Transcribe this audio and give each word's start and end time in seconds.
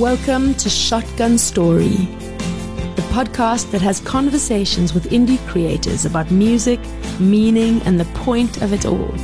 Welcome 0.00 0.54
to 0.54 0.70
Shotgun 0.70 1.36
Story, 1.36 1.90
the 1.90 3.06
podcast 3.10 3.70
that 3.70 3.82
has 3.82 4.00
conversations 4.00 4.94
with 4.94 5.10
indie 5.10 5.38
creators 5.46 6.06
about 6.06 6.30
music, 6.30 6.80
meaning, 7.18 7.82
and 7.82 8.00
the 8.00 8.06
point 8.20 8.62
of 8.62 8.72
it 8.72 8.86
all, 8.86 9.14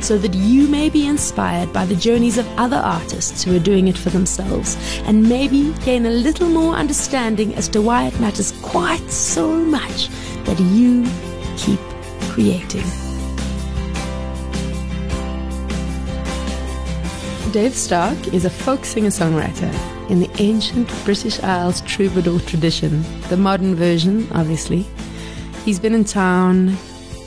so 0.00 0.16
that 0.16 0.32
you 0.32 0.66
may 0.66 0.88
be 0.88 1.06
inspired 1.06 1.74
by 1.74 1.84
the 1.84 1.94
journeys 1.94 2.38
of 2.38 2.48
other 2.56 2.78
artists 2.78 3.44
who 3.44 3.54
are 3.54 3.58
doing 3.58 3.86
it 3.86 3.98
for 3.98 4.08
themselves, 4.08 4.78
and 5.04 5.28
maybe 5.28 5.74
gain 5.84 6.06
a 6.06 6.10
little 6.10 6.48
more 6.48 6.72
understanding 6.72 7.54
as 7.54 7.68
to 7.68 7.82
why 7.82 8.06
it 8.06 8.18
matters 8.18 8.52
quite 8.62 9.10
so 9.10 9.46
much 9.56 10.08
that 10.44 10.58
you 10.58 11.04
keep 11.58 11.80
creating. 12.30 12.86
Dave 17.52 17.72
Starke 17.72 18.32
is 18.32 18.46
a 18.46 18.50
folk 18.50 18.86
singer 18.86 19.10
songwriter 19.10 19.97
in 20.08 20.20
the 20.20 20.30
ancient 20.38 20.88
British 21.04 21.40
Isles 21.40 21.80
troubadour 21.82 22.40
tradition, 22.40 23.04
the 23.28 23.36
modern 23.36 23.74
version, 23.74 24.26
obviously. 24.32 24.86
He's 25.64 25.78
been 25.78 25.94
in 25.94 26.04
town 26.04 26.76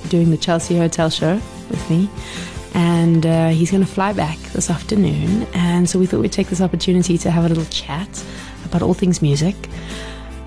doing 0.10 0.32
the 0.32 0.38
Chelsea 0.38 0.78
Hotel 0.78 1.10
show 1.10 1.36
with 1.70 1.90
me, 1.90 2.10
and 2.74 3.26
uh, 3.26 3.50
he's 3.50 3.72
going 3.72 3.86
to 3.86 3.92
fly 3.92 4.14
back 4.14 4.38
this 4.54 4.70
afternoon. 4.70 5.48
And 5.54 5.90
so 5.90 6.00
we 6.00 6.06
thought 6.06 6.22
we'd 6.22 6.32
take 6.32 6.48
this 6.48 6.62
opportunity 6.62 7.18
to 7.20 7.32
have 7.32 7.46
a 7.46 7.50
little 7.50 7.66
chat 7.66 8.24
about 8.66 8.82
all 8.82 8.94
things 8.94 9.22
music. 9.22 9.56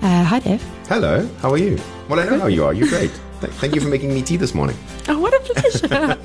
Uh, 0.01 0.23
hi, 0.23 0.39
Dave. 0.39 0.63
Hello, 0.87 1.27
how 1.39 1.51
are 1.51 1.57
you? 1.57 1.79
Well, 2.09 2.19
I 2.19 2.25
know 2.25 2.39
how 2.39 2.47
you 2.47 2.65
are. 2.65 2.73
You're 2.73 2.89
great. 2.89 3.11
Thank 3.41 3.75
you 3.75 3.81
for 3.81 3.89
making 3.89 4.13
me 4.13 4.21
tea 4.21 4.37
this 4.37 4.53
morning. 4.53 4.77
Oh, 5.07 5.19
what 5.19 5.33
a 5.35 5.39
pleasure. 5.53 6.17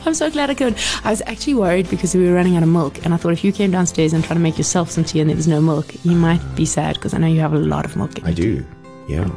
I'm 0.06 0.14
so 0.14 0.30
glad 0.30 0.48
I 0.48 0.54
could. 0.54 0.74
I 1.04 1.10
was 1.10 1.20
actually 1.26 1.52
worried 1.54 1.90
because 1.90 2.14
we 2.14 2.24
were 2.26 2.32
running 2.34 2.56
out 2.56 2.62
of 2.62 2.68
milk, 2.70 3.04
and 3.04 3.12
I 3.12 3.18
thought 3.18 3.34
if 3.34 3.44
you 3.44 3.52
came 3.52 3.70
downstairs 3.70 4.14
and 4.14 4.24
tried 4.24 4.36
to 4.36 4.40
make 4.40 4.56
yourself 4.56 4.90
some 4.90 5.04
tea 5.04 5.20
and 5.20 5.28
there 5.28 5.36
was 5.36 5.46
no 5.46 5.60
milk, 5.60 5.94
you 6.02 6.12
might 6.16 6.40
be 6.54 6.64
sad 6.64 6.94
because 6.94 7.12
I 7.12 7.18
know 7.18 7.26
you 7.26 7.40
have 7.40 7.52
a 7.52 7.58
lot 7.58 7.84
of 7.84 7.94
milk. 7.94 8.24
I 8.24 8.32
do. 8.32 8.64
Yeah. 9.06 9.28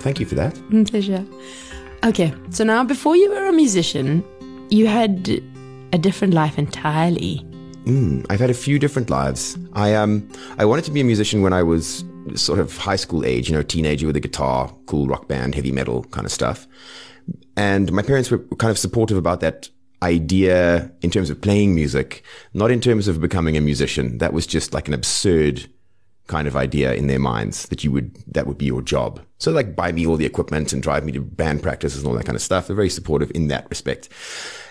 Thank 0.00 0.18
you 0.18 0.26
for 0.26 0.34
that. 0.34 0.54
Mm, 0.70 0.90
pleasure. 0.90 1.24
Okay, 2.04 2.34
so 2.50 2.64
now 2.64 2.82
before 2.82 3.14
you 3.16 3.30
were 3.30 3.46
a 3.46 3.52
musician, 3.52 4.24
you 4.68 4.88
had 4.88 5.40
a 5.92 5.98
different 5.98 6.34
life 6.34 6.58
entirely. 6.58 7.40
Mm, 7.84 8.26
I've 8.28 8.40
had 8.40 8.50
a 8.50 8.54
few 8.54 8.78
different 8.80 9.10
lives. 9.10 9.56
I 9.74 9.94
um 9.94 10.28
I 10.58 10.64
wanted 10.64 10.84
to 10.86 10.90
be 10.90 11.00
a 11.00 11.04
musician 11.04 11.40
when 11.40 11.52
I 11.52 11.62
was 11.62 12.04
sort 12.34 12.58
of 12.58 12.76
high 12.76 12.96
school 12.96 13.24
age, 13.24 13.48
you 13.48 13.54
know, 13.54 13.62
teenager 13.62 14.06
with 14.06 14.16
a 14.16 14.20
guitar, 14.20 14.74
cool 14.86 15.06
rock 15.06 15.28
band, 15.28 15.54
heavy 15.54 15.72
metal 15.72 16.04
kind 16.04 16.24
of 16.24 16.32
stuff. 16.32 16.66
And 17.56 17.92
my 17.92 18.02
parents 18.02 18.30
were 18.30 18.38
kind 18.58 18.70
of 18.70 18.78
supportive 18.78 19.16
about 19.16 19.40
that 19.40 19.68
idea 20.02 20.90
in 21.00 21.10
terms 21.10 21.30
of 21.30 21.40
playing 21.40 21.74
music, 21.74 22.22
not 22.52 22.70
in 22.70 22.80
terms 22.80 23.08
of 23.08 23.20
becoming 23.20 23.56
a 23.56 23.60
musician. 23.60 24.18
That 24.18 24.32
was 24.32 24.46
just 24.46 24.74
like 24.74 24.88
an 24.88 24.94
absurd 24.94 25.66
kind 26.26 26.48
of 26.48 26.56
idea 26.56 26.94
in 26.94 27.06
their 27.06 27.18
minds 27.18 27.68
that 27.68 27.84
you 27.84 27.92
would, 27.92 28.14
that 28.26 28.46
would 28.46 28.58
be 28.58 28.64
your 28.66 28.82
job. 28.82 29.20
So 29.38 29.52
like 29.52 29.76
buy 29.76 29.92
me 29.92 30.06
all 30.06 30.16
the 30.16 30.26
equipment 30.26 30.72
and 30.72 30.82
drive 30.82 31.04
me 31.04 31.12
to 31.12 31.20
band 31.20 31.62
practices 31.62 31.98
and 31.98 32.08
all 32.08 32.14
that 32.14 32.26
kind 32.26 32.36
of 32.36 32.42
stuff. 32.42 32.66
They're 32.66 32.76
very 32.76 32.90
supportive 32.90 33.30
in 33.34 33.48
that 33.48 33.68
respect. 33.68 34.08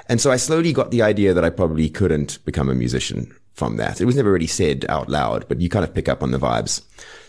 And 0.10 0.20
so 0.20 0.32
I 0.32 0.38
slowly 0.38 0.74
got 0.74 0.92
the 0.92 1.02
idea 1.02 1.34
that 1.34 1.46
I 1.46 1.50
probably 1.50 1.90
couldn't 1.90 2.44
become 2.46 2.70
a 2.70 2.76
musician 2.76 3.34
from 3.54 3.78
that. 3.78 4.02
It 4.02 4.06
was 4.06 4.16
never 4.16 4.32
really 4.32 4.48
said 4.48 4.86
out 4.90 5.10
loud, 5.10 5.48
but 5.48 5.62
you 5.62 5.70
kind 5.70 5.86
of 5.86 5.94
pick 5.94 6.10
up 6.10 6.24
on 6.24 6.32
the 6.32 6.40
vibes. 6.40 6.82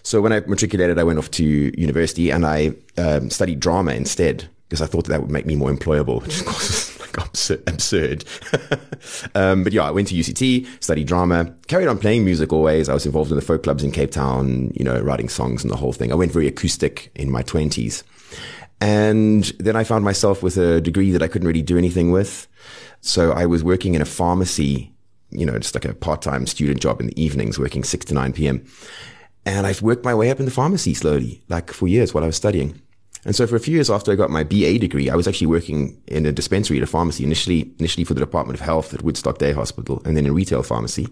So 0.02 0.20
when 0.20 0.32
I 0.32 0.40
matriculated, 0.40 0.98
I 0.98 1.04
went 1.04 1.18
off 1.18 1.30
to 1.32 1.44
university 1.44 2.30
and 2.30 2.44
I 2.46 2.72
um, 2.98 3.30
studied 3.30 3.60
drama 3.60 3.92
instead 3.92 4.48
because 4.68 4.82
I 4.82 4.86
thought 4.86 5.04
that, 5.04 5.10
that 5.10 5.20
would 5.20 5.30
make 5.30 5.46
me 5.46 5.56
more 5.56 5.70
employable, 5.70 6.22
which 6.26 6.40
of 6.40 6.46
course 6.46 6.80
is 6.80 7.00
like 7.00 7.68
absurd. 7.68 8.24
um, 9.34 9.64
but 9.64 9.72
yeah, 9.72 9.84
I 9.84 9.90
went 9.90 10.08
to 10.08 10.14
UCT, 10.14 10.82
studied 10.82 11.06
drama, 11.06 11.54
carried 11.68 11.88
on 11.88 11.98
playing 11.98 12.24
music 12.24 12.52
always. 12.52 12.88
I 12.88 12.94
was 12.94 13.06
involved 13.06 13.30
in 13.30 13.36
the 13.36 13.42
folk 13.42 13.62
clubs 13.62 13.84
in 13.84 13.92
Cape 13.92 14.10
Town, 14.10 14.72
you 14.74 14.84
know, 14.84 14.98
writing 15.00 15.28
songs 15.28 15.62
and 15.62 15.70
the 15.70 15.76
whole 15.76 15.92
thing. 15.92 16.10
I 16.10 16.16
went 16.16 16.32
very 16.32 16.48
acoustic 16.48 17.10
in 17.14 17.30
my 17.30 17.42
twenties. 17.42 18.04
And 18.80 19.44
then 19.58 19.76
I 19.76 19.84
found 19.84 20.04
myself 20.04 20.42
with 20.42 20.56
a 20.56 20.80
degree 20.80 21.12
that 21.12 21.22
I 21.22 21.28
couldn't 21.28 21.46
really 21.46 21.62
do 21.62 21.78
anything 21.78 22.10
with. 22.10 22.48
So 23.00 23.32
I 23.32 23.46
was 23.46 23.62
working 23.62 23.94
in 23.94 24.02
a 24.02 24.06
pharmacy, 24.06 24.93
you 25.34 25.44
know, 25.44 25.58
just 25.58 25.74
like 25.74 25.84
a 25.84 25.94
part-time 25.94 26.46
student 26.46 26.80
job 26.80 27.00
in 27.00 27.08
the 27.08 27.22
evenings, 27.22 27.58
working 27.58 27.84
6 27.84 28.04
to 28.06 28.14
9 28.14 28.32
p.m. 28.32 28.64
And 29.46 29.66
I've 29.66 29.82
worked 29.82 30.04
my 30.04 30.14
way 30.14 30.30
up 30.30 30.38
in 30.38 30.46
the 30.46 30.50
pharmacy 30.50 30.94
slowly, 30.94 31.42
like 31.48 31.70
for 31.70 31.86
years 31.86 32.14
while 32.14 32.24
I 32.24 32.28
was 32.28 32.36
studying. 32.36 32.80
And 33.26 33.34
so 33.34 33.46
for 33.46 33.56
a 33.56 33.60
few 33.60 33.74
years 33.74 33.90
after 33.90 34.12
I 34.12 34.16
got 34.16 34.30
my 34.30 34.44
BA 34.44 34.78
degree, 34.78 35.08
I 35.08 35.16
was 35.16 35.26
actually 35.26 35.46
working 35.46 36.00
in 36.06 36.26
a 36.26 36.32
dispensary 36.32 36.76
at 36.76 36.82
a 36.82 36.86
pharmacy, 36.86 37.24
initially, 37.24 37.72
initially 37.78 38.04
for 38.04 38.12
the 38.14 38.20
Department 38.20 38.58
of 38.58 38.64
Health 38.64 38.92
at 38.92 39.02
Woodstock 39.02 39.38
Day 39.38 39.52
Hospital 39.52 40.02
and 40.04 40.16
then 40.16 40.26
in 40.26 40.34
retail 40.34 40.62
pharmacy. 40.62 41.08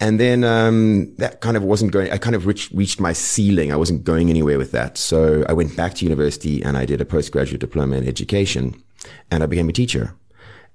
And 0.00 0.18
then, 0.18 0.44
um, 0.44 1.14
that 1.16 1.40
kind 1.40 1.56
of 1.56 1.62
wasn't 1.62 1.92
going, 1.92 2.10
I 2.10 2.18
kind 2.18 2.36
of 2.36 2.46
reached, 2.46 2.72
reached 2.72 3.00
my 3.00 3.12
ceiling. 3.12 3.72
I 3.72 3.76
wasn't 3.76 4.04
going 4.04 4.30
anywhere 4.30 4.58
with 4.58 4.72
that. 4.72 4.96
So 4.96 5.44
I 5.48 5.52
went 5.52 5.76
back 5.76 5.94
to 5.94 6.04
university 6.04 6.62
and 6.62 6.76
I 6.76 6.86
did 6.86 7.00
a 7.00 7.04
postgraduate 7.04 7.60
diploma 7.60 7.96
in 7.96 8.08
education 8.08 8.82
and 9.30 9.42
I 9.42 9.46
became 9.46 9.68
a 9.68 9.72
teacher. 9.72 10.14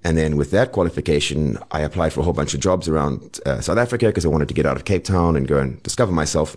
And 0.04 0.18
then 0.18 0.36
with 0.36 0.50
that 0.50 0.72
qualification, 0.72 1.58
I 1.70 1.80
applied 1.80 2.12
for 2.12 2.20
a 2.20 2.22
whole 2.24 2.32
bunch 2.32 2.54
of 2.54 2.60
jobs 2.60 2.88
around 2.88 3.38
uh, 3.46 3.60
South 3.60 3.78
Africa 3.78 4.06
because 4.06 4.24
I 4.24 4.28
wanted 4.28 4.48
to 4.48 4.54
get 4.54 4.66
out 4.66 4.76
of 4.76 4.84
Cape 4.84 5.04
Town 5.04 5.36
and 5.36 5.46
go 5.46 5.58
and 5.58 5.82
discover 5.82 6.12
myself. 6.12 6.56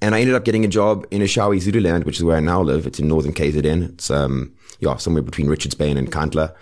And 0.00 0.16
I 0.16 0.20
ended 0.20 0.34
up 0.34 0.44
getting 0.44 0.64
a 0.64 0.68
job 0.68 1.06
in 1.12 1.22
Eshowe, 1.22 1.58
Zululand, 1.60 2.04
which 2.04 2.16
is 2.16 2.24
where 2.24 2.36
I 2.36 2.40
now 2.40 2.60
live. 2.60 2.86
It's 2.88 2.98
in 2.98 3.06
northern 3.06 3.32
KZN. 3.32 3.90
It's, 3.90 4.10
um, 4.10 4.52
yeah, 4.80 4.96
somewhere 4.96 5.22
between 5.22 5.46
Richards 5.46 5.76
Bay 5.76 5.92
and 5.92 6.10
Nkandla, 6.10 6.52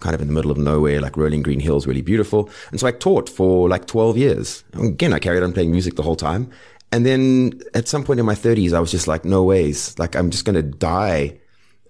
kind 0.00 0.14
of 0.14 0.20
in 0.20 0.26
the 0.26 0.34
middle 0.34 0.50
of 0.50 0.58
nowhere, 0.58 1.00
like 1.00 1.16
rolling 1.16 1.42
green 1.42 1.60
hills, 1.60 1.86
really 1.86 2.02
beautiful. 2.02 2.50
And 2.70 2.78
so 2.78 2.86
I 2.86 2.92
taught 2.92 3.30
for 3.30 3.70
like 3.70 3.86
12 3.86 4.18
years. 4.18 4.64
Again, 4.74 5.14
I 5.14 5.18
carried 5.18 5.42
on 5.42 5.54
playing 5.54 5.70
music 5.70 5.96
the 5.96 6.02
whole 6.02 6.16
time. 6.16 6.50
And 6.92 7.06
then 7.06 7.62
at 7.72 7.88
some 7.88 8.04
point 8.04 8.20
in 8.20 8.26
my 8.26 8.34
30s, 8.34 8.74
I 8.74 8.80
was 8.80 8.90
just 8.90 9.08
like, 9.08 9.24
no 9.24 9.44
ways. 9.44 9.98
Like, 9.98 10.14
I'm 10.14 10.28
just 10.28 10.44
going 10.44 10.56
to 10.56 10.62
die 10.62 11.38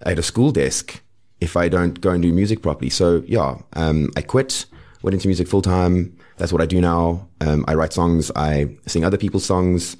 at 0.03 0.17
a 0.17 0.23
school 0.23 0.51
desk 0.51 1.01
if 1.41 1.57
I 1.57 1.67
don't 1.67 1.99
go 1.99 2.11
and 2.11 2.21
do 2.21 2.31
music 2.31 2.61
properly. 2.61 2.89
So 2.89 3.23
yeah, 3.27 3.57
um, 3.73 4.09
I 4.15 4.21
quit, 4.21 4.65
went 5.01 5.15
into 5.15 5.27
music 5.27 5.47
full 5.47 5.61
time. 5.61 6.15
That's 6.37 6.53
what 6.53 6.61
I 6.61 6.65
do 6.65 6.79
now. 6.79 7.27
Um, 7.41 7.65
I 7.67 7.73
write 7.73 7.93
songs. 7.93 8.31
I 8.35 8.75
sing 8.85 9.03
other 9.03 9.17
people's 9.17 9.45
songs. 9.45 9.97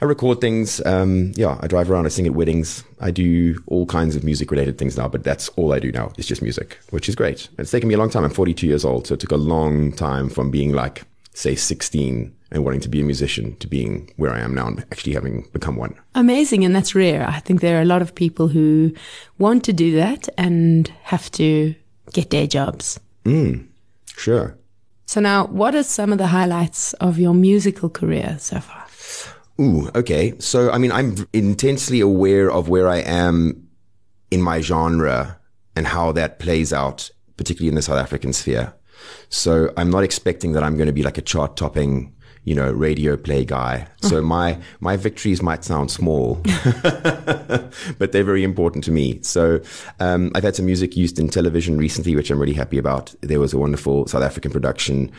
I 0.00 0.04
record 0.04 0.40
things. 0.40 0.84
Um, 0.84 1.32
yeah, 1.36 1.58
I 1.60 1.68
drive 1.68 1.88
around. 1.88 2.06
I 2.06 2.08
sing 2.08 2.26
at 2.26 2.34
weddings. 2.34 2.82
I 3.00 3.12
do 3.12 3.62
all 3.68 3.86
kinds 3.86 4.16
of 4.16 4.24
music 4.24 4.50
related 4.50 4.76
things 4.76 4.96
now, 4.96 5.06
but 5.06 5.22
that's 5.22 5.48
all 5.50 5.72
I 5.72 5.78
do 5.78 5.92
now. 5.92 6.12
It's 6.18 6.26
just 6.26 6.42
music, 6.42 6.78
which 6.90 7.08
is 7.08 7.14
great. 7.14 7.48
It's 7.58 7.70
taken 7.70 7.88
me 7.88 7.94
a 7.94 7.98
long 7.98 8.10
time. 8.10 8.24
I'm 8.24 8.30
42 8.30 8.66
years 8.66 8.84
old. 8.84 9.06
So 9.06 9.14
it 9.14 9.20
took 9.20 9.30
a 9.30 9.36
long 9.36 9.92
time 9.92 10.28
from 10.28 10.50
being 10.50 10.72
like, 10.72 11.04
say 11.34 11.54
16 11.54 12.34
and 12.52 12.64
wanting 12.64 12.80
to 12.80 12.88
be 12.88 13.00
a 13.00 13.04
musician 13.04 13.56
to 13.56 13.66
being 13.66 14.12
where 14.16 14.32
I 14.32 14.40
am 14.40 14.54
now 14.54 14.68
and 14.68 14.80
actually 14.92 15.14
having 15.14 15.48
become 15.52 15.76
one. 15.76 15.94
Amazing. 16.14 16.64
And 16.64 16.76
that's 16.76 16.94
rare. 16.94 17.26
I 17.26 17.40
think 17.40 17.60
there 17.60 17.78
are 17.78 17.82
a 17.82 17.86
lot 17.86 18.02
of 18.02 18.14
people 18.14 18.48
who 18.48 18.94
want 19.38 19.64
to 19.64 19.72
do 19.72 19.96
that 19.96 20.28
and 20.36 20.86
have 21.02 21.30
to 21.32 21.74
get 22.12 22.30
day 22.30 22.46
jobs. 22.46 23.00
Mm, 23.24 23.66
sure. 24.16 24.58
So 25.06 25.20
now, 25.20 25.46
what 25.46 25.74
are 25.74 25.82
some 25.82 26.12
of 26.12 26.18
the 26.18 26.28
highlights 26.28 26.92
of 26.94 27.18
your 27.18 27.34
musical 27.34 27.88
career 27.90 28.36
so 28.38 28.60
far? 28.60 28.86
Ooh, 29.60 29.90
okay. 29.94 30.34
So, 30.38 30.70
I 30.70 30.78
mean, 30.78 30.92
I'm 30.92 31.16
intensely 31.32 32.00
aware 32.00 32.50
of 32.50 32.68
where 32.68 32.88
I 32.88 32.98
am 32.98 33.68
in 34.30 34.40
my 34.40 34.60
genre 34.60 35.38
and 35.76 35.86
how 35.86 36.12
that 36.12 36.38
plays 36.38 36.72
out, 36.72 37.10
particularly 37.36 37.68
in 37.68 37.74
the 37.74 37.82
South 37.82 37.98
African 37.98 38.32
sphere. 38.32 38.74
So 39.28 39.72
I'm 39.76 39.90
not 39.90 40.04
expecting 40.04 40.52
that 40.52 40.62
I'm 40.62 40.76
going 40.76 40.86
to 40.86 40.92
be 40.92 41.02
like 41.02 41.18
a 41.18 41.22
chart 41.22 41.56
topping 41.56 42.14
you 42.44 42.54
know, 42.54 42.70
radio 42.72 43.16
play 43.16 43.44
guy. 43.44 43.86
So 44.00 44.20
my, 44.36 44.58
my 44.80 44.96
victories 44.96 45.42
might 45.42 45.64
sound 45.64 45.90
small, 45.90 46.34
but 46.82 48.12
they're 48.12 48.24
very 48.24 48.42
important 48.42 48.84
to 48.84 48.90
me. 48.90 49.20
So, 49.22 49.60
um, 50.00 50.32
I've 50.34 50.42
had 50.42 50.56
some 50.56 50.66
music 50.66 50.96
used 50.96 51.18
in 51.18 51.28
television 51.28 51.78
recently, 51.78 52.16
which 52.16 52.30
I'm 52.30 52.40
really 52.40 52.52
happy 52.54 52.78
about. 52.78 53.14
There 53.20 53.40
was 53.40 53.52
a 53.52 53.58
wonderful 53.58 54.06
South 54.06 54.22
African 54.22 54.50
production. 54.50 55.12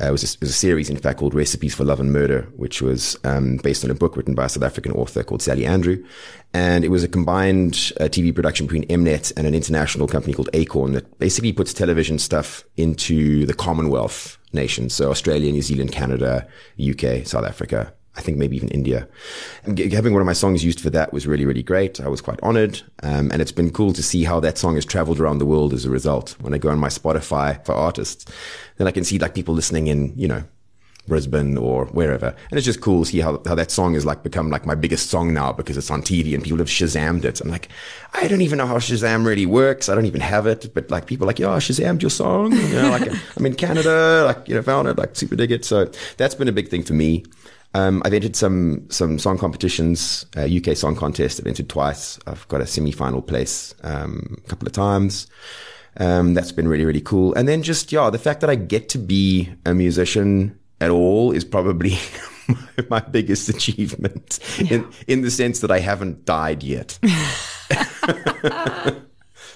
Uh, 0.00 0.06
it, 0.06 0.12
was 0.12 0.22
a, 0.22 0.36
it 0.36 0.40
was 0.40 0.50
a 0.50 0.54
series, 0.54 0.88
in 0.88 0.96
fact, 0.96 1.18
called 1.18 1.34
Recipes 1.34 1.74
for 1.74 1.84
Love 1.84 2.00
and 2.00 2.12
Murder, 2.12 2.42
which 2.56 2.80
was, 2.80 3.16
um, 3.24 3.56
based 3.58 3.84
on 3.84 3.90
a 3.90 3.94
book 3.94 4.16
written 4.16 4.34
by 4.34 4.44
a 4.44 4.48
South 4.48 4.62
African 4.62 4.92
author 4.92 5.24
called 5.24 5.42
Sally 5.42 5.66
Andrew. 5.66 6.04
And 6.54 6.84
it 6.84 6.88
was 6.88 7.04
a 7.04 7.08
combined 7.08 7.74
uh, 8.00 8.04
TV 8.04 8.34
production 8.34 8.66
between 8.66 8.86
Mnet 8.86 9.32
and 9.36 9.46
an 9.46 9.54
international 9.54 10.08
company 10.08 10.32
called 10.32 10.48
Acorn 10.54 10.92
that 10.92 11.18
basically 11.18 11.52
puts 11.52 11.74
television 11.74 12.18
stuff 12.18 12.64
into 12.76 13.44
the 13.44 13.54
Commonwealth 13.54 14.38
nations. 14.52 14.94
So 14.94 15.10
Australia, 15.10 15.52
New 15.52 15.62
Zealand, 15.62 15.92
Canada, 15.92 16.48
UK, 16.80 17.26
South 17.26 17.44
Africa. 17.44 17.92
I 18.16 18.20
think 18.20 18.36
maybe 18.36 18.56
even 18.56 18.68
India. 18.70 19.06
And 19.62 19.78
having 19.92 20.12
one 20.12 20.20
of 20.20 20.26
my 20.26 20.32
songs 20.32 20.64
used 20.64 20.80
for 20.80 20.90
that 20.90 21.12
was 21.12 21.26
really, 21.26 21.46
really 21.46 21.62
great. 21.62 22.00
I 22.00 22.08
was 22.08 22.20
quite 22.20 22.40
honored. 22.42 22.82
Um, 23.04 23.30
and 23.30 23.40
it's 23.40 23.52
been 23.52 23.70
cool 23.70 23.92
to 23.92 24.02
see 24.02 24.24
how 24.24 24.40
that 24.40 24.58
song 24.58 24.74
has 24.74 24.84
traveled 24.84 25.20
around 25.20 25.38
the 25.38 25.46
world 25.46 25.72
as 25.72 25.84
a 25.84 25.90
result. 25.90 26.34
When 26.40 26.52
I 26.52 26.58
go 26.58 26.70
on 26.70 26.80
my 26.80 26.88
Spotify 26.88 27.64
for 27.64 27.74
artists, 27.74 28.24
then 28.76 28.88
I 28.88 28.90
can 28.90 29.04
see 29.04 29.18
like 29.20 29.34
people 29.34 29.54
listening 29.54 29.86
in, 29.86 30.14
you 30.16 30.26
know, 30.26 30.42
Brisbane 31.08 31.56
or 31.56 31.86
wherever. 31.86 32.28
And 32.50 32.58
it's 32.58 32.64
just 32.64 32.80
cool 32.80 33.04
to 33.04 33.10
see 33.10 33.20
how, 33.20 33.42
how 33.46 33.54
that 33.54 33.70
song 33.70 33.94
has 33.94 34.04
like 34.04 34.22
become 34.22 34.50
like 34.50 34.66
my 34.66 34.74
biggest 34.74 35.10
song 35.10 35.32
now 35.32 35.52
because 35.52 35.76
it's 35.76 35.90
on 35.90 36.02
TV 36.02 36.34
and 36.34 36.42
people 36.42 36.58
have 36.58 36.68
Shazammed 36.68 37.24
it. 37.24 37.40
I'm 37.40 37.48
like, 37.48 37.68
I 38.14 38.28
don't 38.28 38.42
even 38.42 38.58
know 38.58 38.66
how 38.66 38.78
Shazam 38.78 39.26
really 39.26 39.46
works. 39.46 39.88
I 39.88 39.94
don't 39.94 40.06
even 40.06 40.20
have 40.20 40.46
it. 40.46 40.72
But 40.74 40.90
like 40.90 41.06
people 41.06 41.24
are 41.24 41.28
like, 41.28 41.38
yeah, 41.38 41.48
Shazammed 41.48 42.02
your 42.02 42.10
song. 42.10 42.52
You 42.52 42.74
know, 42.74 42.90
like 42.90 43.10
I'm 43.36 43.46
in 43.46 43.54
Canada, 43.54 44.24
like, 44.26 44.48
you 44.48 44.54
know, 44.54 44.62
found 44.62 44.88
it, 44.88 44.98
like 44.98 45.16
super 45.16 45.36
dig 45.36 45.50
it. 45.50 45.64
So 45.64 45.90
that's 46.16 46.34
been 46.34 46.48
a 46.48 46.52
big 46.52 46.68
thing 46.68 46.82
for 46.82 46.92
me. 46.92 47.24
Um, 47.74 48.02
I've 48.04 48.14
entered 48.14 48.34
some 48.34 48.88
some 48.90 49.18
song 49.18 49.38
competitions, 49.38 50.24
uh, 50.36 50.46
UK 50.46 50.76
Song 50.76 50.96
Contest. 50.96 51.40
I've 51.40 51.46
entered 51.46 51.68
twice. 51.68 52.18
I've 52.26 52.48
got 52.48 52.60
a 52.60 52.66
semi 52.66 52.92
final 52.92 53.20
place 53.20 53.74
um, 53.82 54.36
a 54.44 54.48
couple 54.48 54.66
of 54.66 54.72
times. 54.72 55.26
Um, 55.98 56.34
that's 56.34 56.52
been 56.52 56.68
really 56.68 56.84
really 56.84 57.00
cool. 57.00 57.34
And 57.34 57.46
then 57.46 57.62
just 57.62 57.92
yeah, 57.92 58.08
the 58.08 58.18
fact 58.18 58.40
that 58.40 58.50
I 58.50 58.54
get 58.54 58.88
to 58.90 58.98
be 58.98 59.52
a 59.66 59.74
musician 59.74 60.58
at 60.80 60.90
all 60.90 61.32
is 61.32 61.44
probably 61.44 61.98
my 62.90 63.00
biggest 63.00 63.48
achievement 63.48 64.38
yeah. 64.58 64.74
in 64.74 64.88
in 65.06 65.22
the 65.22 65.30
sense 65.30 65.60
that 65.60 65.70
I 65.70 65.80
haven't 65.80 66.24
died 66.24 66.62
yet. 66.62 66.98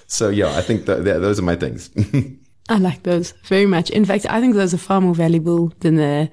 so 0.07 0.29
yeah, 0.29 0.55
I 0.57 0.61
think 0.61 0.85
that, 0.85 1.03
that 1.05 1.19
those 1.19 1.39
are 1.39 1.43
my 1.43 1.55
things. 1.55 1.89
I 2.69 2.77
like 2.77 3.03
those 3.03 3.33
very 3.45 3.65
much. 3.65 3.89
In 3.89 4.05
fact, 4.05 4.25
I 4.29 4.39
think 4.39 4.55
those 4.55 4.73
are 4.73 4.77
far 4.77 5.01
more 5.01 5.15
valuable 5.15 5.73
than 5.79 5.95
the 5.95 6.31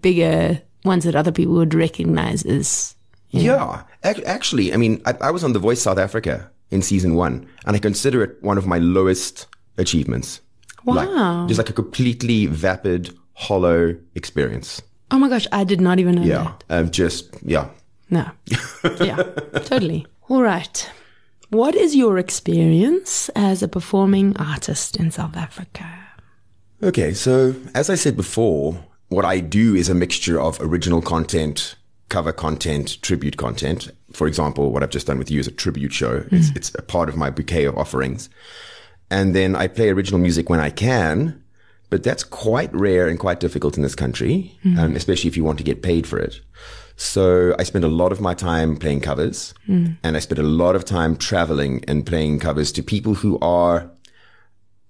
bigger 0.00 0.62
ones 0.84 1.04
that 1.04 1.14
other 1.14 1.32
people 1.32 1.54
would 1.54 1.74
recognize 1.74 2.44
as. 2.44 2.96
Yeah, 3.32 3.84
actually, 4.02 4.74
I 4.74 4.76
mean, 4.76 5.00
I, 5.06 5.14
I 5.20 5.30
was 5.30 5.44
on 5.44 5.52
The 5.52 5.60
Voice 5.60 5.80
South 5.80 5.98
Africa 5.98 6.50
in 6.72 6.82
season 6.82 7.14
one, 7.14 7.46
and 7.64 7.76
I 7.76 7.78
consider 7.78 8.24
it 8.24 8.42
one 8.42 8.58
of 8.58 8.66
my 8.66 8.78
lowest 8.78 9.46
achievements. 9.78 10.40
Wow. 10.84 10.94
Like, 10.94 11.48
just 11.48 11.58
like 11.58 11.70
a 11.70 11.72
completely 11.72 12.46
vapid, 12.46 13.16
hollow 13.40 13.96
experience. 14.14 14.82
Oh 15.10 15.18
my 15.18 15.28
gosh, 15.28 15.46
I 15.50 15.64
did 15.64 15.80
not 15.80 15.98
even 15.98 16.16
know 16.16 16.22
yeah, 16.22 16.44
that. 16.44 16.64
Um, 16.68 16.90
just, 16.90 17.30
yeah. 17.42 17.68
No. 18.10 18.30
yeah, 19.00 19.22
totally. 19.64 20.06
All 20.28 20.42
right. 20.42 20.90
What 21.48 21.74
is 21.74 21.96
your 21.96 22.18
experience 22.18 23.30
as 23.30 23.62
a 23.62 23.68
performing 23.68 24.36
artist 24.36 24.96
in 24.96 25.10
South 25.10 25.36
Africa? 25.36 25.88
Okay, 26.82 27.12
so 27.12 27.54
as 27.74 27.90
I 27.90 27.94
said 27.94 28.16
before, 28.16 28.84
what 29.08 29.24
I 29.24 29.40
do 29.40 29.74
is 29.74 29.88
a 29.88 29.94
mixture 29.94 30.38
of 30.38 30.60
original 30.60 31.02
content, 31.02 31.76
cover 32.08 32.32
content, 32.32 33.02
tribute 33.02 33.36
content. 33.36 33.90
For 34.12 34.26
example, 34.26 34.70
what 34.70 34.82
I've 34.82 34.90
just 34.90 35.06
done 35.06 35.18
with 35.18 35.30
you 35.30 35.40
is 35.40 35.48
a 35.48 35.52
tribute 35.52 35.92
show. 35.92 36.20
Mm. 36.20 36.32
It's, 36.34 36.50
it's 36.50 36.74
a 36.74 36.82
part 36.82 37.08
of 37.08 37.16
my 37.16 37.30
bouquet 37.30 37.64
of 37.64 37.76
offerings. 37.76 38.28
And 39.10 39.34
then 39.34 39.56
I 39.56 39.66
play 39.66 39.88
original 39.88 40.20
music 40.20 40.48
when 40.50 40.60
I 40.60 40.70
can, 40.70 41.42
but 41.90 42.02
that's 42.02 42.24
quite 42.24 42.72
rare 42.74 43.08
and 43.08 43.18
quite 43.18 43.40
difficult 43.40 43.76
in 43.76 43.82
this 43.82 43.94
country, 43.94 44.56
mm. 44.64 44.78
um, 44.78 44.96
especially 44.96 45.28
if 45.28 45.36
you 45.36 45.44
want 45.44 45.58
to 45.58 45.64
get 45.64 45.82
paid 45.82 46.06
for 46.06 46.18
it. 46.18 46.40
So 46.96 47.54
I 47.58 47.64
spend 47.64 47.84
a 47.84 47.88
lot 47.88 48.12
of 48.12 48.20
my 48.20 48.34
time 48.34 48.76
playing 48.76 49.00
covers 49.00 49.54
mm. 49.66 49.96
and 50.02 50.16
I 50.16 50.20
spend 50.20 50.38
a 50.38 50.44
lot 50.44 50.76
of 50.76 50.84
time 50.84 51.16
traveling 51.16 51.84
and 51.88 52.06
playing 52.06 52.38
covers 52.38 52.70
to 52.72 52.82
people 52.82 53.14
who 53.14 53.38
are 53.40 53.90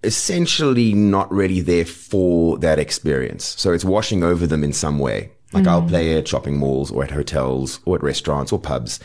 essentially 0.03 0.93
not 0.93 1.31
really 1.31 1.61
there 1.61 1.85
for 1.85 2.59
that 2.59 2.79
experience. 2.79 3.45
So 3.45 3.73
it's 3.73 3.85
washing 3.85 4.25
over 4.25 4.47
them 4.47 4.65
in 4.65 4.73
some 4.73 4.99
way. 4.99 5.31
Like 5.53 5.65
mm. 5.65 5.69
I'll 5.69 5.87
play 5.87 6.17
at 6.17 6.29
shopping 6.29 6.59
malls 6.59 6.91
or 6.91 7.05
at 7.05 7.11
hotels 7.11 7.81
or 7.85 7.97
at 7.97 8.03
restaurants 8.03 8.53
or 8.53 8.59
pubs 8.59 9.01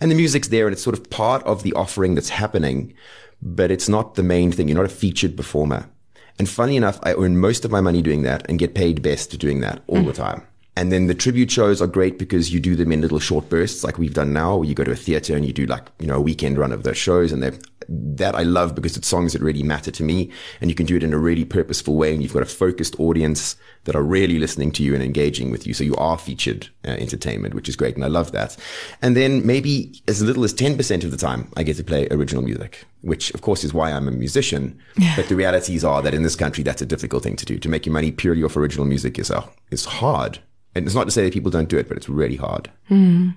and 0.00 0.10
the 0.10 0.16
music's 0.16 0.48
there 0.48 0.66
and 0.66 0.72
it's 0.72 0.82
sort 0.82 0.98
of 0.98 1.10
part 1.10 1.42
of 1.44 1.62
the 1.62 1.72
offering 1.74 2.14
that's 2.14 2.28
happening, 2.28 2.94
but 3.40 3.70
it's 3.70 3.88
not 3.88 4.14
the 4.14 4.22
main 4.22 4.52
thing. 4.52 4.68
You're 4.68 4.76
not 4.76 4.86
a 4.86 4.88
featured 4.88 5.36
performer. 5.36 5.88
And 6.38 6.48
funny 6.48 6.76
enough, 6.76 6.98
I 7.02 7.14
earn 7.14 7.38
most 7.38 7.64
of 7.64 7.70
my 7.70 7.80
money 7.80 8.02
doing 8.02 8.22
that 8.22 8.48
and 8.48 8.58
get 8.58 8.74
paid 8.74 9.02
best 9.02 9.30
to 9.32 9.38
doing 9.38 9.60
that 9.60 9.82
all 9.86 9.98
mm. 9.98 10.06
the 10.06 10.12
time. 10.12 10.46
And 10.76 10.92
then 10.92 11.08
the 11.08 11.14
tribute 11.14 11.50
shows 11.50 11.82
are 11.82 11.88
great 11.88 12.20
because 12.20 12.52
you 12.54 12.60
do 12.60 12.76
them 12.76 12.92
in 12.92 13.00
little 13.00 13.18
short 13.18 13.48
bursts, 13.48 13.82
like 13.82 13.98
we've 13.98 14.14
done 14.14 14.32
now, 14.32 14.58
where 14.58 14.68
you 14.68 14.76
go 14.76 14.84
to 14.84 14.92
a 14.92 14.96
theater 14.96 15.34
and 15.34 15.44
you 15.44 15.52
do 15.52 15.66
like, 15.66 15.88
you 15.98 16.06
know, 16.06 16.14
a 16.14 16.20
weekend 16.20 16.56
run 16.56 16.70
of 16.70 16.84
those 16.84 16.96
shows. 16.96 17.32
And 17.32 17.42
that 17.88 18.34
I 18.34 18.42
love 18.42 18.74
because 18.74 18.96
it's 18.96 19.08
songs 19.08 19.32
that 19.32 19.40
really 19.40 19.62
matter 19.62 19.90
to 19.90 20.02
me. 20.02 20.30
And 20.60 20.70
you 20.70 20.74
can 20.74 20.84
do 20.84 20.96
it 20.96 21.02
in 21.02 21.14
a 21.14 21.18
really 21.18 21.44
purposeful 21.44 21.96
way. 21.96 22.12
And 22.12 22.22
you've 22.22 22.34
got 22.34 22.42
a 22.42 22.46
focused 22.46 22.98
audience 23.00 23.56
that 23.84 23.96
are 23.96 24.02
really 24.02 24.38
listening 24.38 24.72
to 24.72 24.82
you 24.82 24.94
and 24.94 25.02
engaging 25.02 25.50
with 25.50 25.66
you. 25.66 25.72
So 25.72 25.84
you 25.84 25.96
are 25.96 26.18
featured 26.18 26.68
uh, 26.86 26.90
entertainment, 26.90 27.54
which 27.54 27.68
is 27.68 27.76
great. 27.76 27.94
And 27.94 28.04
I 28.04 28.08
love 28.08 28.32
that. 28.32 28.56
And 29.00 29.16
then 29.16 29.46
maybe 29.46 30.02
as 30.06 30.22
little 30.22 30.44
as 30.44 30.52
10% 30.52 31.04
of 31.04 31.10
the 31.10 31.16
time, 31.16 31.50
I 31.56 31.62
get 31.62 31.78
to 31.78 31.84
play 31.84 32.06
original 32.10 32.42
music, 32.42 32.84
which 33.00 33.30
of 33.32 33.40
course 33.40 33.64
is 33.64 33.72
why 33.72 33.90
I'm 33.90 34.06
a 34.06 34.12
musician. 34.12 34.78
But 35.16 35.28
the 35.28 35.36
realities 35.36 35.84
are 35.84 36.02
that 36.02 36.14
in 36.14 36.22
this 36.22 36.36
country, 36.36 36.62
that's 36.62 36.82
a 36.82 36.86
difficult 36.86 37.22
thing 37.22 37.36
to 37.36 37.46
do. 37.46 37.58
To 37.58 37.68
make 37.68 37.86
your 37.86 37.94
money 37.94 38.12
purely 38.12 38.42
off 38.42 38.56
original 38.56 38.84
music 38.84 39.18
is, 39.18 39.30
uh, 39.30 39.46
is 39.70 39.86
hard. 39.86 40.40
And 40.74 40.84
it's 40.84 40.94
not 40.94 41.04
to 41.04 41.10
say 41.10 41.24
that 41.24 41.32
people 41.32 41.50
don't 41.50 41.68
do 41.68 41.78
it, 41.78 41.88
but 41.88 41.96
it's 41.96 42.08
really 42.08 42.36
hard. 42.36 42.70
Mm. 42.90 43.34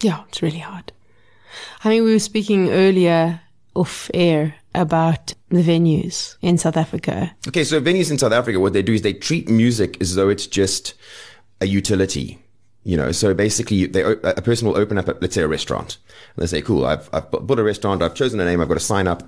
Yeah, 0.00 0.22
it's 0.28 0.42
really 0.42 0.58
hard. 0.58 0.92
I 1.82 1.88
mean, 1.88 2.04
we 2.04 2.12
were 2.12 2.20
speaking 2.20 2.70
earlier 2.70 3.40
off 3.80 4.10
air 4.12 4.54
about 4.74 5.32
the 5.48 5.62
venues 5.62 6.36
in 6.42 6.58
South 6.58 6.76
Africa. 6.76 7.34
Okay, 7.48 7.64
so 7.64 7.80
venues 7.80 8.10
in 8.10 8.18
South 8.18 8.32
Africa, 8.32 8.60
what 8.60 8.74
they 8.74 8.82
do 8.82 8.92
is 8.92 9.02
they 9.02 9.14
treat 9.14 9.48
music 9.48 10.00
as 10.00 10.14
though 10.14 10.28
it's 10.28 10.46
just 10.46 10.94
a 11.60 11.66
utility. 11.66 12.38
You 12.84 12.96
know, 12.96 13.12
so 13.12 13.34
basically, 13.34 13.86
they, 13.86 14.02
a 14.02 14.42
person 14.42 14.66
will 14.66 14.76
open 14.76 14.96
up, 14.96 15.08
a, 15.08 15.12
let's 15.20 15.34
say, 15.34 15.42
a 15.42 15.48
restaurant. 15.48 15.98
And 16.34 16.42
they 16.42 16.46
say, 16.46 16.62
"Cool, 16.62 16.86
I've 16.86 17.10
I've 17.12 17.30
built 17.30 17.58
a 17.58 17.62
restaurant. 17.62 18.02
I've 18.02 18.14
chosen 18.14 18.40
a 18.40 18.44
name. 18.44 18.60
I've 18.60 18.68
got 18.68 18.78
a 18.78 18.80
sign 18.80 19.06
up. 19.06 19.22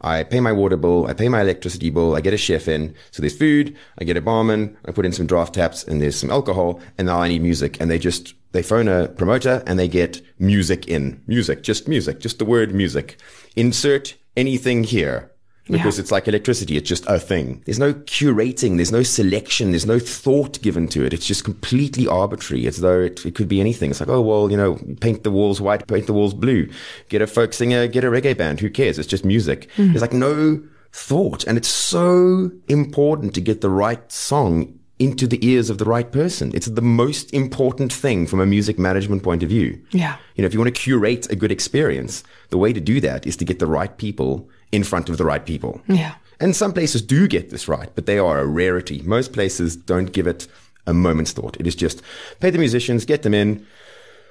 I 0.00 0.24
pay 0.24 0.40
my 0.40 0.52
water 0.52 0.76
bill, 0.76 1.06
I 1.06 1.12
pay 1.12 1.28
my 1.28 1.40
electricity 1.40 1.90
bill, 1.90 2.14
I 2.14 2.20
get 2.20 2.34
a 2.34 2.36
chef 2.36 2.68
in. 2.68 2.94
So 3.10 3.20
there's 3.20 3.36
food, 3.36 3.76
I 3.98 4.04
get 4.04 4.16
a 4.16 4.20
barman, 4.20 4.76
I 4.86 4.92
put 4.92 5.04
in 5.04 5.12
some 5.12 5.26
draft 5.26 5.54
taps 5.54 5.82
and 5.82 6.00
there's 6.00 6.14
some 6.16 6.30
alcohol 6.30 6.80
and 6.96 7.06
now 7.06 7.20
I 7.20 7.28
need 7.28 7.42
music. 7.42 7.80
And 7.80 7.90
they 7.90 7.98
just, 7.98 8.34
they 8.52 8.62
phone 8.62 8.88
a 8.88 9.08
promoter 9.08 9.62
and 9.66 9.78
they 9.78 9.88
get 9.88 10.20
music 10.38 10.88
in. 10.88 11.22
Music, 11.26 11.62
just 11.62 11.88
music, 11.88 12.20
just 12.20 12.38
the 12.38 12.44
word 12.44 12.74
music. 12.74 13.16
Insert 13.56 14.14
anything 14.36 14.84
here 14.84 15.30
because 15.70 15.98
yeah. 15.98 16.02
it's 16.02 16.10
like 16.10 16.26
electricity. 16.28 16.76
It's 16.76 16.88
just 16.88 17.04
a 17.06 17.18
thing. 17.18 17.62
There's 17.66 17.78
no 17.78 17.92
curating. 17.92 18.76
There's 18.76 18.92
no 18.92 19.02
selection. 19.02 19.70
There's 19.70 19.86
no 19.86 19.98
thought 19.98 20.60
given 20.62 20.88
to 20.88 21.04
it. 21.04 21.12
It's 21.12 21.26
just 21.26 21.44
completely 21.44 22.06
arbitrary 22.06 22.66
as 22.66 22.78
though 22.78 23.00
it, 23.00 23.24
it, 23.26 23.34
could 23.34 23.48
be 23.48 23.60
anything. 23.60 23.90
It's 23.90 24.00
like, 24.00 24.08
oh, 24.08 24.20
well, 24.20 24.50
you 24.50 24.56
know, 24.56 24.78
paint 25.00 25.24
the 25.24 25.30
walls 25.30 25.60
white, 25.60 25.86
paint 25.86 26.06
the 26.06 26.14
walls 26.14 26.34
blue, 26.34 26.70
get 27.08 27.22
a 27.22 27.26
folk 27.26 27.52
singer, 27.52 27.86
get 27.86 28.04
a 28.04 28.08
reggae 28.08 28.36
band. 28.36 28.60
Who 28.60 28.70
cares? 28.70 28.98
It's 28.98 29.08
just 29.08 29.24
music. 29.24 29.68
Mm. 29.76 29.90
There's 29.90 30.02
like 30.02 30.12
no 30.12 30.62
thought. 30.92 31.44
And 31.44 31.58
it's 31.58 31.68
so 31.68 32.50
important 32.68 33.34
to 33.34 33.40
get 33.40 33.60
the 33.60 33.70
right 33.70 34.10
song 34.10 34.77
into 34.98 35.26
the 35.26 35.44
ears 35.46 35.70
of 35.70 35.78
the 35.78 35.84
right 35.84 36.10
person. 36.10 36.50
It's 36.54 36.66
the 36.66 36.82
most 36.82 37.32
important 37.32 37.92
thing 37.92 38.26
from 38.26 38.40
a 38.40 38.46
music 38.46 38.78
management 38.78 39.22
point 39.22 39.42
of 39.42 39.48
view. 39.48 39.80
Yeah. 39.92 40.16
You 40.34 40.42
know, 40.42 40.46
if 40.46 40.54
you 40.54 40.60
want 40.60 40.74
to 40.74 40.80
curate 40.80 41.30
a 41.30 41.36
good 41.36 41.52
experience, 41.52 42.24
the 42.50 42.58
way 42.58 42.72
to 42.72 42.80
do 42.80 43.00
that 43.00 43.26
is 43.26 43.36
to 43.36 43.44
get 43.44 43.58
the 43.58 43.66
right 43.66 43.96
people 43.96 44.48
in 44.72 44.82
front 44.84 45.08
of 45.08 45.16
the 45.16 45.24
right 45.24 45.44
people. 45.44 45.80
Yeah. 45.86 46.14
And 46.40 46.54
some 46.54 46.72
places 46.72 47.02
do 47.02 47.26
get 47.26 47.50
this 47.50 47.68
right, 47.68 47.90
but 47.94 48.06
they 48.06 48.18
are 48.18 48.38
a 48.38 48.46
rarity. 48.46 49.02
Most 49.02 49.32
places 49.32 49.76
don't 49.76 50.12
give 50.12 50.26
it 50.26 50.46
a 50.86 50.94
moment's 50.94 51.32
thought. 51.32 51.56
It 51.60 51.66
is 51.66 51.74
just 51.74 52.02
pay 52.40 52.50
the 52.50 52.58
musicians, 52.58 53.04
get 53.04 53.22
them 53.22 53.34
in, 53.34 53.66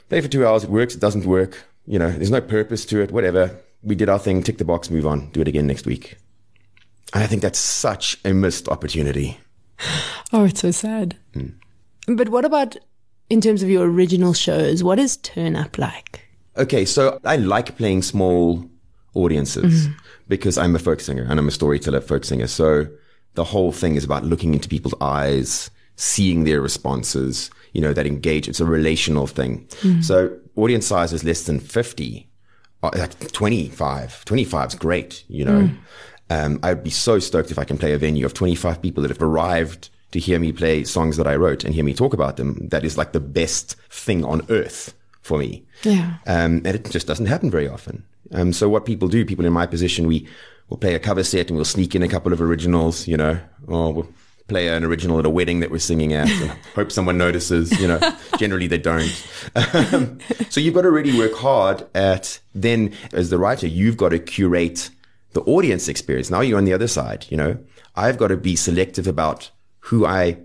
play 0.10 0.22
for 0.22 0.28
two 0.28 0.46
hours. 0.46 0.64
It 0.64 0.70
works. 0.70 0.96
It 0.96 1.02
doesn't 1.02 1.26
work. 1.26 1.66
You 1.86 2.00
know, 2.00 2.12
there's 2.12 2.32
no 2.32 2.42
purpose 2.42 2.86
to 2.86 3.02
it. 3.02 3.12
Whatever. 3.12 3.56
We 3.84 3.96
did 3.96 4.10
our 4.10 4.20
thing. 4.20 4.44
Tick 4.44 4.58
the 4.58 4.66
box. 4.66 4.90
Move 4.90 5.06
on. 5.06 5.30
Do 5.32 5.42
it 5.42 5.48
again 5.48 5.68
next 5.68 5.86
week. 5.86 6.18
And 7.14 7.24
I 7.24 7.28
think 7.28 7.42
that's 7.42 7.60
such 7.60 8.18
a 8.26 8.34
missed 8.34 8.68
opportunity. 8.68 9.40
Oh, 10.34 10.44
it's 10.44 10.60
so 10.60 10.72
sad. 10.72 11.16
Mm. 11.34 11.54
But 12.08 12.28
what 12.28 12.44
about 12.44 12.76
in 13.30 13.40
terms 13.40 13.64
of 13.64 13.70
your 13.70 13.90
original 13.90 14.34
shows? 14.34 14.84
What 14.84 15.00
is 15.00 15.16
turn 15.16 15.56
up 15.56 15.78
like? 15.78 16.28
Okay, 16.58 16.84
so 16.84 17.22
I 17.24 17.38
like 17.38 17.78
playing 17.78 18.02
small 18.02 18.70
audiences. 19.14 19.88
Mm-hmm 19.88 19.98
because 20.28 20.58
I'm 20.58 20.76
a 20.76 20.80
folk 20.80 21.00
singer 21.00 21.26
and 21.28 21.40
I'm 21.40 21.48
a 21.48 21.52
storyteller 21.52 22.02
folk 22.02 22.24
singer. 22.24 22.48
So 22.48 22.88
the 23.36 23.44
whole 23.44 23.72
thing 23.72 23.96
is 23.96 24.04
about 24.04 24.24
looking 24.24 24.54
into 24.54 24.70
people's 24.70 24.96
eyes, 25.02 25.70
seeing 25.96 26.44
their 26.44 26.62
responses, 26.62 27.50
you 27.74 27.82
know, 27.82 27.94
that 27.94 28.06
engage. 28.06 28.48
It's 28.48 28.60
a 28.60 28.66
relational 28.66 29.28
thing. 29.28 29.68
Mm. 29.82 30.04
So 30.04 30.38
audience 30.56 30.88
size 30.88 31.14
is 31.14 31.24
less 31.24 31.44
than 31.44 31.60
50, 31.60 32.30
uh, 32.84 32.92
like 32.96 33.32
25. 33.32 34.26
25 34.26 34.68
is 34.70 34.76
great, 34.76 35.24
you 35.28 35.46
know. 35.46 35.64
Mm. 35.64 35.78
Um, 36.30 36.60
I'd 36.64 36.84
be 36.84 36.90
so 36.90 37.20
stoked 37.20 37.52
if 37.52 37.60
I 37.60 37.64
can 37.64 37.78
play 37.78 37.94
a 37.94 37.98
venue 37.98 38.26
of 38.26 38.34
25 38.34 38.82
people 38.82 39.02
that 39.04 39.10
have 39.10 39.22
arrived 39.22 39.90
to 40.12 40.20
hear 40.20 40.40
me 40.40 40.52
play 40.52 40.84
songs 40.84 41.18
that 41.18 41.28
I 41.28 41.36
wrote 41.36 41.64
and 41.64 41.74
hear 41.74 41.84
me 41.84 41.94
talk 41.94 42.14
about 42.14 42.38
them. 42.38 42.68
That 42.70 42.84
is 42.84 42.98
like 42.98 43.12
the 43.12 43.20
best 43.20 43.76
thing 43.90 44.24
on 44.24 44.46
earth 44.50 44.94
for 45.22 45.38
me. 45.38 45.64
Yeah. 45.84 46.16
Um, 46.26 46.62
and 46.66 46.68
it 46.68 46.90
just 46.90 47.08
doesn't 47.08 47.26
happen 47.26 47.52
very 47.52 47.68
often. 47.68 48.04
Um, 48.32 48.54
so 48.54 48.70
what 48.70 48.86
people 48.86 49.08
do, 49.08 49.26
people 49.26 49.46
in 49.46 49.54
my 49.54 49.66
position, 49.66 50.08
we 50.08 50.28
will 50.70 50.78
play 50.78 50.96
a 50.96 51.00
cover 51.00 51.24
set 51.24 51.48
and 51.48 51.56
we'll 51.56 51.66
sneak 51.66 51.96
in 51.96 52.04
a 52.04 52.08
couple 52.08 52.34
of 52.34 52.42
originals, 52.42 53.08
you 53.08 53.18
know, 53.18 53.40
or 53.68 53.94
we'll 53.94 54.10
play 54.48 54.70
an 54.70 54.84
original 54.84 55.20
at 55.20 55.26
a 55.26 55.30
wedding 55.30 55.60
that 55.60 55.72
we're 55.72 55.80
singing 55.80 56.14
at 56.14 56.30
and 56.30 56.52
hope 56.76 56.92
someone 56.92 57.18
notices, 57.18 57.78
you 57.80 57.88
know, 57.88 58.00
generally 58.38 58.68
they 58.68 58.78
don't. 58.78 59.28
Um, 59.56 60.20
so 60.50 60.62
you've 60.62 60.74
got 60.74 60.84
to 60.84 60.92
really 60.92 61.18
work 61.18 61.34
hard 61.34 61.86
at 61.94 62.40
then 62.56 62.94
as 63.14 63.30
the 63.30 63.38
writer, 63.38 63.68
you've 63.68 63.98
got 63.98 64.10
to 64.10 64.20
curate 64.20 64.90
the 65.34 65.42
audience 65.42 65.88
experience. 65.88 66.30
Now 66.30 66.42
you're 66.42 66.58
on 66.58 66.66
the 66.66 66.74
other 66.74 66.88
side, 66.88 67.26
you 67.30 67.38
know, 67.38 67.58
I've 67.96 68.18
got 68.18 68.28
to 68.28 68.38
be 68.38 68.56
selective 68.56 69.08
about 69.08 69.50
who 69.80 70.06
I 70.06 70.38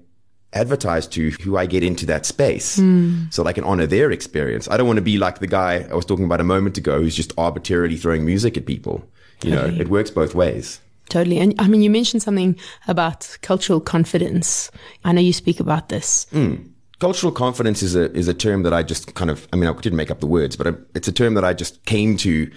advertise 0.52 1.06
to 1.06 1.30
who 1.42 1.56
I 1.56 1.66
get 1.66 1.82
into 1.82 2.06
that 2.06 2.26
space 2.26 2.78
mm. 2.78 3.32
so 3.32 3.46
I 3.46 3.52
can 3.52 3.64
honor 3.64 3.86
their 3.86 4.10
experience. 4.10 4.68
I 4.68 4.76
don't 4.76 4.86
want 4.86 4.98
to 4.98 5.02
be 5.02 5.18
like 5.18 5.38
the 5.38 5.46
guy 5.46 5.86
I 5.90 5.94
was 5.94 6.04
talking 6.04 6.24
about 6.24 6.40
a 6.40 6.44
moment 6.44 6.76
ago 6.76 7.00
who's 7.00 7.16
just 7.16 7.32
arbitrarily 7.38 7.96
throwing 7.96 8.24
music 8.24 8.56
at 8.56 8.66
people. 8.66 9.04
You 9.42 9.52
totally. 9.52 9.74
know, 9.74 9.80
it 9.80 9.88
works 9.88 10.10
both 10.10 10.34
ways. 10.34 10.80
Totally. 11.08 11.38
And 11.38 11.54
I 11.58 11.68
mean, 11.68 11.82
you 11.82 11.90
mentioned 11.90 12.22
something 12.22 12.58
about 12.86 13.36
cultural 13.42 13.80
confidence. 13.80 14.70
I 15.04 15.12
know 15.12 15.20
you 15.20 15.32
speak 15.32 15.60
about 15.60 15.88
this. 15.88 16.26
Mm. 16.32 16.70
cultural 17.00 17.32
confidence 17.32 17.82
is 17.82 17.96
a 17.96 18.12
is 18.12 18.28
a 18.28 18.34
term 18.34 18.62
that 18.62 18.72
I 18.72 18.82
just 18.82 19.14
kind 19.14 19.30
of 19.30 19.48
I 19.52 19.56
mean 19.56 19.68
I 19.68 19.72
didn't 19.72 19.96
make 19.96 20.10
up 20.10 20.20
the 20.20 20.26
words, 20.26 20.56
but 20.56 20.66
I, 20.66 20.72
it's 20.94 21.08
a 21.08 21.12
term 21.12 21.34
that 21.34 21.44
I 21.44 21.52
just 21.52 21.84
came 21.84 22.16
to 22.18 22.50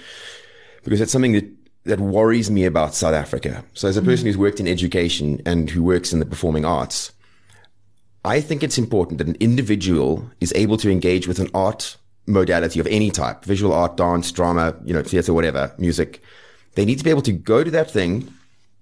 because 0.84 1.02
it's 1.02 1.12
something 1.12 1.34
that 1.34 1.46
that 1.86 2.00
worries 2.00 2.50
me 2.52 2.66
about 2.66 2.96
South 2.96 3.14
Africa. 3.14 3.64
So 3.74 3.88
as 3.88 3.96
a 3.96 4.02
person 4.02 4.24
mm. 4.26 4.28
who's 4.28 4.38
worked 4.38 4.60
in 4.60 4.68
education 4.68 5.42
and 5.46 5.70
who 5.70 5.84
works 5.84 6.12
in 6.12 6.20
the 6.20 6.26
performing 6.26 6.66
arts, 6.66 7.12
I 8.24 8.42
think 8.42 8.64
it's 8.64 8.80
important 8.80 9.20
that 9.20 9.28
an 9.28 9.38
individual 9.40 10.30
is 10.42 10.52
able 10.56 10.78
to 10.78 10.90
engage 10.90 11.28
with 11.28 11.40
an 11.40 11.50
art 11.54 11.96
modality 12.26 12.80
of 12.80 12.88
any 12.88 13.12
type, 13.12 13.46
visual 13.46 13.72
art, 13.72 13.98
dance, 13.98 14.32
drama, 14.32 14.76
you 14.84 14.94
know, 14.94 15.04
theater, 15.04 15.32
whatever, 15.32 15.72
music. 15.78 16.24
They 16.74 16.86
need 16.86 16.98
to 16.98 17.04
be 17.04 17.12
able 17.12 17.22
to 17.22 17.32
go 17.32 17.64
to 17.64 17.70
that 17.72 17.92
thing, 17.92 18.34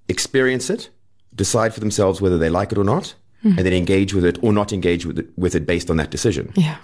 experience 0.08 0.70
it, 0.70 0.90
decide 1.36 1.74
for 1.74 1.82
themselves 1.82 2.22
whether 2.22 2.38
they 2.38 2.50
like 2.50 2.72
it 2.72 2.78
or 2.78 2.86
not, 2.86 3.16
hmm. 3.42 3.50
and 3.50 3.60
then 3.60 3.74
engage 3.74 4.14
with 4.14 4.24
it 4.24 4.42
or 4.42 4.54
not 4.54 4.72
engage 4.72 5.06
with 5.06 5.20
it, 5.20 5.28
with 5.38 5.56
it 5.56 5.66
based 5.66 5.90
on 5.90 5.98
that 5.98 6.10
decision. 6.10 6.54
Yeah. 6.56 6.78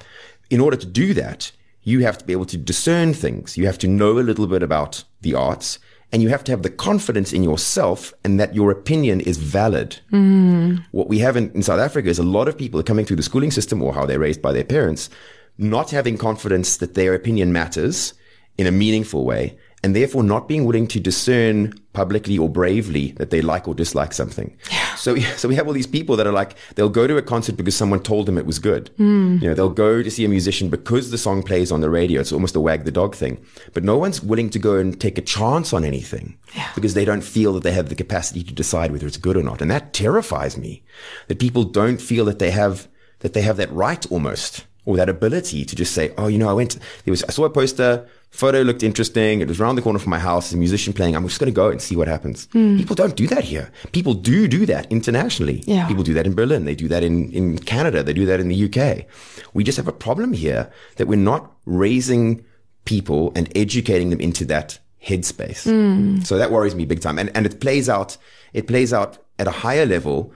In 0.49 0.59
order 0.59 0.75
to 0.75 0.85
do 0.85 1.13
that, 1.13 1.53
you 1.83 2.01
have 2.01 2.17
to 2.17 2.25
be 2.25 2.33
able 2.33 2.45
to 2.47 2.57
discern 2.57 3.13
things. 3.13 3.57
You 3.57 3.65
have 3.67 3.77
to 3.79 3.88
know 3.88 4.19
a 4.19 4.21
little 4.21 4.47
bit 4.47 4.61
about 4.61 5.05
the 5.21 5.33
arts 5.33 5.79
and 6.11 6.21
you 6.21 6.29
have 6.29 6.43
to 6.45 6.51
have 6.51 6.63
the 6.63 6.69
confidence 6.69 7.33
in 7.33 7.43
yourself 7.43 8.13
and 8.23 8.39
that 8.39 8.55
your 8.55 8.71
opinion 8.71 9.21
is 9.21 9.37
valid. 9.37 9.99
Mm. 10.11 10.83
What 10.91 11.07
we 11.07 11.19
have 11.19 11.37
in, 11.37 11.51
in 11.51 11.61
South 11.61 11.79
Africa 11.79 12.09
is 12.09 12.19
a 12.19 12.23
lot 12.23 12.47
of 12.47 12.57
people 12.57 12.79
are 12.79 12.83
coming 12.83 13.05
through 13.05 13.17
the 13.17 13.23
schooling 13.23 13.51
system 13.51 13.81
or 13.81 13.93
how 13.93 14.05
they're 14.05 14.19
raised 14.19 14.41
by 14.41 14.51
their 14.51 14.63
parents, 14.63 15.09
not 15.57 15.91
having 15.91 16.17
confidence 16.17 16.77
that 16.77 16.95
their 16.95 17.13
opinion 17.13 17.53
matters 17.53 18.13
in 18.57 18.65
a 18.65 18.71
meaningful 18.71 19.23
way 19.23 19.57
and 19.83 19.95
therefore 19.95 20.24
not 20.24 20.48
being 20.48 20.65
willing 20.65 20.88
to 20.88 21.00
discern 21.00 21.74
publicly 21.93 22.38
or 22.38 22.50
bravely 22.50 23.12
that 23.13 23.29
they 23.29 23.41
like 23.41 23.67
or 23.67 23.74
dislike 23.74 24.13
something. 24.13 24.55
Yeah. 24.71 24.95
So, 24.95 25.15
so 25.38 25.48
we 25.48 25.55
have 25.55 25.67
all 25.67 25.74
these 25.74 25.88
people 25.88 26.15
that 26.17 26.27
are 26.27 26.33
like, 26.33 26.55
they'll 26.75 26.89
go 26.89 27.07
to 27.07 27.17
a 27.17 27.21
concert 27.21 27.57
because 27.57 27.75
someone 27.75 28.01
told 28.01 28.25
them 28.25 28.38
it 28.38 28.45
was 28.45 28.59
good. 28.59 28.89
Hmm. 28.98 29.38
You 29.41 29.50
know, 29.50 29.53
they'll 29.53 29.69
go 29.69 30.03
to 30.03 30.12
see 30.12 30.25
a 30.25 30.29
musician 30.29 30.69
because 30.69 31.12
the 31.12 31.17
song 31.17 31.43
plays 31.43 31.71
on 31.71 31.81
the 31.81 31.89
radio. 31.89 32.21
It's 32.21 32.31
almost 32.31 32.55
a 32.55 32.62
wag 32.62 32.83
the 32.83 32.91
dog 32.91 33.15
thing. 33.15 33.43
But 33.74 33.83
no 33.83 33.98
one's 33.98 34.21
willing 34.21 34.50
to 34.51 34.59
go 34.59 34.75
and 34.75 35.00
take 35.00 35.17
a 35.17 35.21
chance 35.21 35.74
on 35.74 35.83
anything 35.83 36.38
because 36.75 36.93
they 36.93 37.05
don't 37.05 37.24
feel 37.24 37.53
that 37.53 37.63
they 37.63 37.71
have 37.71 37.89
the 37.89 37.95
capacity 37.95 38.43
to 38.43 38.53
decide 38.53 38.91
whether 38.91 39.07
it's 39.07 39.17
good 39.17 39.38
or 39.38 39.43
not. 39.43 39.62
And 39.62 39.71
that 39.71 39.93
terrifies 39.93 40.57
me 40.57 40.83
that 41.27 41.39
people 41.39 41.63
don't 41.63 42.01
feel 42.01 42.25
that 42.25 42.39
they 42.39 42.51
have, 42.51 42.88
that 43.19 43.33
they 43.33 43.41
have 43.41 43.57
that 43.57 43.71
right 43.71 44.09
almost 44.12 44.65
or 44.86 44.98
that 44.98 45.09
ability 45.09 45.65
to 45.65 45.75
just 45.75 45.93
say, 45.93 46.13
oh, 46.17 46.27
you 46.27 46.38
know, 46.38 46.50
I 46.50 46.53
went, 46.53 46.77
there 47.05 47.12
was, 47.12 47.24
I 47.25 47.31
saw 47.31 47.45
a 47.45 47.50
poster, 47.50 48.07
photo 48.31 48.62
looked 48.62 48.83
interesting. 48.83 49.41
It 49.41 49.48
was 49.48 49.59
around 49.59 49.75
the 49.75 49.81
corner 49.81 50.00
from 50.00 50.12
my 50.12 50.19
house, 50.19 50.51
a 50.51 50.57
musician 50.57 50.93
playing. 50.93 51.15
I'm 51.15 51.27
just 51.27 51.39
going 51.39 51.51
to 51.51 51.55
go 51.55 51.69
and 51.69 51.81
see 51.81 51.95
what 51.95 52.07
happens. 52.07 52.48
Hmm. 52.51 52.77
People 52.77 52.95
don't 52.95 53.15
do 53.15 53.27
that 53.27 53.43
here. 53.43 53.71
People 53.91 54.13
do 54.13 54.48
do 54.48 54.65
that 54.65 54.91
internationally. 54.91 55.63
Yeah. 55.65 55.88
People 55.88 56.03
do 56.03 56.13
that 56.13 56.25
in 56.25 56.36
Berlin. 56.36 56.65
They 56.65 56.75
do 56.75 56.88
that 56.88 57.03
in, 57.03 57.31
in 57.31 57.57
Canada. 57.59 58.03
They 58.03 58.13
do 58.13 58.25
that 58.25 58.39
in 58.39 58.48
the 58.48 58.65
UK. 58.65 59.05
We 59.53 59.63
just 59.63 59.77
have 59.77 59.88
a 59.88 59.93
problem 59.93 60.33
here 60.33 60.71
that 60.98 61.07
we're 61.07 61.17
not 61.17 61.51
raising 61.65 62.45
people 62.86 63.31
and 63.36 63.51
educating 63.55 64.09
them 64.09 64.19
into 64.19 64.45
that 64.45 64.79
headspace. 65.03 65.63
Hmm. 65.63 66.21
So 66.21 66.38
that 66.38 66.51
worries 66.51 66.75
me 66.75 66.86
big 66.86 67.01
time. 67.01 67.17
And, 67.17 67.36
and 67.36 67.45
it 67.45 67.59
plays 67.59 67.89
out, 67.89 68.17
it 68.53 68.67
plays 68.67 68.93
out 68.93 69.17
at 69.38 69.48
a 69.48 69.51
higher 69.51 69.86
level 69.86 70.33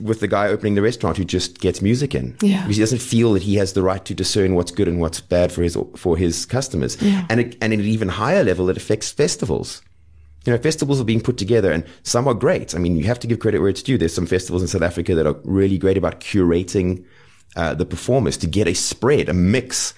with 0.00 0.20
the 0.20 0.28
guy 0.28 0.48
opening 0.48 0.74
the 0.74 0.82
restaurant 0.82 1.16
who 1.16 1.24
just 1.24 1.60
gets 1.60 1.80
music 1.82 2.14
in. 2.14 2.36
Yeah. 2.40 2.62
Because 2.62 2.76
he 2.76 2.82
doesn't 2.82 3.02
feel 3.02 3.32
that 3.34 3.42
he 3.42 3.56
has 3.56 3.72
the 3.74 3.82
right 3.82 4.04
to 4.04 4.14
discern 4.14 4.54
what's 4.54 4.70
good 4.70 4.88
and 4.88 5.00
what's 5.00 5.20
bad 5.20 5.52
for 5.52 5.62
his 5.62 5.76
for 5.96 6.16
his 6.16 6.46
customers. 6.46 7.00
Yeah. 7.00 7.26
And 7.28 7.40
it, 7.40 7.56
and 7.60 7.72
at 7.72 7.78
an 7.78 7.84
even 7.84 8.08
higher 8.08 8.42
level, 8.42 8.68
it 8.70 8.76
affects 8.76 9.10
festivals. 9.10 9.82
You 10.44 10.52
know, 10.52 10.58
festivals 10.58 11.00
are 11.00 11.04
being 11.04 11.22
put 11.22 11.38
together 11.38 11.72
and 11.72 11.86
some 12.02 12.28
are 12.28 12.34
great. 12.34 12.74
I 12.74 12.78
mean, 12.78 12.96
you 12.96 13.04
have 13.04 13.18
to 13.20 13.26
give 13.26 13.38
credit 13.38 13.60
where 13.60 13.70
it's 13.70 13.82
due. 13.82 13.96
There's 13.96 14.14
some 14.14 14.26
festivals 14.26 14.62
in 14.62 14.68
South 14.68 14.82
Africa 14.82 15.14
that 15.14 15.26
are 15.26 15.36
really 15.44 15.78
great 15.78 15.96
about 15.96 16.20
curating 16.20 17.04
uh, 17.56 17.72
the 17.72 17.86
performers 17.86 18.36
to 18.38 18.46
get 18.46 18.68
a 18.68 18.74
spread, 18.74 19.28
a 19.28 19.34
mix 19.34 19.94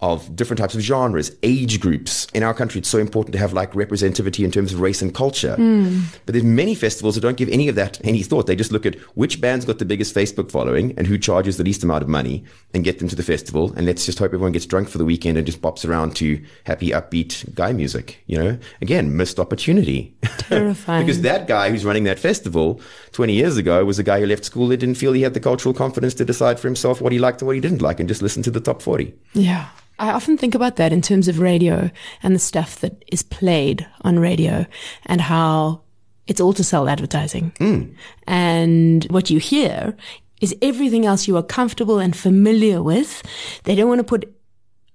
of 0.00 0.36
different 0.36 0.58
types 0.58 0.74
of 0.74 0.80
genres, 0.80 1.32
age 1.42 1.80
groups. 1.80 2.26
In 2.32 2.44
our 2.44 2.54
country, 2.54 2.78
it's 2.78 2.88
so 2.88 2.98
important 2.98 3.32
to 3.32 3.38
have 3.38 3.52
like 3.52 3.72
representativity 3.72 4.44
in 4.44 4.52
terms 4.52 4.72
of 4.72 4.80
race 4.80 5.02
and 5.02 5.12
culture. 5.12 5.56
Hmm. 5.56 6.02
But 6.24 6.34
there's 6.34 6.44
many 6.44 6.76
festivals 6.76 7.16
that 7.16 7.22
don't 7.22 7.36
give 7.36 7.48
any 7.48 7.68
of 7.68 7.74
that 7.74 7.98
any 8.04 8.22
thought. 8.22 8.46
They 8.46 8.54
just 8.54 8.70
look 8.70 8.86
at 8.86 8.94
which 9.16 9.40
band's 9.40 9.64
got 9.64 9.78
the 9.78 9.84
biggest 9.84 10.14
Facebook 10.14 10.52
following 10.52 10.96
and 10.96 11.06
who 11.06 11.18
charges 11.18 11.56
the 11.56 11.64
least 11.64 11.82
amount 11.82 12.02
of 12.02 12.08
money 12.08 12.44
and 12.72 12.84
get 12.84 13.00
them 13.00 13.08
to 13.08 13.16
the 13.16 13.24
festival. 13.24 13.72
And 13.76 13.86
let's 13.86 14.06
just 14.06 14.20
hope 14.20 14.26
everyone 14.26 14.52
gets 14.52 14.66
drunk 14.66 14.88
for 14.88 14.98
the 14.98 15.04
weekend 15.04 15.36
and 15.36 15.46
just 15.46 15.60
bops 15.60 15.88
around 15.88 16.14
to 16.16 16.44
happy, 16.64 16.90
upbeat 16.90 17.54
guy 17.54 17.72
music. 17.72 18.22
You 18.26 18.38
know, 18.38 18.58
again, 18.80 19.16
missed 19.16 19.40
opportunity. 19.40 20.14
Terrifying. 20.38 21.06
because 21.06 21.22
that 21.22 21.48
guy 21.48 21.70
who's 21.70 21.84
running 21.84 22.04
that 22.04 22.20
festival 22.20 22.80
20 23.12 23.32
years 23.32 23.56
ago 23.56 23.84
was 23.84 23.98
a 23.98 24.04
guy 24.04 24.20
who 24.20 24.26
left 24.26 24.44
school 24.44 24.68
that 24.68 24.76
didn't 24.76 24.96
feel 24.96 25.12
he 25.12 25.22
had 25.22 25.34
the 25.34 25.40
cultural 25.40 25.74
confidence 25.74 26.14
to 26.14 26.24
decide 26.24 26.60
for 26.60 26.68
himself 26.68 27.00
what 27.00 27.12
he 27.12 27.18
liked 27.18 27.42
and 27.42 27.46
what 27.46 27.56
he 27.56 27.60
didn't 27.60 27.82
like 27.82 27.98
and 27.98 28.08
just 28.08 28.22
listen 28.22 28.44
to 28.44 28.50
the 28.50 28.60
top 28.60 28.80
40. 28.80 29.12
Yeah. 29.34 29.68
I 29.98 30.10
often 30.10 30.38
think 30.38 30.54
about 30.54 30.76
that 30.76 30.92
in 30.92 31.02
terms 31.02 31.28
of 31.28 31.40
radio 31.40 31.90
and 32.22 32.34
the 32.34 32.40
stuff 32.40 32.80
that 32.80 33.04
is 33.10 33.22
played 33.22 33.86
on 34.02 34.18
radio 34.18 34.66
and 35.06 35.20
how 35.20 35.82
it's 36.26 36.40
all 36.40 36.52
to 36.52 36.64
sell 36.64 36.88
advertising. 36.88 37.52
Mm. 37.58 37.94
And 38.26 39.04
what 39.04 39.30
you 39.30 39.38
hear 39.40 39.96
is 40.40 40.54
everything 40.62 41.04
else 41.04 41.26
you 41.26 41.36
are 41.36 41.42
comfortable 41.42 41.98
and 41.98 42.16
familiar 42.16 42.82
with. 42.82 43.22
They 43.64 43.74
don't 43.74 43.88
want 43.88 43.98
to 43.98 44.04
put 44.04 44.32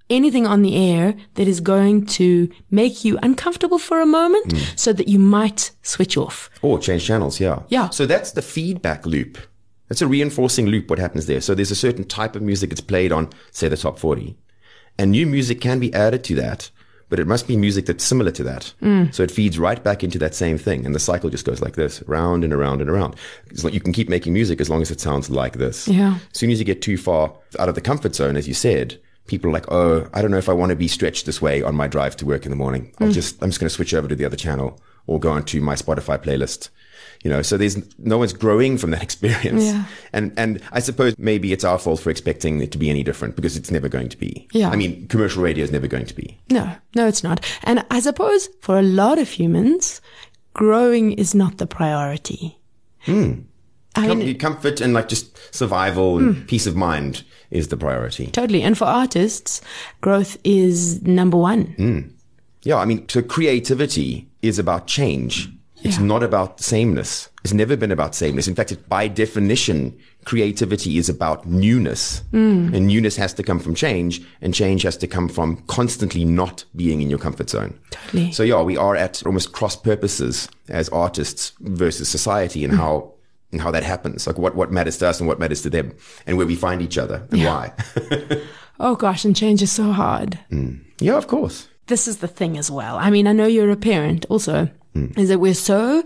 anything 0.09 0.45
on 0.45 0.61
the 0.61 0.75
air 0.75 1.15
that 1.35 1.47
is 1.47 1.59
going 1.59 2.05
to 2.05 2.49
make 2.71 3.03
you 3.03 3.17
uncomfortable 3.23 3.79
for 3.79 3.99
a 3.99 4.05
moment 4.05 4.53
mm. 4.53 4.79
so 4.79 4.93
that 4.93 5.07
you 5.07 5.19
might 5.19 5.71
switch 5.81 6.17
off. 6.17 6.49
Or 6.61 6.79
change 6.79 7.05
channels, 7.05 7.39
yeah. 7.39 7.63
Yeah. 7.69 7.89
So 7.89 8.05
that's 8.05 8.31
the 8.31 8.41
feedback 8.41 9.05
loop. 9.05 9.37
That's 9.89 10.01
a 10.01 10.07
reinforcing 10.07 10.67
loop 10.67 10.89
what 10.89 10.99
happens 10.99 11.25
there. 11.25 11.41
So 11.41 11.53
there's 11.53 11.71
a 11.71 11.75
certain 11.75 12.05
type 12.05 12.35
of 12.35 12.41
music 12.41 12.69
that's 12.69 12.81
played 12.81 13.11
on, 13.11 13.29
say, 13.51 13.67
the 13.67 13.77
top 13.77 13.99
40. 13.99 14.37
And 14.97 15.11
new 15.11 15.25
music 15.25 15.61
can 15.61 15.79
be 15.79 15.93
added 15.93 16.23
to 16.25 16.35
that, 16.35 16.69
but 17.09 17.19
it 17.19 17.27
must 17.27 17.47
be 17.47 17.57
music 17.57 17.85
that's 17.85 18.03
similar 18.03 18.31
to 18.31 18.43
that. 18.43 18.73
Mm. 18.81 19.13
So 19.13 19.23
it 19.23 19.31
feeds 19.31 19.59
right 19.59 19.83
back 19.83 20.03
into 20.03 20.19
that 20.19 20.35
same 20.35 20.57
thing. 20.57 20.85
And 20.85 20.93
the 20.93 20.99
cycle 20.99 21.29
just 21.29 21.45
goes 21.45 21.61
like 21.61 21.75
this, 21.75 22.03
round 22.07 22.43
and 22.43 22.53
around 22.53 22.81
and 22.81 22.89
around. 22.89 23.15
Like 23.63 23.73
you 23.73 23.79
can 23.79 23.93
keep 23.93 24.09
making 24.09 24.33
music 24.33 24.61
as 24.61 24.69
long 24.69 24.81
as 24.81 24.91
it 24.91 24.99
sounds 24.99 25.29
like 25.29 25.57
this. 25.57 25.87
Yeah. 25.87 26.17
As 26.31 26.39
soon 26.39 26.51
as 26.51 26.59
you 26.59 26.65
get 26.65 26.81
too 26.81 26.97
far 26.97 27.33
out 27.59 27.69
of 27.69 27.75
the 27.75 27.81
comfort 27.81 28.15
zone, 28.15 28.37
as 28.37 28.47
you 28.47 28.53
said, 28.53 28.99
people 29.27 29.49
are 29.49 29.53
like, 29.53 29.71
oh, 29.71 30.07
I 30.13 30.21
don't 30.21 30.31
know 30.31 30.37
if 30.37 30.49
I 30.49 30.53
want 30.53 30.71
to 30.71 30.75
be 30.75 30.87
stretched 30.87 31.25
this 31.25 31.41
way 31.41 31.61
on 31.61 31.75
my 31.75 31.87
drive 31.87 32.15
to 32.17 32.25
work 32.25 32.45
in 32.45 32.49
the 32.49 32.55
morning. 32.55 32.91
Mm. 32.97 33.05
I'll 33.05 33.11
just, 33.11 33.41
I'm 33.41 33.49
just 33.49 33.59
going 33.59 33.69
to 33.69 33.75
switch 33.75 33.93
over 33.93 34.07
to 34.07 34.15
the 34.15 34.25
other 34.25 34.37
channel 34.37 34.79
or 35.07 35.19
go 35.19 35.31
onto 35.31 35.61
my 35.61 35.75
Spotify 35.75 36.21
playlist. 36.21 36.69
You 37.23 37.29
know, 37.29 37.41
so 37.41 37.57
there's 37.57 37.77
no 37.97 38.17
one's 38.17 38.33
growing 38.33 38.77
from 38.77 38.91
that 38.91 39.01
experience. 39.09 39.63
Yeah. 39.63 39.85
And, 40.11 40.33
and 40.37 40.61
I 40.71 40.79
suppose 40.79 41.15
maybe 41.17 41.53
it's 41.53 41.63
our 41.63 41.79
fault 41.79 42.01
for 42.01 42.09
expecting 42.09 42.61
it 42.61 42.71
to 42.73 42.77
be 42.77 42.89
any 42.89 43.01
different 43.03 43.35
because 43.35 43.55
it's 43.55 43.71
never 43.71 43.87
going 43.89 44.09
to 44.09 44.17
be. 44.17 44.47
Yeah. 44.51 44.69
I 44.69 44.75
mean, 44.75 45.07
commercial 45.07 45.41
radio 45.41 45.63
is 45.63 45.71
never 45.71 45.87
going 45.87 46.05
to 46.05 46.13
be. 46.13 46.37
No, 46.49 46.75
no, 46.95 47.07
it's 47.07 47.23
not. 47.23 47.45
And 47.63 47.85
I 47.89 48.01
suppose 48.01 48.49
for 48.61 48.77
a 48.77 48.83
lot 48.83 49.19
of 49.19 49.29
humans, 49.29 50.01
growing 50.53 51.13
is 51.13 51.33
not 51.33 51.57
the 51.57 51.67
priority. 51.67 52.59
Hmm. 52.99 53.41
I 53.95 54.07
Com- 54.07 54.19
mean, 54.19 54.37
comfort 54.39 54.81
and 54.81 54.93
like 54.93 55.07
just 55.07 55.37
survival 55.53 56.17
and 56.17 56.35
hmm. 56.35 56.41
peace 56.45 56.65
of 56.65 56.75
mind 56.75 57.23
is 57.51 57.67
the 57.67 57.77
priority. 57.77 58.27
totally. 58.27 58.63
And 58.63 58.77
for 58.77 58.85
artists, 58.85 59.61
growth 60.01 60.37
is 60.43 61.01
number 61.03 61.37
one. 61.37 61.65
Hmm. 61.77 61.99
Yeah, 62.63 62.77
I 62.77 62.85
mean, 62.85 63.07
so 63.07 63.21
creativity 63.21 64.29
is 64.41 64.57
about 64.57 64.87
change. 64.87 65.49
It's 65.83 65.97
Yeah. 65.97 66.05
not 66.05 66.23
about 66.23 66.61
sameness. 66.61 67.29
It's 67.43 67.53
never 67.53 67.75
been 67.75 67.91
about 67.91 68.15
sameness. 68.15 68.47
In 68.47 68.55
fact, 68.55 68.71
it, 68.71 68.87
by 68.87 69.07
definition, 69.07 69.93
creativity 70.25 70.97
is 70.97 71.09
about 71.09 71.45
newness. 71.45 72.23
Mm. 72.33 72.73
And 72.73 72.87
newness 72.87 73.17
has 73.17 73.33
to 73.33 73.43
come 73.43 73.59
from 73.59 73.75
change, 73.75 74.21
and 74.41 74.53
change 74.53 74.83
has 74.83 74.97
to 74.97 75.07
come 75.07 75.27
from 75.27 75.57
constantly 75.67 76.23
not 76.25 76.63
being 76.75 77.01
in 77.01 77.09
your 77.09 77.19
comfort 77.19 77.49
zone. 77.49 77.73
Totally. 77.91 78.31
So, 78.31 78.43
yeah, 78.43 78.61
we 78.61 78.77
are 78.77 78.95
at 78.95 79.23
almost 79.25 79.51
cross 79.51 79.75
purposes 79.75 80.47
as 80.69 80.89
artists 80.89 81.51
versus 81.59 82.07
society 82.09 82.63
and 82.63 82.73
mm. 82.73 82.77
how. 82.77 83.09
And 83.51 83.61
how 83.61 83.69
that 83.69 83.83
happens, 83.83 84.25
like 84.25 84.39
what, 84.39 84.55
what 84.55 84.71
matters 84.71 84.97
to 84.97 85.07
us 85.07 85.19
and 85.19 85.27
what 85.27 85.37
matters 85.39 85.61
to 85.61 85.69
them, 85.69 85.93
and 86.25 86.37
where 86.37 86.47
we 86.47 86.55
find 86.55 86.81
each 86.81 86.97
other 86.97 87.27
and 87.29 87.43
why. 87.45 87.71
Oh 88.79 88.95
gosh, 88.95 89.23
and 89.25 89.35
change 89.35 89.61
is 89.61 89.71
so 89.71 89.91
hard. 89.91 90.39
Mm. 90.51 90.79
yeah, 90.99 91.15
of 91.17 91.27
course. 91.27 91.67
This 91.87 92.07
is 92.07 92.17
the 92.17 92.27
thing 92.27 92.57
as 92.57 92.71
well. 92.71 92.97
I 92.97 93.09
mean, 93.11 93.27
I 93.27 93.31
know 93.31 93.45
you're 93.45 93.69
a 93.69 93.75
parent 93.77 94.25
also, 94.29 94.69
Mm. 94.95 95.17
is 95.17 95.29
that 95.29 95.39
we're 95.39 95.55
so 95.55 96.03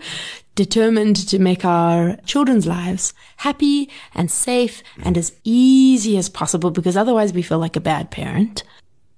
determined 0.54 1.16
to 1.28 1.38
make 1.38 1.64
our 1.64 2.16
children's 2.24 2.66
lives 2.66 3.12
happy 3.36 3.90
and 4.14 4.30
safe 4.30 4.82
mm. 4.96 5.06
and 5.06 5.18
as 5.18 5.32
easy 5.44 6.16
as 6.16 6.28
possible 6.28 6.70
because 6.70 6.96
otherwise 6.96 7.32
we 7.32 7.42
feel 7.42 7.58
like 7.58 7.76
a 7.76 7.80
bad 7.80 8.10
parent. 8.10 8.64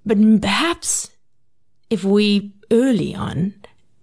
But 0.05 0.19
perhaps 0.41 1.11
if 1.89 2.05
we 2.05 2.53
early 2.71 3.15
on 3.15 3.55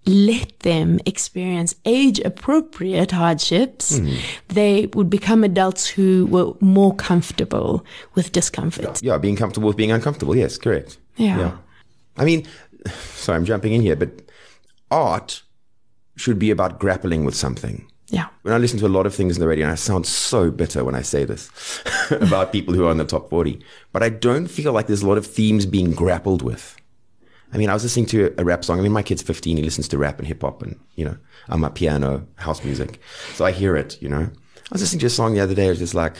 let 0.08 0.60
them 0.60 0.98
experience 1.04 1.74
age 1.84 2.18
appropriate 2.20 3.10
hardships, 3.10 3.98
mm. 3.98 4.18
they 4.48 4.86
would 4.94 5.10
become 5.10 5.44
adults 5.44 5.86
who 5.86 6.26
were 6.26 6.54
more 6.60 6.94
comfortable 6.94 7.84
with 8.14 8.32
discomfort. 8.32 9.02
Yeah, 9.02 9.18
being 9.18 9.36
comfortable 9.36 9.68
with 9.68 9.76
being 9.76 9.92
uncomfortable. 9.92 10.34
Yes, 10.34 10.56
correct. 10.56 10.96
Yeah. 11.16 11.58
I 12.16 12.24
mean, 12.24 12.46
sorry, 13.14 13.36
I'm 13.36 13.44
jumping 13.44 13.74
in 13.74 13.82
here, 13.82 13.96
but 13.96 14.10
art 14.90 15.42
should 16.18 16.38
be 16.38 16.50
about 16.50 16.78
grappling 16.78 17.24
with 17.24 17.34
something. 17.34 17.90
Yeah. 18.08 18.28
When 18.42 18.54
I 18.54 18.58
listen 18.58 18.78
to 18.78 18.86
a 18.86 18.88
lot 18.88 19.06
of 19.06 19.14
things 19.14 19.36
in 19.36 19.40
the 19.40 19.48
radio, 19.48 19.66
and 19.66 19.72
I 19.72 19.76
sound 19.76 20.06
so 20.06 20.50
bitter 20.50 20.82
when 20.82 20.94
I 20.94 21.02
say 21.02 21.24
this 21.24 21.50
about 22.10 22.52
people 22.52 22.74
who 22.74 22.86
are 22.86 22.90
in 22.90 22.96
the 22.96 23.04
top 23.04 23.28
40, 23.28 23.60
but 23.92 24.02
I 24.02 24.08
don't 24.08 24.46
feel 24.46 24.72
like 24.72 24.86
there's 24.86 25.02
a 25.02 25.08
lot 25.08 25.18
of 25.18 25.26
themes 25.26 25.66
being 25.66 25.92
grappled 25.92 26.42
with. 26.42 26.76
I 27.52 27.56
mean, 27.56 27.70
I 27.70 27.74
was 27.74 27.82
listening 27.82 28.06
to 28.06 28.34
a 28.38 28.44
rap 28.44 28.64
song. 28.64 28.78
I 28.78 28.82
mean, 28.82 28.92
my 28.92 29.02
kid's 29.02 29.22
15. 29.22 29.56
He 29.56 29.62
listens 29.62 29.88
to 29.88 29.98
rap 29.98 30.18
and 30.18 30.26
hip 30.26 30.42
hop 30.42 30.62
and, 30.62 30.78
you 30.96 31.04
know, 31.04 31.16
I'm 31.48 31.64
a 31.64 31.70
piano, 31.70 32.26
house 32.36 32.62
music. 32.62 33.00
So 33.34 33.44
I 33.44 33.52
hear 33.52 33.76
it, 33.76 34.00
you 34.02 34.08
know. 34.08 34.28
I 34.30 34.72
was 34.72 34.82
listening 34.82 35.00
to 35.00 35.06
a 35.06 35.10
song 35.10 35.34
the 35.34 35.40
other 35.40 35.54
day. 35.54 35.66
It 35.66 35.70
was 35.70 35.78
just 35.78 35.94
like, 35.94 36.16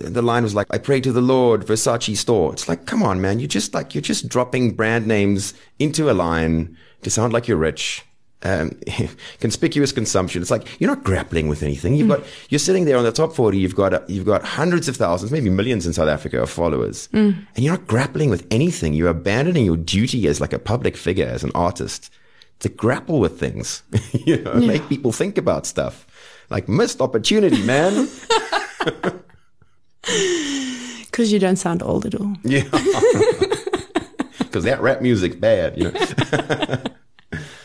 the 0.00 0.22
line 0.22 0.42
was 0.42 0.54
like, 0.54 0.66
I 0.70 0.78
pray 0.78 1.00
to 1.00 1.12
the 1.12 1.20
Lord, 1.20 1.64
Versace 1.64 2.16
store. 2.16 2.52
It's 2.52 2.68
like, 2.68 2.86
come 2.86 3.02
on, 3.02 3.20
man. 3.20 3.38
You're 3.38 3.48
just 3.48 3.74
like, 3.74 3.94
you're 3.94 4.02
just 4.02 4.28
dropping 4.28 4.74
brand 4.74 5.06
names 5.06 5.54
into 5.78 6.10
a 6.10 6.14
line 6.14 6.76
to 7.02 7.10
sound 7.10 7.32
like 7.32 7.46
you're 7.46 7.56
rich. 7.56 8.04
Um, 8.44 8.76
conspicuous 9.40 9.92
consumption. 9.92 10.42
It's 10.42 10.50
like 10.50 10.80
you're 10.80 10.90
not 10.90 11.04
grappling 11.04 11.48
with 11.48 11.62
anything. 11.62 11.94
You've 11.94 12.08
got 12.08 12.24
you're 12.48 12.58
sitting 12.58 12.84
there 12.86 12.96
on 12.96 13.04
the 13.04 13.12
top 13.12 13.34
forty. 13.34 13.58
You've 13.58 13.76
got 13.76 14.08
you've 14.10 14.26
got 14.26 14.42
hundreds 14.44 14.88
of 14.88 14.96
thousands, 14.96 15.30
maybe 15.30 15.48
millions 15.50 15.86
in 15.86 15.92
South 15.92 16.08
Africa 16.08 16.42
of 16.42 16.50
followers, 16.50 17.08
and 17.12 17.46
you're 17.56 17.72
not 17.72 17.86
grappling 17.86 18.30
with 18.30 18.46
anything. 18.50 18.94
You're 18.94 19.10
abandoning 19.10 19.64
your 19.64 19.76
duty 19.76 20.26
as 20.26 20.40
like 20.40 20.52
a 20.52 20.58
public 20.58 20.96
figure, 20.96 21.26
as 21.26 21.44
an 21.44 21.52
artist, 21.54 22.10
to 22.60 22.68
grapple 22.68 23.20
with 23.20 23.38
things. 23.38 23.82
you 24.26 24.42
know, 24.42 24.54
make 24.54 24.88
people 24.88 25.12
think 25.12 25.38
about 25.38 25.64
stuff. 25.66 26.06
Like 26.50 26.68
missed 26.68 27.00
opportunity, 27.00 27.62
man. 27.62 28.08
Because 30.02 31.30
you 31.30 31.38
don't 31.38 31.56
sound 31.56 31.82
old 31.82 32.06
at 32.06 32.14
all. 32.14 32.34
yeah, 32.42 32.62
because 34.38 34.64
that 34.64 34.80
rap 34.80 35.02
music's 35.02 35.36
bad. 35.36 35.76
You 35.78 35.92
know. 35.92 36.82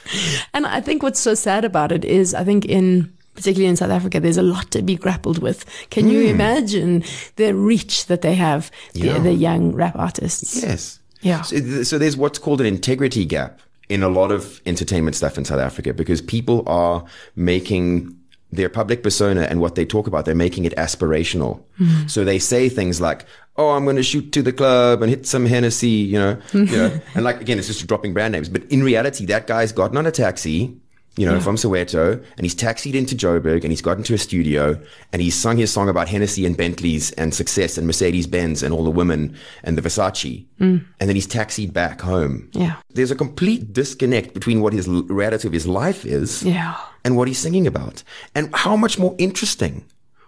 And 0.54 0.66
I 0.66 0.82
think 0.82 1.04
what's 1.04 1.20
so 1.20 1.34
sad 1.34 1.66
about 1.66 1.92
it 1.92 2.06
is, 2.06 2.34
I 2.34 2.44
think 2.44 2.66
in 2.66 3.14
particularly 3.36 3.70
in 3.70 3.76
South 3.76 3.92
Africa, 3.92 4.20
there's 4.20 4.38
a 4.38 4.44
lot 4.44 4.72
to 4.72 4.82
be 4.82 4.96
grappled 4.96 5.40
with. 5.40 5.64
Can 5.92 6.10
you 6.10 6.24
hmm. 6.24 6.30
imagine 6.30 7.04
the 7.36 7.54
reach 7.54 8.08
that 8.08 8.22
they 8.22 8.34
have, 8.34 8.72
the, 8.94 9.00
Yeah. 9.00 9.20
the 9.20 9.34
young 9.34 9.74
rap 9.74 9.96
artists? 9.96 10.62
Yes. 10.62 11.00
Yeah. 11.22 11.44
So, 11.44 11.84
so 11.84 11.98
there's 11.98 12.18
what's 12.18 12.40
called 12.40 12.62
an 12.62 12.68
integrity 12.68 13.26
gap 13.26 13.62
in 13.90 14.04
a 14.04 14.10
lot 14.10 14.32
of 14.32 14.62
entertainment 14.66 15.16
stuff 15.16 15.38
in 15.38 15.46
South 15.46 15.60
Africa 15.60 15.94
because 15.94 16.22
people 16.22 16.64
are 16.68 17.06
making 17.36 18.16
their 18.52 18.70
public 18.70 19.04
persona 19.04 19.42
and 19.42 19.60
what 19.60 19.76
they 19.76 19.86
talk 19.86 20.08
about, 20.08 20.26
they're 20.26 20.36
making 20.36 20.66
it 20.66 20.76
aspirational. 20.76 21.62
Hmm. 21.78 22.08
So 22.08 22.24
they 22.24 22.40
say 22.40 22.70
things 22.70 23.02
like, 23.02 23.26
Oh, 23.58 23.72
I'm 23.72 23.86
going 23.86 23.96
to 23.96 24.04
shoot 24.04 24.32
to 24.34 24.44
the 24.44 24.54
club 24.54 25.02
and 25.02 25.10
hit 25.10 25.26
some 25.26 25.46
Hennessy, 25.46 25.90
you 25.90 26.20
know, 26.20 26.38
you 26.54 26.66
know, 26.66 27.00
and 27.16 27.24
like, 27.24 27.42
again, 27.42 27.58
it's 27.58 27.68
just 27.68 27.88
dropping 27.88 28.14
brand 28.14 28.32
names. 28.32 28.50
But 28.50 28.64
in 28.66 28.84
reality, 28.84 29.26
that 29.26 29.48
guy's 29.48 29.72
gotten 29.72 29.98
on 29.98 30.06
a 30.06 30.12
taxi, 30.12 30.80
you 31.18 31.26
know, 31.26 31.40
from 31.40 31.56
Soweto 31.56 32.24
and 32.38 32.46
he's 32.46 32.56
taxied 32.56 32.94
into 32.96 33.16
Joburg 33.16 33.64
and 33.64 33.72
he's 33.72 33.82
got 33.82 33.98
into 33.98 34.14
a 34.14 34.18
studio 34.18 34.80
and 35.12 35.22
he's 35.22 35.36
sung 35.36 35.58
his 35.58 35.72
song 35.72 35.90
about 35.90 36.08
Hennessy 36.08 36.46
and 36.46 36.56
Bentleys 36.56 37.12
and 37.14 37.34
success 37.34 37.78
and 37.78 37.88
Mercedes 37.88 38.28
Benz 38.28 38.62
and 38.64 38.74
all 38.74 38.84
the 38.84 38.92
women 38.92 39.36
and 39.64 39.78
the 39.78 39.82
Versace. 39.82 40.46
Mm. 40.60 40.86
And 41.00 41.10
then 41.10 41.16
he's 41.16 41.28
taxied 41.28 41.74
back 41.74 42.02
home. 42.02 42.50
Yeah. 42.54 42.76
There's 42.94 43.12
a 43.12 43.16
complete 43.16 43.74
disconnect 43.74 44.34
between 44.34 44.62
what 44.62 44.74
his 44.74 44.88
reality 44.88 45.48
of 45.48 45.54
his 45.54 45.66
life 45.68 46.06
is 46.06 46.44
Yeah. 46.44 46.76
and 47.04 47.18
what 47.18 47.28
he's 47.28 47.40
singing 47.40 47.66
about. 47.68 48.04
And 48.36 48.50
how 48.54 48.76
much 48.76 49.00
more 49.00 49.16
interesting 49.18 49.86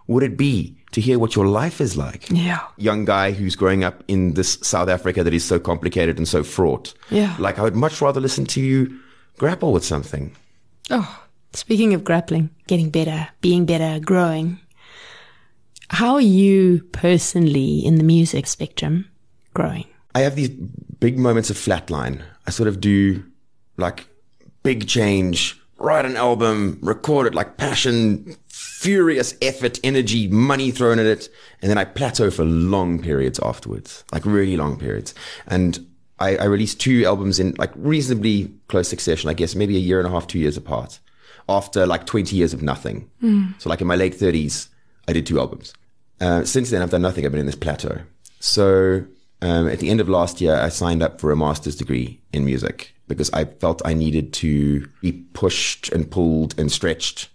would 0.08 0.24
it 0.24 0.38
be 0.38 0.76
to 0.94 1.02
hear 1.02 1.20
what 1.20 1.36
your 1.36 1.46
life 1.46 1.80
is 1.80 1.96
like? 1.96 2.28
Yeah. 2.32 2.62
Young 2.78 3.06
guy 3.06 3.32
who's 3.32 3.56
growing 3.56 3.84
up 3.84 4.04
in 4.08 4.34
this 4.34 4.58
South 4.64 4.90
Africa 4.90 5.24
that 5.24 5.36
is 5.36 5.46
so 5.46 5.60
complicated 5.60 6.18
and 6.18 6.28
so 6.28 6.42
fraught. 6.44 6.96
Yeah. 7.12 7.36
Like 7.38 7.60
I 7.60 7.62
would 7.62 7.76
much 7.76 8.02
rather 8.02 8.20
listen 8.20 8.46
to 8.48 8.60
you 8.62 9.00
grapple 9.38 9.72
with 9.72 9.86
something. 9.86 10.36
Oh, 10.92 11.24
speaking 11.54 11.94
of 11.94 12.04
grappling, 12.04 12.50
getting 12.68 12.90
better, 12.90 13.30
being 13.42 13.66
better, 13.66 14.00
growing. 14.00 14.60
How 15.90 16.16
are 16.16 16.22
you 16.22 16.82
personally 16.92 17.86
in 17.86 17.96
the 17.96 18.04
music 18.04 18.48
spectrum 18.48 19.08
growing? 19.54 19.86
I 20.16 20.22
have 20.22 20.36
these 20.36 20.50
big 20.50 21.20
moments 21.20 21.50
of 21.50 21.58
flatline. 21.58 22.22
I 22.48 22.52
sort 22.52 22.68
of 22.68 22.82
do 22.82 23.24
like 23.78 24.08
big 24.64 24.88
change, 24.88 25.60
write 25.78 26.06
an 26.06 26.18
album, 26.18 26.80
record 26.82 27.28
it 27.28 27.36
like 27.36 27.58
passion, 27.58 28.36
furious 28.48 29.36
effort, 29.42 29.80
energy, 29.84 30.28
money 30.28 30.72
thrown 30.72 31.00
at 31.00 31.06
it. 31.06 31.30
And 31.62 31.70
then 31.70 31.78
I 31.78 31.86
plateau 31.86 32.32
for 32.32 32.46
long 32.46 33.02
periods 33.02 33.40
afterwards, 33.40 34.04
like 34.12 34.26
really 34.26 34.58
long 34.58 34.78
periods. 34.80 35.14
And 35.48 35.86
I, 36.20 36.36
I 36.38 36.44
released 36.46 36.80
two 36.80 37.06
albums 37.06 37.40
in 37.40 37.56
like 37.58 37.72
reasonably 37.76 38.52
close 38.68 38.88
succession, 38.88 39.30
I 39.30 39.34
guess, 39.34 39.56
maybe 39.56 39.76
a 39.76 39.80
year 39.80 40.00
and 40.00 40.08
a 40.08 40.12
half, 40.12 40.28
two 40.28 40.40
years 40.40 40.58
apart 40.58 41.00
after 41.50 41.86
like 41.86 42.06
20 42.06 42.36
years 42.36 42.54
of 42.54 42.62
nothing. 42.62 43.10
So 43.58 43.70
like 43.70 43.82
in 43.82 43.88
my 43.88 43.96
late 43.96 44.14
30s, 44.14 44.70
I 45.08 45.14
did 45.14 45.26
two 45.26 45.40
albums. 45.40 45.74
Uh, 46.22 46.44
since 46.46 46.70
then, 46.70 46.82
I've 46.82 46.92
done 46.92 47.02
nothing. 47.02 47.26
I've 47.26 47.32
been 47.32 47.40
in 47.40 47.48
this 47.48 47.56
plateau. 47.56 48.02
So 48.40 49.06
um, 49.42 49.68
at 49.68 49.80
the 49.80 49.90
end 49.90 50.00
of 50.00 50.08
last 50.08 50.40
year, 50.42 50.56
I 50.56 50.70
signed 50.70 51.02
up 51.02 51.20
for 51.20 51.32
a 51.32 51.36
master's 51.36 51.76
degree 51.76 52.22
in 52.32 52.46
music 52.46 52.94
because 53.08 53.32
I 53.32 53.46
felt 53.46 53.82
I 53.84 53.94
needed 53.94 54.32
to 54.34 54.88
be 55.02 55.14
pushed 55.34 55.92
and 55.92 56.10
pulled 56.10 56.58
and 56.60 56.72
stretched 56.72 57.30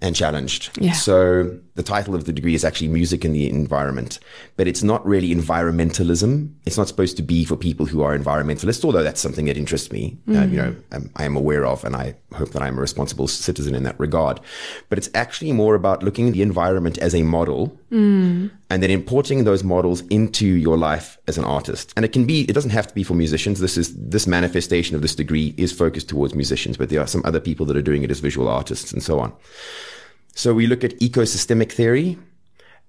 and 0.00 0.16
challenged. 0.16 0.70
Yeah. 0.80 0.92
So 0.92 1.58
the 1.74 1.82
title 1.82 2.14
of 2.14 2.24
the 2.24 2.32
degree 2.32 2.54
is 2.54 2.64
actually 2.64 2.88
music 2.88 3.24
in 3.24 3.32
the 3.32 3.48
environment, 3.48 4.18
but 4.56 4.66
it's 4.66 4.82
not 4.82 5.06
really 5.06 5.34
environmentalism. 5.34 6.52
It's 6.66 6.78
not 6.78 6.88
supposed 6.88 7.16
to 7.18 7.22
be 7.22 7.44
for 7.44 7.56
people 7.56 7.86
who 7.86 8.02
are 8.02 8.16
environmentalists, 8.16 8.84
although 8.84 9.02
that's 9.02 9.20
something 9.20 9.46
that 9.46 9.56
interests 9.56 9.92
me. 9.92 10.18
Um, 10.28 10.52
you 10.52 10.56
know, 10.58 10.76
um, 10.92 11.10
I 11.16 11.24
am 11.24 11.36
aware 11.36 11.66
of, 11.66 11.84
and 11.84 11.94
I 11.94 12.14
hope 12.34 12.50
that 12.50 12.62
I'm 12.62 12.78
a 12.78 12.80
responsible 12.80 13.28
citizen 13.28 13.74
in 13.74 13.82
that 13.84 13.98
regard. 14.00 14.40
But 14.88 14.98
it's 14.98 15.10
actually 15.14 15.52
more 15.52 15.74
about 15.74 16.02
looking 16.02 16.28
at 16.28 16.34
the 16.34 16.42
environment 16.42 16.98
as 16.98 17.14
a 17.14 17.22
model 17.22 17.78
Mm. 17.90 18.52
and 18.70 18.84
then 18.84 18.90
importing 18.90 19.42
those 19.42 19.64
models 19.64 20.02
into 20.02 20.46
your 20.46 20.78
life 20.78 21.18
as 21.26 21.36
an 21.36 21.44
artist. 21.44 21.92
And 21.96 22.04
it 22.04 22.12
can 22.12 22.24
be, 22.24 22.42
it 22.42 22.52
doesn't 22.52 22.70
have 22.70 22.86
to 22.86 22.94
be 22.94 23.02
for 23.02 23.14
musicians. 23.14 23.58
This 23.58 23.76
is, 23.76 23.96
this 23.96 24.28
manifestation 24.28 24.94
of 24.94 25.02
this 25.02 25.16
degree 25.16 25.54
is 25.56 25.72
focused 25.72 26.08
towards 26.08 26.32
musicians, 26.32 26.76
but 26.76 26.88
there 26.88 27.00
are 27.00 27.08
some 27.08 27.22
other 27.24 27.40
people 27.40 27.66
that 27.66 27.76
are 27.76 27.82
doing 27.82 28.04
it 28.04 28.10
as 28.12 28.20
visual 28.20 28.46
artists 28.46 28.92
and 28.92 29.02
so 29.02 29.18
on. 29.18 29.32
So 30.34 30.54
we 30.54 30.68
look 30.68 30.84
at 30.84 30.92
ecosystemic 31.00 31.72
theory 31.72 32.16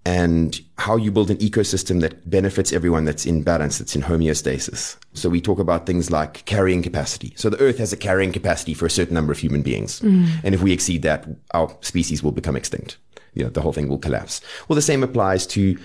and 0.06 0.60
how 0.78 0.96
you 0.96 1.12
build 1.12 1.30
an 1.30 1.38
ecosystem 1.38 2.02
that 2.02 2.30
benefits 2.30 2.74
everyone 2.74 3.06
that's 3.06 3.26
in 3.26 3.44
balance, 3.44 3.78
that's 3.78 3.96
in 3.96 4.02
homeostasis. 4.02 4.98
So 5.14 5.30
we 5.30 5.42
talk 5.42 5.60
about 5.60 5.86
things 5.86 6.10
like 6.10 6.46
carrying 6.46 6.82
capacity. 6.82 7.34
So 7.36 7.50
the 7.50 7.60
earth 7.60 7.78
has 7.78 7.94
a 7.94 7.98
carrying 7.98 8.32
capacity 8.32 8.74
for 8.74 8.86
a 8.86 8.90
certain 8.90 9.14
number 9.14 9.32
of 9.32 9.38
human 9.38 9.62
beings. 9.62 10.00
Mm. 10.00 10.28
And 10.44 10.56
if 10.56 10.64
we 10.64 10.72
exceed 10.72 11.04
that, 11.04 11.28
our 11.54 11.76
species 11.82 12.24
will 12.24 12.32
become 12.32 12.56
extinct. 12.56 12.98
You 13.34 13.44
know, 13.44 13.50
the 13.50 13.62
whole 13.62 13.74
thing 13.74 13.88
will 13.88 13.98
collapse. 13.98 14.42
Well, 14.68 14.76
the 14.76 14.82
same 14.82 15.04
applies 15.04 15.48
to 15.48 15.78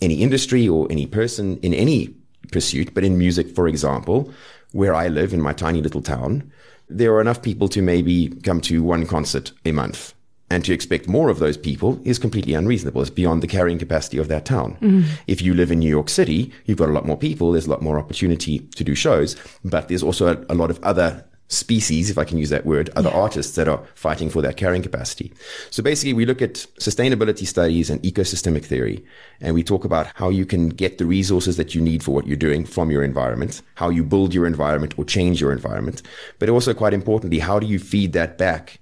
any 0.00 0.22
industry 0.22 0.68
or 0.68 0.86
any 0.90 1.06
person 1.06 1.58
in 1.58 1.74
any 1.74 2.14
pursuit, 2.52 2.94
but 2.94 3.04
in 3.04 3.18
music, 3.18 3.54
for 3.54 3.68
example, 3.68 4.32
where 4.72 4.94
I 4.94 5.08
live 5.08 5.32
in 5.32 5.40
my 5.40 5.52
tiny 5.52 5.82
little 5.82 6.02
town, 6.02 6.50
there 6.88 7.12
are 7.14 7.20
enough 7.20 7.42
people 7.42 7.68
to 7.68 7.82
maybe 7.82 8.28
come 8.28 8.60
to 8.62 8.82
one 8.82 9.06
concert 9.06 9.52
a 9.64 9.72
month. 9.72 10.14
And 10.48 10.64
to 10.64 10.72
expect 10.72 11.08
more 11.08 11.28
of 11.28 11.40
those 11.40 11.56
people 11.56 12.00
is 12.04 12.20
completely 12.20 12.54
unreasonable. 12.54 13.00
It's 13.00 13.10
beyond 13.10 13.42
the 13.42 13.48
carrying 13.48 13.78
capacity 13.78 14.18
of 14.18 14.28
that 14.28 14.44
town. 14.44 14.76
Mm. 14.80 15.04
If 15.26 15.42
you 15.42 15.54
live 15.54 15.72
in 15.72 15.80
New 15.80 15.88
York 15.88 16.08
City, 16.08 16.52
you've 16.66 16.78
got 16.78 16.88
a 16.88 16.92
lot 16.92 17.04
more 17.04 17.16
people. 17.16 17.50
There's 17.50 17.66
a 17.66 17.70
lot 17.70 17.82
more 17.82 17.98
opportunity 17.98 18.60
to 18.60 18.84
do 18.84 18.94
shows, 18.94 19.34
but 19.64 19.88
there's 19.88 20.04
also 20.04 20.36
a, 20.36 20.52
a 20.52 20.54
lot 20.54 20.70
of 20.70 20.78
other 20.84 21.24
species, 21.48 22.10
if 22.10 22.18
I 22.18 22.24
can 22.24 22.38
use 22.38 22.50
that 22.50 22.66
word, 22.66 22.90
other 22.96 23.10
artists 23.10 23.54
that 23.54 23.68
are 23.68 23.82
fighting 23.94 24.30
for 24.30 24.42
that 24.42 24.56
carrying 24.56 24.82
capacity. 24.82 25.32
So 25.70 25.82
basically, 25.82 26.12
we 26.12 26.26
look 26.26 26.42
at 26.42 26.66
sustainability 26.80 27.46
studies 27.46 27.88
and 27.88 28.02
ecosystemic 28.02 28.64
theory, 28.64 29.04
and 29.40 29.54
we 29.54 29.62
talk 29.62 29.84
about 29.84 30.08
how 30.14 30.28
you 30.28 30.44
can 30.44 30.68
get 30.68 30.98
the 30.98 31.06
resources 31.06 31.56
that 31.56 31.74
you 31.74 31.80
need 31.80 32.02
for 32.02 32.12
what 32.12 32.26
you're 32.26 32.36
doing 32.36 32.64
from 32.64 32.90
your 32.90 33.04
environment, 33.04 33.62
how 33.76 33.90
you 33.90 34.02
build 34.02 34.34
your 34.34 34.46
environment 34.46 34.98
or 34.98 35.04
change 35.04 35.40
your 35.40 35.52
environment, 35.52 36.02
but 36.38 36.48
also 36.48 36.74
quite 36.74 36.94
importantly, 36.94 37.38
how 37.38 37.58
do 37.58 37.66
you 37.66 37.78
feed 37.78 38.12
that 38.12 38.38
back 38.38 38.80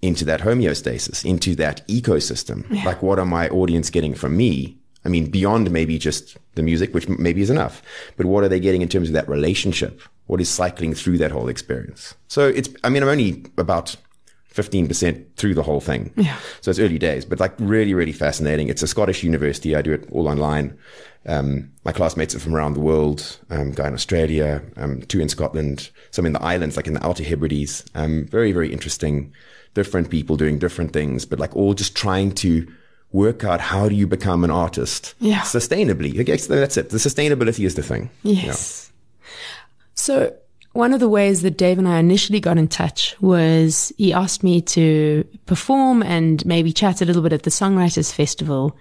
into 0.00 0.24
that 0.24 0.40
homeostasis, 0.40 1.24
into 1.24 1.54
that 1.56 1.86
ecosystem? 1.88 2.68
Like, 2.84 3.02
what 3.02 3.18
are 3.18 3.26
my 3.26 3.48
audience 3.48 3.90
getting 3.90 4.14
from 4.14 4.36
me? 4.36 4.78
I 5.04 5.08
mean, 5.08 5.30
beyond 5.30 5.70
maybe 5.70 5.98
just 5.98 6.36
the 6.54 6.62
music, 6.62 6.94
which 6.94 7.08
maybe 7.08 7.40
is 7.40 7.50
enough, 7.50 7.82
but 8.16 8.26
what 8.26 8.44
are 8.44 8.48
they 8.48 8.60
getting 8.60 8.82
in 8.82 8.88
terms 8.88 9.08
of 9.08 9.14
that 9.14 9.28
relationship? 9.28 10.00
What 10.26 10.40
is 10.40 10.48
cycling 10.48 10.94
through 10.94 11.18
that 11.18 11.30
whole 11.30 11.48
experience? 11.48 12.14
So 12.28 12.46
it's, 12.48 12.68
I 12.84 12.88
mean, 12.88 13.02
I'm 13.02 13.08
only 13.08 13.44
about 13.58 13.96
15% 14.54 15.24
through 15.36 15.54
the 15.54 15.62
whole 15.62 15.80
thing. 15.80 16.12
Yeah. 16.16 16.36
So 16.60 16.70
it's 16.70 16.78
early 16.80 16.98
days, 16.98 17.24
but 17.24 17.40
like 17.40 17.54
really, 17.58 17.94
really 17.94 18.12
fascinating. 18.12 18.68
It's 18.68 18.82
a 18.82 18.86
Scottish 18.86 19.22
university. 19.22 19.74
I 19.74 19.82
do 19.82 19.92
it 19.92 20.06
all 20.12 20.28
online. 20.28 20.76
Um, 21.26 21.70
my 21.84 21.92
classmates 21.92 22.34
are 22.34 22.38
from 22.40 22.54
around 22.54 22.74
the 22.74 22.80
world, 22.80 23.38
um, 23.50 23.72
guy 23.72 23.88
in 23.88 23.94
Australia, 23.94 24.62
um, 24.76 25.02
two 25.02 25.20
in 25.20 25.28
Scotland, 25.28 25.90
some 26.10 26.26
in 26.26 26.32
the 26.32 26.42
islands, 26.42 26.76
like 26.76 26.86
in 26.86 26.94
the 26.94 27.06
Outer 27.06 27.24
Hebrides. 27.24 27.84
Um, 27.94 28.26
very, 28.26 28.52
very 28.52 28.72
interesting, 28.72 29.32
different 29.74 30.10
people 30.10 30.36
doing 30.36 30.58
different 30.58 30.92
things, 30.92 31.24
but 31.24 31.38
like 31.38 31.56
all 31.56 31.74
just 31.74 31.96
trying 31.96 32.32
to 32.36 32.66
work 33.12 33.44
out 33.44 33.60
how 33.60 33.88
do 33.88 33.94
you 33.94 34.06
become 34.06 34.42
an 34.44 34.50
artist 34.50 35.14
Yeah. 35.20 35.40
sustainably. 35.42 36.12
That's 36.48 36.76
it. 36.76 36.90
The 36.90 36.96
sustainability 36.98 37.64
is 37.66 37.74
the 37.74 37.82
thing. 37.82 38.10
Yes. 38.22 38.90
So 40.02 40.34
one 40.72 40.94
of 40.94 40.98
the 40.98 41.08
ways 41.08 41.42
that 41.42 41.56
Dave 41.56 41.78
and 41.78 41.86
I 41.86 42.00
initially 42.00 42.40
got 42.40 42.58
in 42.58 42.66
touch 42.66 43.14
was 43.20 43.92
he 43.98 44.12
asked 44.12 44.42
me 44.42 44.60
to 44.62 45.24
perform 45.46 46.02
and 46.02 46.44
maybe 46.44 46.72
chat 46.72 47.00
a 47.00 47.04
little 47.04 47.22
bit 47.22 47.32
at 47.32 47.44
the 47.44 47.50
Songwriters 47.50 48.12
Festival 48.12 48.76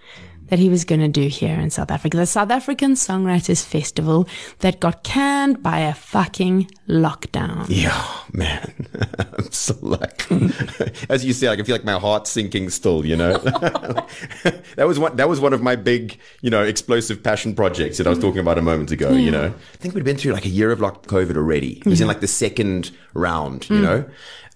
that 0.52 0.60
he 0.60 0.68
was 0.68 0.84
going 0.84 1.00
to 1.00 1.08
do 1.08 1.30
here 1.30 1.58
in 1.58 1.70
South 1.70 1.90
Africa. 1.90 2.18
The 2.18 2.26
South 2.26 2.52
African 2.52 2.92
Songwriters 2.92 3.66
Festival 3.66 4.28
that 4.60 4.82
got 4.82 5.02
canned 5.02 5.64
by 5.64 5.80
a 5.80 5.94
fucking 5.94 6.70
lockdown. 6.90 7.68
Yeah, 7.70 8.06
man. 8.34 8.74
I'm 9.38 9.50
so 9.50 9.78
like, 9.80 10.30
as 11.10 11.24
you 11.24 11.32
say, 11.32 11.48
I 11.48 11.56
can 11.56 11.64
feel 11.64 11.76
like 11.76 11.86
my 11.86 11.98
heart 11.98 12.28
sinking 12.28 12.70
still, 12.70 13.06
you 13.06 13.16
know? 13.16 13.38
that 13.38 14.86
was 14.86 15.00
one, 15.00 15.16
that 15.16 15.30
was 15.30 15.40
one 15.40 15.54
of 15.54 15.62
my 15.62 15.78
big, 15.78 16.20
you 16.42 16.50
know, 16.50 16.64
explosive 16.64 17.24
passion 17.24 17.56
projects 17.56 17.98
that 17.98 18.06
I 18.06 18.10
was 18.10 18.20
mm. 18.20 18.24
talking 18.24 18.42
about 18.42 18.58
a 18.58 18.62
moment 18.62 18.92
ago, 18.92 19.14
you 19.14 19.32
know? 19.32 19.46
I 19.46 19.78
think 19.78 19.96
we'd 19.96 20.04
been 20.04 20.18
through 20.18 20.34
like 20.34 20.46
a 20.46 20.50
year 20.50 20.70
of 20.74 20.82
like 20.82 21.04
COVID 21.04 21.38
already. 21.38 21.78
It 21.78 21.86
was 21.86 22.02
in 22.02 22.06
mm. 22.06 22.10
like 22.10 22.20
the 22.20 22.28
second 22.28 22.92
round, 23.14 23.70
you 23.70 23.78
mm. 23.78 23.84
know? 23.84 24.06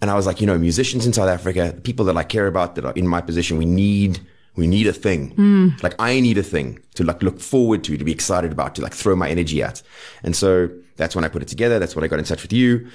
And 0.02 0.12
I 0.12 0.16
was 0.16 0.26
like, 0.26 0.42
you 0.42 0.48
know, 0.48 0.58
musicians 0.58 1.06
in 1.06 1.14
South 1.14 1.30
Africa, 1.30 1.74
people 1.84 2.04
that 2.08 2.18
I 2.18 2.24
care 2.24 2.48
about 2.48 2.76
that 2.76 2.84
are 2.84 2.94
in 2.94 3.08
my 3.08 3.22
position, 3.22 3.58
we 3.58 3.66
need 3.66 4.20
we 4.56 4.68
need 4.68 4.88
a 4.88 4.94
thing. 4.94 5.32
Hmm. 5.32 5.70
Like 5.84 5.96
I 6.00 6.20
need 6.20 6.38
a 6.38 6.44
thing 6.44 6.80
to 6.96 7.04
like 7.04 7.22
look 7.22 7.40
forward 7.40 7.84
to, 7.86 7.98
to 7.98 8.04
be 8.04 8.12
excited 8.12 8.52
about, 8.52 8.76
to 8.76 8.82
like 8.82 8.94
throw 8.94 9.16
my 9.16 9.30
energy 9.30 9.62
at. 9.62 9.82
And 10.24 10.36
so 10.36 10.70
that's 10.96 11.16
when 11.16 11.26
I 11.26 11.28
put 11.28 11.42
it 11.42 11.48
together. 11.48 11.80
That's 11.80 11.96
when 11.96 12.04
I 12.04 12.08
got 12.08 12.20
in 12.20 12.26
touch 12.26 12.42
with 12.42 12.54
you. 12.54 12.88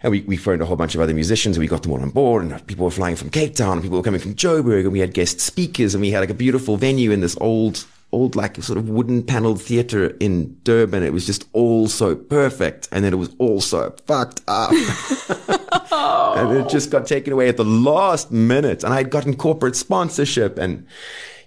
And 0.00 0.12
we, 0.12 0.20
we 0.22 0.36
phoned 0.36 0.62
a 0.62 0.66
whole 0.66 0.76
bunch 0.76 0.94
of 0.94 1.00
other 1.00 1.14
musicians 1.14 1.56
and 1.56 1.60
we 1.62 1.66
got 1.66 1.82
them 1.82 1.90
all 1.90 2.00
on 2.00 2.10
board 2.10 2.44
and 2.44 2.66
people 2.68 2.84
were 2.84 2.90
flying 2.90 3.16
from 3.16 3.30
Cape 3.30 3.56
Town 3.56 3.72
and 3.72 3.82
people 3.82 3.98
were 3.98 4.04
coming 4.04 4.20
from 4.20 4.34
Joburg 4.34 4.82
and 4.82 4.92
we 4.92 5.00
had 5.00 5.12
guest 5.12 5.40
speakers 5.40 5.94
and 5.94 6.00
we 6.00 6.10
had 6.10 6.20
like 6.20 6.30
a 6.30 6.34
beautiful 6.34 6.76
venue 6.76 7.10
in 7.10 7.20
this 7.20 7.36
old, 7.40 7.84
old 8.10 8.34
like 8.36 8.56
sort 8.62 8.78
of 8.78 8.88
wooden 8.88 9.22
paneled 9.22 9.60
theater 9.60 10.16
in 10.20 10.58
Durban. 10.64 11.02
It 11.02 11.12
was 11.12 11.26
just 11.26 11.46
all 11.52 11.88
so 11.88 12.14
perfect. 12.14 12.88
And 12.90 13.04
then 13.04 13.12
it 13.12 13.16
was 13.16 13.34
all 13.38 13.60
so 13.60 13.94
fucked 14.06 14.40
up. 14.48 14.70
and 15.92 16.56
it 16.56 16.68
just 16.68 16.90
got 16.90 17.06
taken 17.06 17.32
away 17.32 17.48
at 17.48 17.56
the 17.56 17.64
last 17.64 18.30
minute. 18.32 18.82
And 18.84 18.94
I'd 18.94 19.10
gotten 19.10 19.36
corporate 19.36 19.76
sponsorship 19.76 20.58
and, 20.58 20.86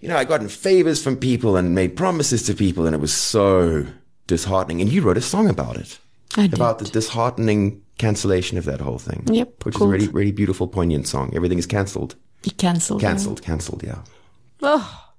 you 0.02 0.08
know, 0.08 0.18
I'd 0.18 0.28
gotten 0.28 0.50
favors 0.50 1.04
from 1.04 1.18
people 1.18 1.56
and 1.56 1.74
made 1.74 1.96
promises 1.96 2.44
to 2.44 2.54
people. 2.54 2.86
And 2.86 2.96
it 2.96 3.00
was 3.00 3.14
so 3.14 3.86
disheartening. 4.28 4.82
And 4.82 4.92
you 4.92 5.02
wrote 5.02 5.18
a 5.18 5.22
song 5.22 5.50
about 5.50 5.78
it. 5.78 6.00
I 6.38 6.44
did. 6.44 6.54
About 6.54 6.80
the 6.80 6.86
disheartening 6.86 7.82
cancellation 7.98 8.58
of 8.58 8.66
that 8.66 8.82
whole 8.82 9.00
thing. 9.00 9.24
Yep, 9.28 9.66
Which 9.66 9.76
is 9.76 9.82
a 9.82 9.88
really, 9.88 10.08
really 10.08 10.32
beautiful, 10.32 10.68
poignant 10.68 11.08
song. 11.08 11.32
Everything 11.36 11.58
is 11.60 11.68
cancelled. 11.68 12.16
Cancelled. 12.58 13.02
Cancelled, 13.02 13.42
cancelled, 13.42 13.84
yeah. 13.84 14.00
Oh. 14.62 15.11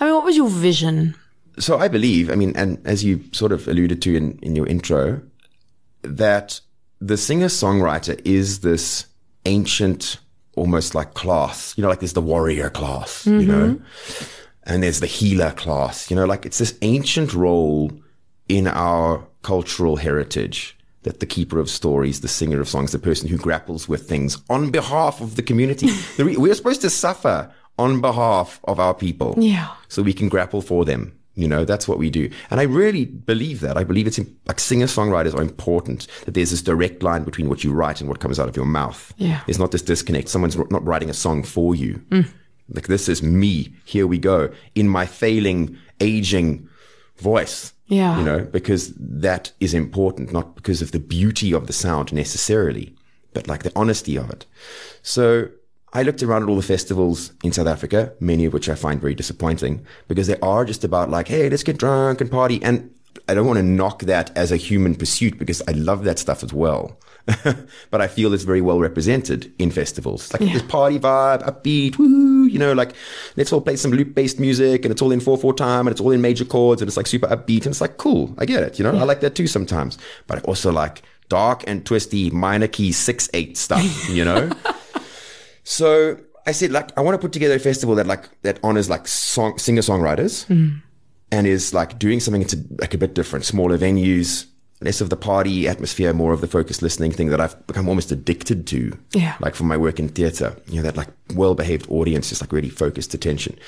I 0.00 0.04
mean, 0.04 0.14
what 0.14 0.24
was 0.24 0.36
your 0.36 0.48
vision? 0.48 1.14
So 1.58 1.78
I 1.78 1.88
believe, 1.88 2.30
I 2.30 2.34
mean, 2.34 2.52
and 2.56 2.80
as 2.86 3.02
you 3.02 3.24
sort 3.32 3.52
of 3.52 3.66
alluded 3.66 4.00
to 4.02 4.14
in, 4.14 4.38
in 4.42 4.54
your 4.54 4.66
intro, 4.66 5.20
that 6.02 6.60
the 7.00 7.16
singer 7.16 7.46
songwriter 7.46 8.20
is 8.24 8.60
this 8.60 9.06
ancient, 9.44 10.18
almost 10.56 10.94
like 10.94 11.14
class, 11.14 11.76
you 11.76 11.82
know, 11.82 11.88
like 11.88 12.00
there's 12.00 12.12
the 12.12 12.22
warrior 12.22 12.70
class, 12.70 13.26
you 13.26 13.42
know, 13.42 13.74
mm-hmm. 13.74 14.24
and 14.64 14.82
there's 14.82 15.00
the 15.00 15.06
healer 15.06 15.52
class, 15.52 16.10
you 16.10 16.16
know, 16.16 16.26
like 16.26 16.46
it's 16.46 16.58
this 16.58 16.76
ancient 16.82 17.34
role 17.34 17.90
in 18.48 18.66
our 18.66 19.26
cultural 19.42 19.96
heritage 19.96 20.76
that 21.02 21.20
the 21.20 21.26
keeper 21.26 21.58
of 21.58 21.70
stories, 21.70 22.20
the 22.20 22.28
singer 22.28 22.60
of 22.60 22.68
songs, 22.68 22.92
the 22.92 22.98
person 22.98 23.28
who 23.28 23.36
grapples 23.36 23.88
with 23.88 24.08
things 24.08 24.38
on 24.50 24.70
behalf 24.70 25.20
of 25.20 25.36
the 25.36 25.42
community. 25.42 25.88
We're 26.18 26.54
supposed 26.54 26.80
to 26.82 26.90
suffer 26.90 27.52
on 27.78 28.00
behalf 28.00 28.60
of 28.64 28.78
our 28.80 28.94
people 28.94 29.34
Yeah. 29.38 29.68
so 29.88 30.02
we 30.02 30.12
can 30.12 30.28
grapple 30.28 30.60
for 30.62 30.84
them. 30.84 31.12
You 31.34 31.46
know, 31.46 31.64
that's 31.64 31.86
what 31.86 31.98
we 31.98 32.10
do. 32.10 32.28
And 32.50 32.58
I 32.58 32.64
really 32.64 33.04
believe 33.04 33.60
that. 33.60 33.76
I 33.76 33.84
believe 33.84 34.08
it's 34.08 34.18
like 34.46 34.58
singer 34.58 34.86
songwriters 34.86 35.34
are 35.36 35.42
important, 35.42 36.08
that 36.24 36.34
there's 36.34 36.50
this 36.50 36.62
direct 36.62 37.04
line 37.04 37.22
between 37.22 37.48
what 37.48 37.62
you 37.62 37.72
write 37.72 38.00
and 38.00 38.08
what 38.08 38.18
comes 38.18 38.40
out 38.40 38.48
of 38.48 38.56
your 38.56 38.66
mouth. 38.66 39.14
Yeah. 39.18 39.42
There's 39.46 39.58
not 39.60 39.70
this 39.70 39.82
disconnect. 39.82 40.28
Someone's 40.28 40.56
not 40.56 40.84
writing 40.84 41.10
a 41.10 41.14
song 41.14 41.44
for 41.44 41.76
you. 41.76 42.02
Mm. 42.10 42.26
Like 42.70 42.88
this 42.88 43.08
is 43.08 43.22
me. 43.22 43.72
Here 43.84 44.04
we 44.06 44.18
go 44.18 44.50
in 44.74 44.88
my 44.88 45.06
failing, 45.06 45.78
aging 46.00 46.68
voice. 47.18 47.72
Yeah. 47.86 48.18
You 48.18 48.24
know, 48.24 48.40
because 48.40 48.92
that 48.98 49.52
is 49.60 49.74
important, 49.74 50.32
not 50.32 50.56
because 50.56 50.82
of 50.82 50.90
the 50.90 50.98
beauty 50.98 51.54
of 51.54 51.68
the 51.68 51.72
sound 51.72 52.12
necessarily, 52.12 52.94
but 53.32 53.46
like 53.46 53.62
the 53.62 53.72
honesty 53.76 54.16
of 54.16 54.28
it. 54.30 54.44
So 55.02 55.48
I 55.92 56.02
looked 56.02 56.22
around 56.22 56.42
at 56.42 56.48
all 56.48 56.56
the 56.56 56.62
festivals 56.62 57.32
in 57.42 57.52
South 57.52 57.66
Africa, 57.66 58.12
many 58.20 58.44
of 58.44 58.52
which 58.52 58.68
I 58.68 58.74
find 58.74 59.00
very 59.00 59.14
disappointing 59.14 59.86
because 60.06 60.26
they 60.26 60.38
are 60.40 60.64
just 60.64 60.84
about 60.84 61.10
like, 61.10 61.28
hey, 61.28 61.48
let's 61.48 61.62
get 61.62 61.78
drunk 61.78 62.20
and 62.20 62.30
party. 62.30 62.62
And 62.62 62.90
I 63.28 63.34
don't 63.34 63.46
want 63.46 63.58
to 63.58 63.62
knock 63.62 64.02
that 64.02 64.36
as 64.36 64.52
a 64.52 64.56
human 64.56 64.94
pursuit 64.94 65.38
because 65.38 65.62
I 65.66 65.72
love 65.72 66.04
that 66.04 66.18
stuff 66.18 66.42
as 66.42 66.52
well. 66.52 66.98
but 67.90 68.00
I 68.00 68.06
feel 68.06 68.32
it's 68.32 68.44
very 68.44 68.60
well 68.60 68.80
represented 68.80 69.52
in 69.58 69.70
festivals. 69.70 70.32
Like 70.32 70.50
this 70.50 70.62
party 70.62 70.98
vibe, 70.98 71.42
upbeat, 71.42 71.98
woo, 71.98 72.46
you 72.46 72.58
know, 72.58 72.72
like 72.72 72.94
let's 73.36 73.52
all 73.52 73.60
play 73.60 73.76
some 73.76 73.90
loop 73.90 74.14
based 74.14 74.40
music 74.40 74.84
and 74.84 74.92
it's 74.92 75.02
all 75.02 75.12
in 75.12 75.20
4 75.20 75.36
4 75.36 75.54
time 75.54 75.86
and 75.86 75.92
it's 75.92 76.00
all 76.00 76.10
in 76.10 76.22
major 76.22 76.44
chords 76.44 76.80
and 76.80 76.88
it's 76.88 76.96
like 76.96 77.06
super 77.06 77.26
upbeat 77.26 77.64
and 77.64 77.68
it's 77.68 77.80
like 77.80 77.98
cool. 77.98 78.34
I 78.38 78.46
get 78.46 78.62
it. 78.62 78.78
You 78.78 78.84
know, 78.84 78.96
I 78.96 79.04
like 79.04 79.20
that 79.20 79.34
too 79.34 79.46
sometimes. 79.46 79.98
But 80.26 80.38
I 80.38 80.40
also 80.42 80.72
like 80.72 81.02
dark 81.28 81.64
and 81.66 81.84
twisty 81.84 82.30
minor 82.30 82.68
key 82.68 82.92
6 82.92 83.28
8 83.34 83.56
stuff, 83.56 84.08
you 84.08 84.24
know? 84.24 84.50
So 85.68 86.18
I 86.46 86.52
said, 86.52 86.72
like, 86.72 86.96
I 86.96 87.02
want 87.02 87.14
to 87.14 87.18
put 87.18 87.32
together 87.32 87.56
a 87.56 87.58
festival 87.58 87.94
that 87.96 88.06
like 88.06 88.40
that 88.40 88.58
honors 88.62 88.88
like 88.88 89.06
song 89.06 89.58
singer 89.58 89.82
songwriters 89.82 90.48
and 91.30 91.46
is 91.46 91.74
like 91.74 91.98
doing 91.98 92.20
something 92.20 92.40
that's 92.40 92.56
like 92.78 92.94
a 92.94 92.98
bit 92.98 93.14
different, 93.14 93.44
smaller 93.44 93.76
venues, 93.76 94.46
less 94.80 95.02
of 95.02 95.10
the 95.10 95.16
party 95.16 95.68
atmosphere, 95.68 96.14
more 96.14 96.32
of 96.32 96.40
the 96.40 96.46
focused 96.46 96.80
listening 96.80 97.12
thing 97.12 97.28
that 97.28 97.38
I've 97.38 97.66
become 97.66 97.86
almost 97.86 98.10
addicted 98.10 98.66
to. 98.68 98.98
Yeah. 99.12 99.36
Like 99.40 99.54
from 99.54 99.68
my 99.68 99.76
work 99.76 100.00
in 100.00 100.08
theater, 100.08 100.56
you 100.68 100.76
know, 100.76 100.84
that 100.84 100.96
like 100.96 101.08
well 101.34 101.54
behaved 101.54 101.86
audience, 101.90 102.30
just 102.30 102.40
like 102.40 102.50
really 102.50 102.70
focused 102.70 103.12
attention. 103.12 103.58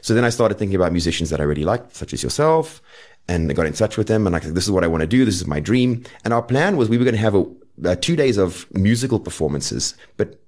So 0.00 0.14
then 0.14 0.24
I 0.24 0.30
started 0.30 0.58
thinking 0.58 0.76
about 0.76 0.92
musicians 0.92 1.30
that 1.30 1.40
I 1.40 1.42
really 1.42 1.64
liked, 1.64 1.96
such 1.96 2.12
as 2.12 2.22
yourself. 2.22 2.80
And 3.26 3.50
I 3.50 3.54
got 3.54 3.66
in 3.66 3.72
touch 3.72 3.96
with 3.96 4.06
them 4.06 4.28
and 4.28 4.32
like, 4.32 4.44
this 4.44 4.64
is 4.64 4.70
what 4.70 4.84
I 4.84 4.86
want 4.86 5.00
to 5.00 5.08
do. 5.08 5.24
This 5.24 5.34
is 5.34 5.46
my 5.46 5.58
dream. 5.58 6.04
And 6.24 6.32
our 6.32 6.42
plan 6.42 6.76
was 6.76 6.88
we 6.88 6.98
were 6.98 7.04
going 7.04 7.16
to 7.16 7.20
have 7.20 7.34
a, 7.34 7.44
uh, 7.84 7.96
two 7.96 8.14
days 8.14 8.36
of 8.36 8.64
musical 8.72 9.18
performances, 9.18 9.94
but 10.16 10.40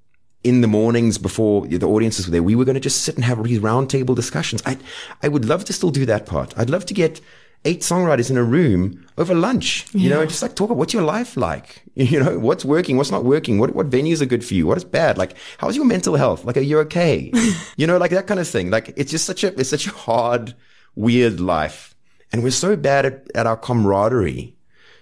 in 0.43 0.63
the 0.63 0.69
mornings 0.69 1.19
before 1.19 1.67
the 1.67 1.87
audiences 1.87 2.27
were 2.27 2.33
there, 2.33 2.43
we 2.43 2.55
were 2.55 2.65
going 2.65 2.75
to 2.75 2.81
just 2.81 3.03
sit 3.03 3.15
and 3.15 3.25
have 3.25 3.43
these 3.45 3.59
roundtable 3.59 4.17
discussions. 4.17 4.63
I, 4.65 4.79
I 5.23 5.29
would 5.29 5.45
love 5.45 5.65
to 5.67 5.73
still 5.73 5.91
do 5.91 6.07
that 6.07 6.27
part. 6.27 6.55
I'd 6.57 6.71
love 6.71 6.87
to 6.87 6.95
get 6.95 7.21
eight 7.67 7.81
songwriters 7.81 8.31
in 8.31 8.39
a 8.39 8.43
room 8.43 9.07
over 9.19 9.35
lunch, 9.35 9.87
you 9.93 10.09
know, 10.09 10.21
and 10.21 10.31
just 10.31 10.41
like 10.41 10.55
talk 10.55 10.71
about 10.71 10.79
what's 10.79 10.95
your 10.95 11.03
life 11.03 11.37
like? 11.37 11.83
You 12.01 12.19
know, 12.19 12.39
what's 12.39 12.65
working, 12.65 12.97
what's 12.97 13.11
not 13.11 13.25
working, 13.25 13.59
what, 13.59 13.75
what 13.75 13.91
venues 13.91 14.23
are 14.23 14.27
good 14.27 14.43
for 14.43 14.55
you, 14.55 14.67
what 14.67 14.79
is 14.79 14.85
bad? 14.85 15.19
Like, 15.19 15.37
how's 15.59 15.77
your 15.77 15.85
mental 15.85 16.17
health? 16.17 16.47
Like, 16.47 16.57
are 16.57 16.63
you 16.63 16.79
okay? 16.79 17.31
you 17.77 17.87
know, 17.87 17.99
like 17.99 18.13
that 18.13 18.27
kind 18.27 18.41
of 18.41 18.49
thing. 18.49 18.71
Like, 18.71 18.95
it's 18.97 19.11
just 19.11 19.27
such 19.27 19.45
a, 19.45 19.49
it's 19.61 19.69
such 19.69 19.87
a 19.87 19.91
hard, 19.91 20.55
weird 20.95 21.41
life. 21.41 21.95
And 22.33 22.43
we're 22.43 22.53
so 22.53 22.75
bad 22.75 23.05
at, 23.05 23.31
at 23.35 23.47
our 23.47 23.57
camaraderie. 23.59 24.57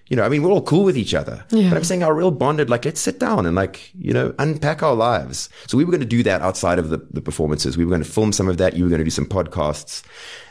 You 0.09 0.17
know, 0.17 0.25
I 0.25 0.29
mean, 0.29 0.43
we're 0.43 0.51
all 0.51 0.63
cool 0.63 0.85
with 0.85 0.97
each 0.97 1.15
other. 1.15 1.45
Yeah. 1.51 1.69
But 1.69 1.77
I'm 1.77 1.85
saying 1.85 2.03
our 2.03 2.15
real 2.15 2.31
bonded, 2.31 2.71
like, 2.71 2.85
let's 2.85 3.01
sit 3.01 3.19
down 3.21 3.47
and 3.47 3.55
like, 3.55 3.93
you 3.99 4.13
know, 4.13 4.35
unpack 4.39 4.83
our 4.83 4.95
lives. 4.95 5.49
So 5.67 5.77
we 5.77 5.85
were 5.85 5.91
going 5.93 6.01
to 6.01 6.07
do 6.07 6.23
that 6.23 6.41
outside 6.41 6.79
of 6.79 6.89
the, 6.89 6.99
the 7.11 7.21
performances. 7.21 7.77
We 7.77 7.85
were 7.85 7.91
going 7.91 8.03
to 8.03 8.11
film 8.11 8.33
some 8.33 8.49
of 8.49 8.57
that. 8.57 8.75
You 8.75 8.85
were 8.85 8.91
going 8.91 9.01
to 9.01 9.05
do 9.05 9.11
some 9.11 9.27
podcasts. 9.27 10.03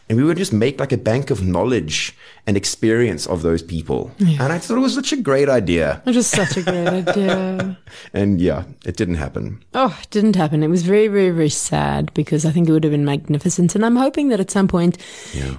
And 0.09 0.17
we 0.17 0.23
would 0.23 0.37
just 0.37 0.53
make 0.53 0.79
like 0.79 0.93
a 0.93 0.97
bank 0.97 1.29
of 1.29 1.45
knowledge 1.45 2.15
and 2.45 2.55
experience 2.55 3.27
of 3.27 3.41
those 3.41 3.61
people. 3.61 4.11
And 4.19 4.53
I 4.53 4.57
thought 4.57 4.77
it 4.77 4.81
was 4.81 4.93
such 4.93 5.11
a 5.11 5.17
great 5.17 5.49
idea. 5.49 6.01
It 6.05 6.15
was 6.15 6.27
such 6.27 6.55
a 6.55 6.63
great 6.63 6.87
idea. 6.87 7.77
And 8.13 8.39
yeah, 8.39 8.63
it 8.85 8.95
didn't 8.95 9.15
happen. 9.15 9.63
Oh, 9.73 9.97
it 10.01 10.09
didn't 10.09 10.35
happen. 10.35 10.63
It 10.63 10.69
was 10.69 10.83
very, 10.83 11.07
very, 11.07 11.31
very 11.31 11.49
sad 11.49 12.13
because 12.13 12.45
I 12.45 12.51
think 12.51 12.69
it 12.69 12.71
would 12.71 12.83
have 12.83 12.91
been 12.91 13.05
magnificent. 13.05 13.75
And 13.75 13.85
I'm 13.85 13.95
hoping 13.95 14.29
that 14.29 14.39
at 14.39 14.51
some 14.51 14.67
point 14.67 14.97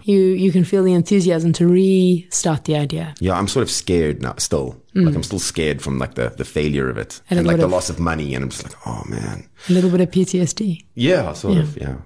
you, 0.05 0.19
you 0.19 0.51
can 0.51 0.65
feel 0.65 0.83
the 0.83 0.95
enthusiasm 0.95 1.53
to 1.55 1.67
restart 1.67 2.65
the 2.65 2.77
idea. 2.77 3.15
Yeah, 3.21 3.39
I'm 3.39 3.49
sort 3.49 3.63
of 3.65 3.71
scared 3.71 4.23
now 4.23 4.35
still. 4.39 4.81
Mm. 4.95 5.07
Like 5.07 5.15
I'm 5.15 5.23
still 5.23 5.39
scared 5.39 5.83
from 5.83 5.99
like 5.99 6.15
the, 6.15 6.31
the 6.31 6.45
failure 6.45 6.89
of 6.89 6.97
it 6.97 7.21
And 7.29 7.47
like 7.47 7.59
the 7.59 7.69
loss 7.69 7.91
of 7.91 7.99
money. 8.01 8.35
And 8.35 8.45
I'm 8.45 8.51
just 8.51 8.65
like, 8.65 8.77
oh 8.87 9.03
man. 9.07 9.49
A 9.69 9.73
little 9.73 9.91
bit 9.91 10.01
of 10.01 10.11
PTSD. 10.11 10.85
Yeah, 10.95 11.33
sort 11.35 11.59
of. 11.59 11.77
Yeah. 11.77 11.97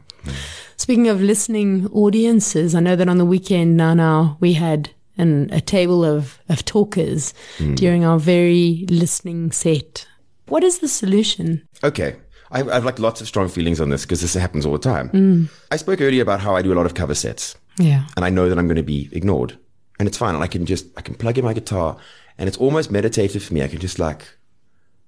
Speaking 0.83 1.07
of 1.07 1.23
listening 1.23 1.87
audiences, 1.93 2.75
I 2.75 2.81
know 2.81 2.97
that 2.97 3.09
on 3.09 3.19
the 3.19 3.25
weekend 3.25 3.77
now, 3.77 3.95
now 3.95 4.37
we 4.41 4.55
had 4.55 4.91
an, 5.17 5.49
a 5.53 5.61
table 5.61 6.05
of, 6.05 6.41
of 6.49 6.65
talkers 6.65 7.35
hmm. 7.59 7.77
during 7.77 8.05
our 8.05 8.19
very 8.19 8.85
listening 8.91 9.53
set. 9.53 10.09
What 10.49 10.65
is 10.65 10.81
the 10.81 10.89
solution? 10.89 11.69
Okay. 11.85 12.17
I 12.51 12.59
have, 12.59 12.69
I 12.69 12.75
have 12.75 12.85
like 12.85 12.99
lots 12.99 13.21
of 13.21 13.29
strong 13.29 13.49
feelings 13.49 13.81
on 13.81 13.91
this 13.91 14.03
because 14.03 14.23
this 14.23 14.35
happens 14.35 14.67
all 14.67 14.73
the 14.73 14.81
time. 14.81 15.11
Hmm. 15.11 15.45
I 15.71 15.77
spoke 15.77 16.01
earlier 16.01 16.21
about 16.21 16.41
how 16.41 16.57
I 16.57 16.63
do 16.63 16.73
a 16.73 16.75
lot 16.75 16.87
of 16.87 16.95
cover 16.95 17.15
sets 17.15 17.55
Yeah. 17.79 18.05
and 18.17 18.25
I 18.25 18.31
know 18.31 18.49
that 18.49 18.59
I'm 18.59 18.67
going 18.67 18.75
to 18.75 18.83
be 18.83 19.09
ignored 19.13 19.57
and 20.01 20.09
it's 20.09 20.19
fine. 20.19 20.35
And 20.35 20.43
I 20.43 20.49
can 20.49 20.67
just, 20.67 20.87
I 20.97 21.01
can 21.01 21.15
plug 21.15 21.39
in 21.39 21.45
my 21.45 21.53
guitar 21.53 21.97
and 22.39 22.49
it's 22.49 22.59
almost 22.59 22.91
meditative 22.91 23.45
for 23.45 23.55
me. 23.55 23.63
I 23.63 23.69
can 23.69 23.79
just 23.79 24.01
like 24.01 24.27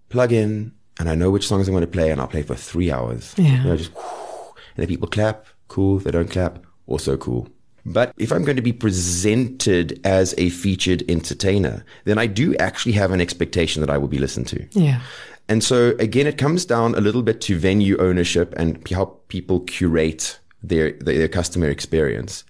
plug 0.08 0.32
in 0.32 0.70
and 1.00 1.08
I 1.08 1.16
know 1.16 1.32
which 1.32 1.48
songs 1.48 1.66
I'm 1.66 1.74
going 1.74 1.80
to 1.80 1.88
play 1.88 2.12
and 2.12 2.20
I'll 2.20 2.28
play 2.28 2.42
for 2.42 2.54
three 2.54 2.92
hours. 2.92 3.34
Yeah. 3.36 3.64
You 3.64 3.70
know, 3.70 3.76
just, 3.76 3.90
and 3.96 4.76
then 4.76 4.86
people 4.86 5.08
clap, 5.08 5.46
cool. 5.68 5.98
They 5.98 6.10
don't 6.10 6.30
clap, 6.30 6.64
also 6.86 7.16
cool. 7.16 7.48
But 7.86 8.14
if 8.16 8.32
I'm 8.32 8.44
going 8.44 8.56
to 8.56 8.62
be 8.62 8.72
presented 8.72 10.00
as 10.04 10.34
a 10.38 10.48
featured 10.48 11.02
entertainer, 11.08 11.84
then 12.04 12.18
I 12.18 12.26
do 12.26 12.56
actually 12.56 12.92
have 12.92 13.10
an 13.10 13.20
expectation 13.20 13.80
that 13.80 13.90
I 13.90 13.98
will 13.98 14.08
be 14.08 14.18
listened 14.18 14.48
to. 14.48 14.66
Yeah. 14.72 15.00
And 15.48 15.62
so 15.62 15.94
again, 15.98 16.26
it 16.26 16.38
comes 16.38 16.64
down 16.64 16.94
a 16.94 17.00
little 17.00 17.22
bit 17.22 17.42
to 17.42 17.58
venue 17.58 17.98
ownership 17.98 18.54
and 18.56 18.88
how 18.88 19.16
people 19.28 19.60
curate 19.60 20.38
their, 20.62 20.92
their 20.92 21.28
customer 21.28 21.68
experience. 21.68 22.44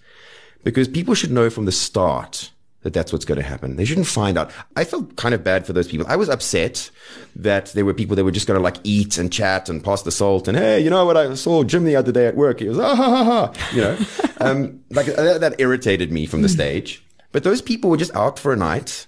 Because 0.63 0.87
people 0.87 1.15
should 1.15 1.33
know 1.33 1.51
from 1.51 1.65
the 1.65 1.73
start 1.73 2.51
that 2.85 2.93
that's 2.93 3.13
what's 3.13 3.25
going 3.25 3.41
to 3.41 3.45
happen. 3.45 3.77
They 3.77 3.85
shouldn't 3.85 4.07
find 4.07 4.39
out. 4.39 4.53
I 4.77 4.85
felt 4.85 5.17
kind 5.17 5.35
of 5.35 5.43
bad 5.43 5.67
for 5.67 5.73
those 5.73 5.89
people. 5.89 6.07
I 6.09 6.17
was 6.17 6.29
upset 6.29 6.91
that 7.35 7.67
there 7.73 7.85
were 7.85 7.95
people 7.95 8.15
that 8.15 8.25
were 8.25 8.31
just 8.31 8.47
going 8.47 8.59
to 8.59 8.63
like 8.63 8.77
eat 8.85 9.19
and 9.19 9.33
chat 9.33 9.69
and 9.69 9.83
pass 9.83 10.03
the 10.03 10.13
salt 10.13 10.47
and 10.47 10.57
hey, 10.57 10.81
you 10.81 10.91
know 10.91 11.05
what? 11.05 11.17
I 11.17 11.35
saw 11.35 11.65
Jim 11.65 11.85
the 11.85 11.97
other 11.97 12.13
day 12.13 12.27
at 12.27 12.37
work. 12.37 12.61
He 12.61 12.69
was 12.69 12.79
ah 12.79 12.95
ha 12.95 13.09
ha 13.09 13.25
ha. 13.25 13.71
You 13.73 13.81
know, 13.81 13.99
um, 14.41 14.85
like 14.91 15.07
that, 15.07 15.41
that 15.41 15.59
irritated 15.59 16.13
me 16.13 16.27
from 16.27 16.43
the 16.43 16.49
stage. 16.49 17.03
But 17.33 17.43
those 17.43 17.63
people 17.63 17.91
were 17.91 17.97
just 17.97 18.15
out 18.15 18.39
for 18.39 18.53
a 18.53 18.57
night, 18.57 19.07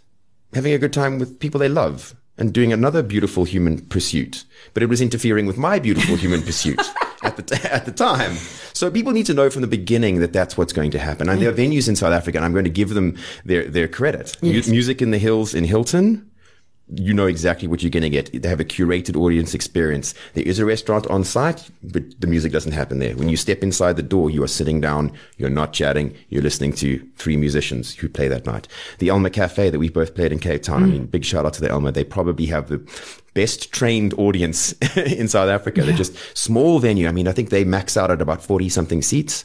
having 0.53 0.73
a 0.73 0.79
good 0.79 0.93
time 0.93 1.19
with 1.19 1.39
people 1.39 1.61
they 1.61 1.69
love 1.69 2.17
and 2.39 2.53
doing 2.53 2.73
another 2.73 3.03
beautiful 3.03 3.45
human 3.45 3.81
pursuit. 3.87 4.45
But 4.75 4.83
it 4.83 4.89
was 4.89 5.01
interfering 5.01 5.47
with 5.47 5.59
my 5.59 5.79
beautiful 5.79 6.17
human 6.17 6.43
pursuit 6.43 6.81
at 7.39 7.47
the 7.47 7.57
t- 7.57 7.69
at 7.77 7.85
the 7.85 7.93
time. 7.93 8.35
So 8.73 8.91
people 8.91 9.13
need 9.13 9.27
to 9.27 9.35
know 9.35 9.51
from 9.51 9.63
the 9.63 9.69
beginning 9.69 10.21
that 10.21 10.33
that's 10.33 10.57
what's 10.57 10.73
going 10.73 10.91
to 10.93 10.99
happen. 10.99 11.29
And 11.29 11.41
there 11.41 11.51
are 11.51 11.55
venues 11.55 11.89
in 11.89 11.97
South 11.97 12.13
Africa, 12.13 12.39
and 12.39 12.45
I'm 12.45 12.53
going 12.53 12.65
to 12.65 12.71
give 12.71 12.91
them 12.91 13.17
their 13.45 13.65
their 13.69 13.89
credit. 13.89 14.37
Mu- 14.43 14.51
Music 14.69 15.01
in 15.03 15.11
the 15.11 15.19
Hills 15.19 15.55
in 15.55 15.65
Hilton. 15.65 16.31
You 16.89 17.13
know 17.13 17.27
exactly 17.27 17.67
what 17.67 17.83
you're 17.83 17.91
going 17.91 18.05
to 18.05 18.11
get. 18.11 18.31
They 18.43 18.49
have 18.49 18.61
a 18.61 18.65
curated 18.65 19.17
audience 19.17 19.55
experience. 19.55 20.15
There 20.35 20.47
is 20.47 20.61
a 20.61 20.65
restaurant 20.65 21.07
on 21.09 21.25
site, 21.25 21.69
but 21.83 22.21
the 22.21 22.29
music 22.29 22.53
doesn't 22.53 22.73
happen 22.73 23.01
there. 23.01 23.17
When 23.17 23.29
you 23.29 23.37
step 23.37 23.65
inside 23.65 23.97
the 23.97 24.05
door, 24.05 24.31
you 24.31 24.43
are 24.45 24.49
sitting 24.49 24.81
down, 24.81 25.13
you're 25.37 25.51
not 25.51 25.73
chatting, 25.73 26.15
you're 26.29 26.43
listening 26.43 26.73
to 26.75 27.05
three 27.17 27.37
musicians 27.37 27.97
who 27.97 28.09
play 28.09 28.29
that 28.29 28.47
night. 28.47 28.69
The 29.01 29.11
Alma 29.11 29.31
Cafe 29.31 29.71
that 29.71 29.81
we 29.81 29.89
both 29.89 30.15
played 30.15 30.31
in 30.31 30.39
Cape 30.39 30.63
Town. 30.63 30.85
I 30.85 30.87
mean, 30.87 31.09
mm. 31.09 31.11
big 31.11 31.25
shout 31.25 31.45
out 31.45 31.55
to 31.55 31.61
the 31.61 31.73
Alma. 31.73 31.91
They 31.91 32.05
probably 32.05 32.47
have 32.47 32.69
the 32.69 32.79
best 33.35 33.73
trained 33.73 34.15
audience 34.15 34.73
in 34.97 35.27
South 35.27 35.49
Africa. 35.49 35.83
They're 35.83 35.97
just 35.97 36.17
small 36.37 36.79
venue. 36.79 37.09
I 37.09 37.13
mean, 37.13 37.27
I 37.27 37.33
think 37.33 37.51
they 37.51 37.65
max 37.65 37.97
out 37.97 38.13
at 38.13 38.23
about 38.23 38.43
40 38.43 38.69
something 38.69 39.03
seats, 39.03 39.45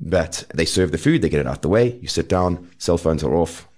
but 0.00 0.44
they 0.52 0.64
serve 0.64 0.90
the 0.90 0.98
food, 0.98 1.22
they 1.22 1.28
get 1.28 1.40
it 1.40 1.46
out 1.46 1.62
the 1.62 1.68
way. 1.68 1.96
You 2.02 2.08
sit 2.08 2.28
down, 2.28 2.70
cell 2.78 2.98
phones 2.98 3.22
are 3.22 3.34
off, 3.34 3.68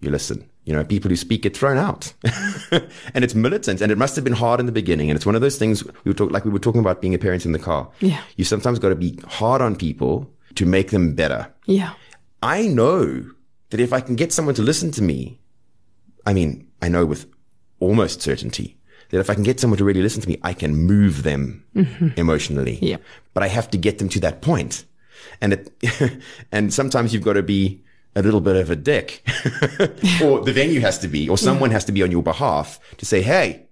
you 0.00 0.10
listen. 0.10 0.48
You 0.68 0.74
know, 0.74 0.84
people 0.84 1.08
who 1.08 1.16
speak 1.16 1.40
get 1.40 1.56
thrown 1.56 1.78
out. 1.78 2.12
and 3.14 3.24
it's 3.24 3.34
militant 3.34 3.80
and 3.80 3.90
it 3.90 3.96
must 3.96 4.14
have 4.16 4.24
been 4.24 4.34
hard 4.34 4.60
in 4.60 4.66
the 4.66 4.72
beginning. 4.72 5.08
And 5.08 5.16
it's 5.16 5.24
one 5.24 5.34
of 5.34 5.40
those 5.40 5.56
things 5.56 5.82
we 6.04 6.10
were 6.10 6.12
talking, 6.12 6.34
like 6.34 6.44
we 6.44 6.50
were 6.50 6.58
talking 6.58 6.82
about 6.82 7.00
being 7.00 7.14
a 7.14 7.18
parent 7.18 7.46
in 7.46 7.52
the 7.52 7.58
car. 7.58 7.88
Yeah. 8.00 8.22
You 8.36 8.44
sometimes 8.44 8.78
got 8.78 8.90
to 8.90 8.94
be 8.94 9.18
hard 9.26 9.62
on 9.62 9.76
people 9.76 10.30
to 10.56 10.66
make 10.66 10.90
them 10.90 11.14
better. 11.14 11.50
Yeah. 11.64 11.94
I 12.42 12.66
know 12.66 13.30
that 13.70 13.80
if 13.80 13.94
I 13.94 14.02
can 14.02 14.14
get 14.14 14.30
someone 14.30 14.54
to 14.56 14.62
listen 14.62 14.90
to 14.90 15.02
me, 15.02 15.40
I 16.26 16.34
mean, 16.34 16.68
I 16.82 16.88
know 16.90 17.06
with 17.06 17.24
almost 17.80 18.20
certainty 18.20 18.76
that 19.08 19.20
if 19.20 19.30
I 19.30 19.34
can 19.34 19.44
get 19.44 19.60
someone 19.60 19.78
to 19.78 19.84
really 19.86 20.02
listen 20.02 20.20
to 20.20 20.28
me, 20.28 20.38
I 20.42 20.52
can 20.52 20.76
move 20.76 21.22
them 21.22 21.64
mm-hmm. 21.74 22.08
emotionally. 22.18 22.78
Yeah. 22.82 22.98
But 23.32 23.42
I 23.42 23.48
have 23.48 23.70
to 23.70 23.78
get 23.78 23.96
them 23.96 24.10
to 24.10 24.20
that 24.20 24.42
point. 24.42 24.84
And 25.40 25.54
it, 25.54 26.20
and 26.52 26.74
sometimes 26.74 27.14
you've 27.14 27.24
got 27.24 27.34
to 27.34 27.42
be 27.42 27.82
a 28.14 28.22
little 28.22 28.40
bit 28.40 28.56
of 28.56 28.70
a 28.70 28.76
dick 28.76 29.22
or 30.22 30.40
the 30.40 30.52
venue 30.52 30.80
has 30.80 30.98
to 30.98 31.08
be, 31.08 31.28
or 31.28 31.38
someone 31.38 31.70
has 31.70 31.84
to 31.84 31.92
be 31.92 32.02
on 32.02 32.10
your 32.10 32.22
behalf 32.22 32.80
to 32.96 33.06
say, 33.06 33.22
Hey, 33.22 33.66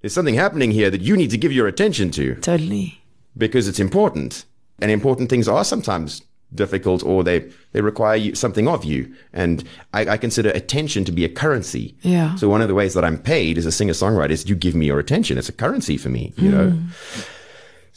there's 0.00 0.12
something 0.12 0.34
happening 0.34 0.70
here 0.70 0.90
that 0.90 1.00
you 1.00 1.16
need 1.16 1.30
to 1.30 1.38
give 1.38 1.52
your 1.52 1.66
attention 1.66 2.10
to 2.12 2.34
Totally. 2.36 3.00
because 3.36 3.68
it's 3.68 3.80
important. 3.80 4.44
And 4.78 4.90
important 4.90 5.30
things 5.30 5.48
are 5.48 5.64
sometimes 5.64 6.22
difficult 6.54 7.02
or 7.02 7.24
they, 7.24 7.50
they 7.72 7.80
require 7.80 8.16
you, 8.16 8.34
something 8.34 8.68
of 8.68 8.84
you. 8.84 9.12
And 9.32 9.64
I, 9.92 10.10
I 10.10 10.16
consider 10.16 10.50
attention 10.50 11.04
to 11.06 11.12
be 11.12 11.24
a 11.24 11.28
currency. 11.28 11.96
Yeah. 12.02 12.34
So 12.36 12.48
one 12.48 12.62
of 12.62 12.68
the 12.68 12.74
ways 12.74 12.94
that 12.94 13.04
I'm 13.04 13.18
paid 13.18 13.58
as 13.58 13.66
a 13.66 13.72
singer 13.72 13.94
songwriter 13.94 14.30
is 14.30 14.48
you 14.48 14.54
give 14.54 14.74
me 14.74 14.86
your 14.86 14.98
attention. 14.98 15.38
It's 15.38 15.48
a 15.48 15.52
currency 15.52 15.96
for 15.96 16.08
me, 16.08 16.32
you 16.36 16.50
mm. 16.50 16.52
know? 16.52 16.78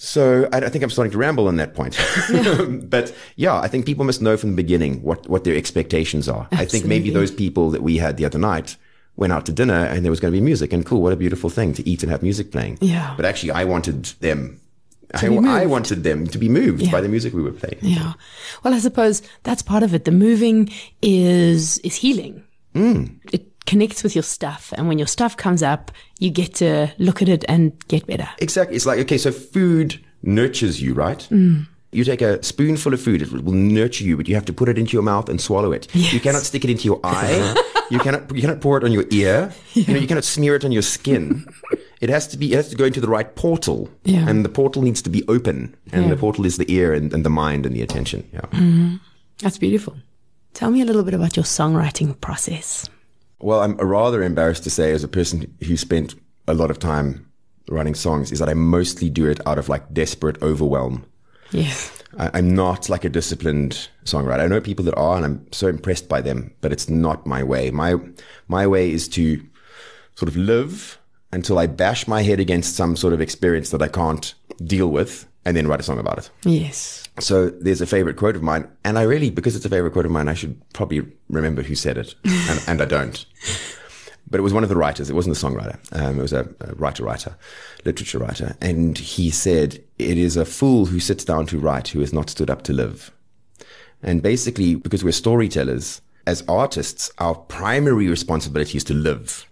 So 0.02 0.48
I, 0.54 0.60
I 0.60 0.70
think 0.70 0.82
I'm 0.82 0.90
starting 0.90 1.12
to 1.12 1.18
ramble 1.18 1.50
on 1.50 1.58
that 1.58 1.74
point. 1.76 2.00
but 2.90 3.14
yeah, 3.36 3.60
I 3.60 3.68
think 3.68 3.86
people 3.86 4.06
must 4.06 4.22
know 4.22 4.38
from 4.38 4.52
the 4.52 4.56
beginning 4.56 5.02
what, 5.04 5.28
what 5.28 5.44
their 5.44 5.58
expectations 5.58 6.30
are. 6.30 6.48
I 6.54 6.64
think 6.64 6.86
maybe 6.86 7.10
those 7.10 7.32
people 7.32 7.70
that 7.72 7.84
we 7.84 7.98
had 7.98 8.16
the 8.16 8.24
other 8.24 8.40
night 8.40 8.78
went 9.18 9.34
out 9.34 9.46
to 9.48 9.52
dinner 9.52 9.84
and 9.84 10.06
there 10.06 10.10
was 10.10 10.22
going 10.22 10.34
to 10.34 10.40
be 10.40 10.44
music 10.44 10.72
and 10.72 10.86
cool. 10.86 11.02
What 11.02 11.12
a 11.12 11.18
beautiful 11.18 11.50
thing 11.50 11.74
to 11.74 11.88
eat 11.88 12.02
and 12.02 12.10
have 12.14 12.24
music 12.24 12.50
playing. 12.50 12.78
Yeah. 12.80 13.14
But 13.18 13.26
actually 13.26 13.52
I 13.52 13.66
wanted 13.66 14.06
them 14.22 14.62
I, 15.14 15.28
I 15.28 15.66
wanted 15.66 16.04
them 16.04 16.28
to 16.28 16.38
be 16.38 16.48
moved 16.48 16.84
Yeah. 16.84 16.92
by 16.92 17.02
the 17.02 17.10
music 17.10 17.34
we 17.34 17.42
were 17.42 17.52
playing. 17.52 17.80
Yeah. 17.82 18.14
Well, 18.64 18.74
I 18.74 18.80
suppose 18.80 19.22
that's 19.44 19.62
part 19.62 19.84
of 19.84 19.94
it. 19.94 20.06
The 20.06 20.12
moving 20.12 20.70
is 21.02 21.80
is 21.80 21.96
healing. 21.96 22.44
Hmm. 22.74 23.06
It 23.34 23.49
connects 23.69 24.03
with 24.03 24.15
your 24.15 24.23
stuff, 24.23 24.73
and 24.77 24.88
when 24.88 24.97
your 24.99 25.08
stuff 25.08 25.36
comes 25.38 25.62
up, 25.63 25.91
you 26.19 26.29
get 26.29 26.55
to 26.55 26.88
look 26.97 27.21
at 27.21 27.29
it 27.29 27.45
and 27.47 27.71
get 27.88 28.05
better. 28.08 28.27
Exactly. 28.39 28.75
It's 28.75 28.86
like, 28.86 28.99
okay, 29.05 29.17
so 29.17 29.32
food 29.32 29.99
nurtures 30.23 30.82
you, 30.82 30.93
right? 30.93 31.27
Mm. 31.32 31.67
You 31.91 32.03
take 32.03 32.21
a 32.21 32.41
spoonful 32.43 32.93
of 32.93 33.01
food, 33.01 33.21
it 33.21 33.32
will 33.32 33.53
nurture 33.53 34.03
you, 34.03 34.15
but 34.17 34.27
you 34.27 34.36
have 34.36 34.45
to 34.45 34.53
put 34.53 34.69
it 34.69 34.77
into 34.77 34.93
your 34.93 35.01
mouth 35.03 35.27
and 35.29 35.39
swallow 35.41 35.71
it. 35.71 35.88
You 35.95 36.19
cannot 36.19 36.43
stick 36.43 36.63
it 36.63 36.69
into 36.69 36.86
your 36.86 36.99
eye. 37.03 37.55
you 37.89 37.97
cannot, 37.99 38.32
you 38.36 38.41
cannot 38.41 38.62
pour 38.62 38.77
it 38.77 38.84
on 38.84 38.91
your 38.91 39.05
ear. 39.10 39.51
You 39.73 39.93
know, 39.93 39.99
you 39.99 40.08
cannot 40.08 40.23
smear 40.23 40.55
it 40.55 40.63
on 40.65 40.71
your 40.71 40.84
skin. 40.84 41.47
it 42.01 42.10
has 42.10 42.27
to 42.27 42.38
be, 42.38 42.53
it 42.53 42.58
has 42.58 42.69
to 42.69 42.75
go 42.75 42.86
into 42.86 43.01
the 43.01 43.08
right 43.08 43.36
portal. 43.36 43.89
Yeah. 44.03 44.29
And 44.29 44.45
the 44.45 44.49
portal 44.49 44.82
needs 44.84 45.01
to 45.01 45.10
be 45.10 45.23
open. 45.27 45.75
And 45.91 46.03
Yeah. 46.03 46.10
the 46.10 46.17
portal 46.17 46.45
is 46.45 46.58
the 46.58 46.71
ear 46.71 46.93
and, 46.93 47.12
and 47.13 47.23
the 47.25 47.29
mind 47.32 47.65
and 47.65 47.75
the 47.75 47.82
attention. 47.82 48.21
Yeah. 48.34 48.41
Mm-hmm. 48.41 48.95
That's 49.41 49.58
beautiful. 49.58 49.95
Tell 50.53 50.69
me 50.69 50.82
a 50.82 50.86
little 50.86 51.03
bit 51.03 51.13
about 51.15 51.36
your 51.38 51.45
songwriting 51.45 52.19
process. 52.21 52.88
Well, 53.41 53.62
I'm 53.62 53.78
rather 53.78 54.21
embarrassed 54.21 54.63
to 54.63 54.69
say, 54.69 54.91
as 54.91 55.04
a 55.04 55.08
person 55.08 55.56
who 55.63 55.78
spent 55.78 56.15
a 56.47 56.54
lot 56.54 56.71
of 56.71 56.80
time 56.80 57.30
writing 57.69 57.95
songs, 57.95 58.32
is 58.32 58.39
that 58.39 58.49
I 58.49 58.54
mostly 58.54 59.10
do 59.10 59.28
it 59.28 59.39
out 59.47 59.58
of 59.58 59.69
like 59.69 59.93
desperate 59.93 60.41
overwhelm. 60.41 61.06
Yes. 61.52 62.04
I, 62.17 62.32
I'm 62.34 62.54
not 62.54 62.89
like 62.89 63.06
a 63.06 63.10
disciplined 63.10 63.89
songwriter. 64.06 64.39
I 64.39 64.47
know 64.47 64.62
people 64.62 64.86
that 64.86 64.95
are, 64.95 65.15
and 65.15 65.25
I'm 65.25 65.52
so 65.52 65.67
impressed 65.67 66.10
by 66.10 66.21
them, 66.21 66.54
but 66.62 66.71
it's 66.71 66.89
not 66.89 67.25
my 67.25 67.43
way. 67.43 67.71
My 67.71 67.95
my 68.47 68.67
way 68.67 68.91
is 68.91 69.08
to 69.10 69.45
sort 70.15 70.30
of 70.30 70.36
live 70.36 70.99
until 71.32 71.60
I 71.60 71.67
bash 71.67 72.08
my 72.08 72.23
head 72.23 72.39
against 72.39 72.75
some 72.75 72.95
sort 72.95 73.13
of 73.13 73.21
experience 73.21 73.69
that 73.69 73.82
I 73.82 73.88
can't 73.88 74.34
deal 74.65 74.88
with, 74.88 75.28
and 75.45 75.56
then 75.56 75.67
write 75.67 75.80
a 75.80 75.84
song 75.84 75.99
about 75.99 76.17
it. 76.17 76.30
Yes. 76.43 77.08
So 77.19 77.49
there's 77.49 77.82
a 77.82 77.88
favorite 77.88 78.17
quote 78.17 78.36
of 78.36 78.43
mine, 78.43 78.69
and 78.84 78.97
I 78.97 79.04
really, 79.04 79.30
because 79.30 79.56
it's 79.56 79.65
a 79.65 79.69
favorite 79.69 79.91
quote 79.91 80.06
of 80.06 80.12
mine, 80.12 80.28
I 80.28 80.34
should 80.34 80.62
probably 80.73 81.02
remember 81.30 81.62
who 81.62 81.75
said 81.75 81.97
it, 81.97 82.15
and, 82.23 82.63
and 82.67 82.82
I 82.82 82.86
don't. 82.86 83.25
But 84.30 84.39
it 84.39 84.43
was 84.43 84.54
one 84.54 84.63
of 84.63 84.69
the 84.69 84.75
writers. 84.75 85.10
It 85.10 85.15
wasn't 85.15 85.36
a 85.36 85.45
songwriter. 85.45 85.80
Um, 85.91 86.19
it 86.19 86.21
was 86.21 86.34
a, 86.34 86.47
a 86.60 86.75
writer, 86.75 87.04
writer, 87.04 87.36
literature 87.84 88.19
writer, 88.19 88.56
and 88.62 88.97
he 88.97 89.32
said, 89.32 89.84
"It 89.97 90.17
is 90.17 90.38
a 90.38 90.45
fool 90.45 90.86
who 90.86 90.99
sits 90.99 91.25
down 91.25 91.47
to 91.47 91.60
write 91.60 91.89
who 91.89 91.99
has 92.02 92.13
not 92.13 92.30
stood 92.30 92.49
up 92.49 92.62
to 92.63 92.73
live." 92.73 93.12
And 94.04 94.21
basically, 94.21 94.75
because 94.75 95.04
we're 95.04 95.12
storytellers, 95.12 96.02
as 96.28 96.43
artists, 96.47 97.12
our 97.17 97.34
primary 97.34 98.08
responsibility 98.08 98.78
is 98.78 98.84
to 98.86 98.93
live 98.93 99.47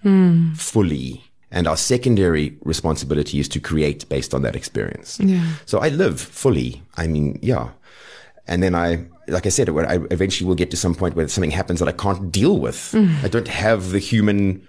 fully. 0.56 1.24
And 1.50 1.66
our 1.66 1.78
secondary 1.78 2.58
responsibility 2.64 3.40
is 3.40 3.48
to 3.50 3.60
create 3.60 4.08
based 4.10 4.34
on 4.34 4.42
that 4.42 4.56
experience. 4.56 5.18
Yeah. 5.20 5.46
So 5.66 5.80
I 5.80 5.90
live 5.90 6.20
fully. 6.20 6.84
I 6.98 7.08
mean, 7.08 7.40
yeah. 7.42 7.70
And 8.48 8.62
then 8.62 8.76
I, 8.76 9.06
like 9.28 9.46
I 9.46 9.50
said, 9.50 9.70
I 9.70 10.00
eventually 10.12 10.48
will 10.48 10.56
get 10.56 10.72
to 10.72 10.78
some 10.78 10.94
point 10.94 11.16
where 11.16 11.28
something 11.28 11.52
happens 11.52 11.80
that 11.80 11.88
I 11.88 11.94
can't 11.94 12.32
deal 12.32 12.60
with. 12.60 12.92
Mm. 12.94 13.24
I 13.24 13.28
don't 13.30 13.48
have 13.48 13.92
the 13.92 14.00
human 14.00 14.66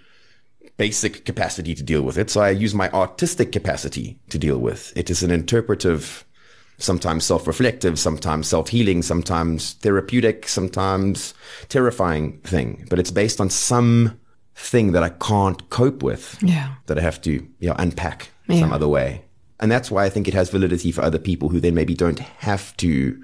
basic 0.77 1.25
capacity 1.25 1.75
to 1.75 1.83
deal 1.83 2.03
with 2.03 2.17
it. 2.17 2.31
So 2.31 2.41
I 2.41 2.51
use 2.51 2.75
my 2.75 2.89
artistic 2.91 3.51
capacity 3.51 4.17
to 4.31 4.39
deal 4.39 4.59
with. 4.59 4.93
It 4.97 5.11
is 5.11 5.25
an 5.25 5.33
interpretive, 5.33 6.25
sometimes 6.79 7.25
self-reflective, 7.25 7.99
sometimes 7.99 8.47
self-healing, 8.47 9.03
sometimes 9.03 9.73
therapeutic, 9.75 10.47
sometimes 10.47 11.35
terrifying 11.69 12.39
thing. 12.39 12.87
But 12.89 13.01
it's 13.01 13.11
based 13.11 13.41
on 13.41 13.51
some 13.51 14.21
thing 14.61 14.93
that 14.93 15.03
I 15.03 15.09
can't 15.11 15.71
cope 15.71 16.03
with 16.03 16.37
Yeah. 16.43 16.75
that 16.87 16.99
I 16.99 17.01
have 17.01 17.21
to 17.23 17.31
you 17.33 17.69
know, 17.69 17.77
unpack 17.79 18.31
Yeah. 18.49 18.61
some 18.61 18.73
other 18.73 18.89
way. 18.89 19.23
And 19.61 19.71
that's 19.71 19.91
why 19.91 20.05
I 20.05 20.11
think 20.11 20.29
it 20.29 20.35
has 20.35 20.51
validity 20.51 20.93
for 20.93 21.03
other 21.03 21.19
people 21.19 21.49
who 21.49 21.61
then 21.61 21.75
maybe 21.75 21.95
don't 21.95 22.19
have 22.19 22.77
to 22.79 23.21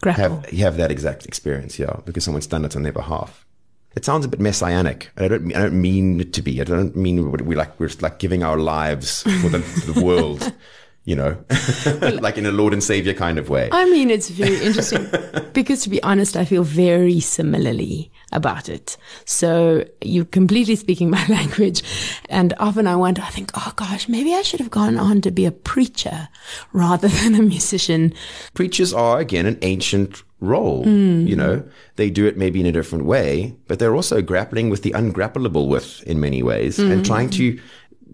Grapple. 0.00 0.40
have 0.40 0.50
have 0.58 0.76
that 0.78 0.90
exact 0.90 1.24
experience, 1.26 1.78
yeah, 1.78 1.96
because 2.04 2.24
someone's 2.24 2.46
done 2.46 2.64
it 2.64 2.74
on 2.76 2.82
their 2.82 2.92
behalf. 2.92 3.46
It 3.94 4.04
sounds 4.04 4.24
a 4.24 4.28
bit 4.28 4.40
messianic. 4.40 5.10
and 5.16 5.24
I 5.24 5.28
don't 5.28 5.44
mean, 5.44 5.56
I 5.56 5.60
don't 5.60 5.80
mean 5.80 6.20
it 6.20 6.32
to 6.34 6.42
be. 6.42 6.60
I 6.60 6.64
don't 6.64 6.96
mean 6.96 7.30
we 7.30 7.54
like 7.54 7.78
we're 7.78 7.90
like 8.00 8.18
giving 8.18 8.42
our 8.42 8.56
lives 8.58 9.22
for 9.22 9.48
the, 9.50 9.60
for 9.60 9.92
the 9.92 10.02
world, 10.04 10.52
you 11.04 11.16
know, 11.16 11.36
like 12.20 12.38
in 12.38 12.46
a 12.46 12.52
Lord 12.52 12.72
and 12.72 12.82
Savior 12.82 13.12
kind 13.12 13.38
of 13.38 13.48
way. 13.48 13.68
I 13.72 13.84
mean, 13.86 14.10
it's 14.10 14.30
very 14.30 14.56
interesting 14.60 15.08
because, 15.52 15.82
to 15.82 15.90
be 15.90 16.02
honest, 16.02 16.36
I 16.36 16.44
feel 16.44 16.62
very 16.62 17.18
similarly 17.18 18.12
about 18.32 18.68
it. 18.68 18.96
So 19.24 19.84
you're 20.00 20.24
completely 20.24 20.76
speaking 20.76 21.10
my 21.10 21.24
language. 21.28 21.82
And 22.28 22.54
often 22.58 22.86
I 22.86 22.96
wonder, 22.96 23.20
I 23.22 23.30
think, 23.30 23.50
oh 23.54 23.72
gosh, 23.74 24.08
maybe 24.08 24.32
I 24.34 24.42
should 24.42 24.60
have 24.60 24.70
gone 24.70 24.96
on 24.96 25.20
to 25.22 25.30
be 25.30 25.44
a 25.44 25.52
preacher 25.52 26.28
rather 26.72 27.08
than 27.08 27.34
a 27.34 27.42
musician. 27.42 28.14
Preachers 28.54 28.92
are 28.92 29.18
again 29.18 29.46
an 29.46 29.58
ancient 29.62 30.22
role. 30.40 30.84
Hmm. 30.84 31.26
You 31.26 31.36
know, 31.36 31.64
they 31.96 32.10
do 32.10 32.26
it 32.26 32.36
maybe 32.36 32.60
in 32.60 32.66
a 32.66 32.72
different 32.72 33.04
way, 33.04 33.56
but 33.66 33.78
they're 33.78 33.94
also 33.94 34.22
grappling 34.22 34.70
with 34.70 34.82
the 34.82 34.90
ungrappleable 34.90 35.68
with 35.68 36.02
in 36.04 36.20
many 36.20 36.42
ways 36.42 36.78
and 36.78 36.94
hmm. 36.94 37.02
trying 37.02 37.30
to 37.30 37.58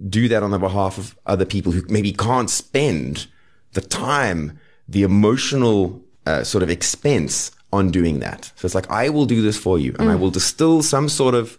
do 0.08 0.28
that 0.28 0.42
on 0.42 0.50
the 0.50 0.58
behalf 0.58 0.98
of 0.98 1.16
other 1.26 1.44
people 1.44 1.72
who 1.72 1.82
maybe 1.88 2.12
can't 2.12 2.50
spend 2.50 3.26
the 3.72 3.80
time, 3.80 4.58
the 4.88 5.02
emotional 5.02 6.02
uh, 6.26 6.44
sort 6.44 6.62
of 6.62 6.70
expense 6.70 7.50
on 7.72 7.90
doing 7.90 8.20
that. 8.20 8.52
So 8.56 8.66
it's 8.66 8.74
like, 8.74 8.90
I 8.90 9.08
will 9.08 9.26
do 9.26 9.42
this 9.42 9.58
for 9.58 9.78
you 9.78 9.94
and 9.98 10.10
I 10.10 10.14
will 10.14 10.30
distill 10.30 10.82
some 10.82 11.08
sort 11.08 11.34
of 11.34 11.58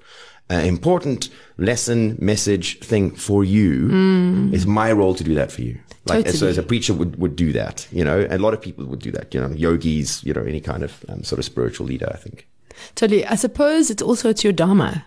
uh, 0.50 0.56
important 0.56 1.30
lesson, 1.58 2.18
message 2.20 2.80
thing 2.80 3.12
for 3.12 3.44
you. 3.44 4.50
It's 4.54 4.66
my 4.66 4.92
role 4.92 5.14
to 5.16 5.24
do 5.24 5.36
that 5.36 5.52
for 5.52 5.62
you. 5.62 5.80
Like, 6.06 6.28
so 6.30 6.48
as 6.48 6.58
a 6.58 6.64
preacher 6.64 6.94
would, 6.94 7.18
would 7.18 7.36
do 7.36 7.52
that, 7.52 7.88
you 7.92 8.04
know, 8.04 8.22
and 8.22 8.34
a 8.34 8.40
lot 8.40 8.56
of 8.56 8.62
people 8.62 8.86
would 8.86 9.00
do 9.00 9.12
that, 9.12 9.32
you 9.34 9.40
know, 9.40 9.50
yogis, 9.50 10.24
you 10.24 10.34
know, 10.34 10.42
any 10.42 10.60
kind 10.60 10.82
of 10.82 11.06
um, 11.08 11.24
sort 11.24 11.38
of 11.38 11.46
spiritual 11.46 11.86
leader, 11.86 12.10
I 12.12 12.18
think. 12.18 12.48
Totally. 12.96 13.26
I 13.26 13.36
suppose 13.36 13.92
it's 13.92 14.02
also 14.02 14.30
it's 14.30 14.44
your 14.44 14.54
dharma. 14.54 15.06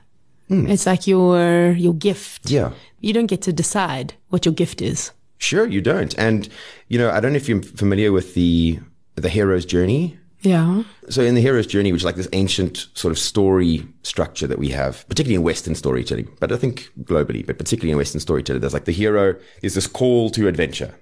Mm. 0.53 0.69
It's 0.69 0.87
like 0.87 1.07
your 1.07 1.73
your 1.73 1.95
gift. 1.95 2.51
Yeah. 2.51 2.73
You 3.01 3.13
don't 3.13 3.27
get 3.27 3.43
to 3.43 3.53
decide 3.53 4.15
what 4.29 4.45
your 4.45 4.55
gift 4.55 4.83
is. 4.83 5.13
Sure, 5.39 5.67
you 5.67 5.81
don't. 5.81 6.15
And, 6.17 6.49
you 6.87 6.99
know, 6.99 7.11
I 7.11 7.19
don't 7.19 7.33
know 7.33 7.37
if 7.37 7.49
you're 7.49 7.63
familiar 7.63 8.13
with 8.13 8.35
the, 8.35 8.79
the 9.17 9.29
hero's 9.29 9.67
journey. 9.67 10.17
Yeah. 10.43 10.85
So 11.09 11.23
in 11.23 11.35
the 11.35 11.41
hero's 11.41 11.67
journey, 11.67 11.91
which 11.91 12.03
is 12.03 12.05
like 12.05 12.15
this 12.15 12.29
ancient 12.33 12.87
sort 12.95 13.11
of 13.11 13.19
story 13.19 13.85
structure 14.05 14.47
that 14.47 14.61
we 14.61 14.69
have, 14.69 15.05
particularly 15.09 15.35
in 15.35 15.43
Western 15.43 15.75
storytelling, 15.75 16.29
but 16.39 16.53
I 16.53 16.57
think 16.57 16.91
globally, 17.01 17.45
but 17.45 17.59
particularly 17.59 17.91
in 17.91 17.99
Western 17.99 18.21
storytelling, 18.21 18.61
there's 18.61 18.73
like 18.73 18.85
the 18.85 18.93
hero 18.93 19.35
is 19.63 19.75
this 19.75 19.89
call 19.89 20.31
to 20.31 20.47
adventure. 20.47 20.95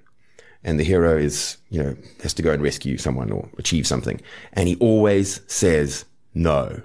And 0.64 0.78
the 0.78 0.84
hero 0.84 1.18
is, 1.18 1.58
you 1.70 1.82
know, 1.82 1.96
has 2.22 2.34
to 2.34 2.42
go 2.42 2.52
and 2.52 2.62
rescue 2.62 2.98
someone 2.98 3.30
or 3.30 3.48
achieve 3.58 3.86
something. 3.86 4.20
And 4.54 4.68
he 4.68 4.76
always 4.76 5.40
says 5.46 6.04
no. 6.34 6.82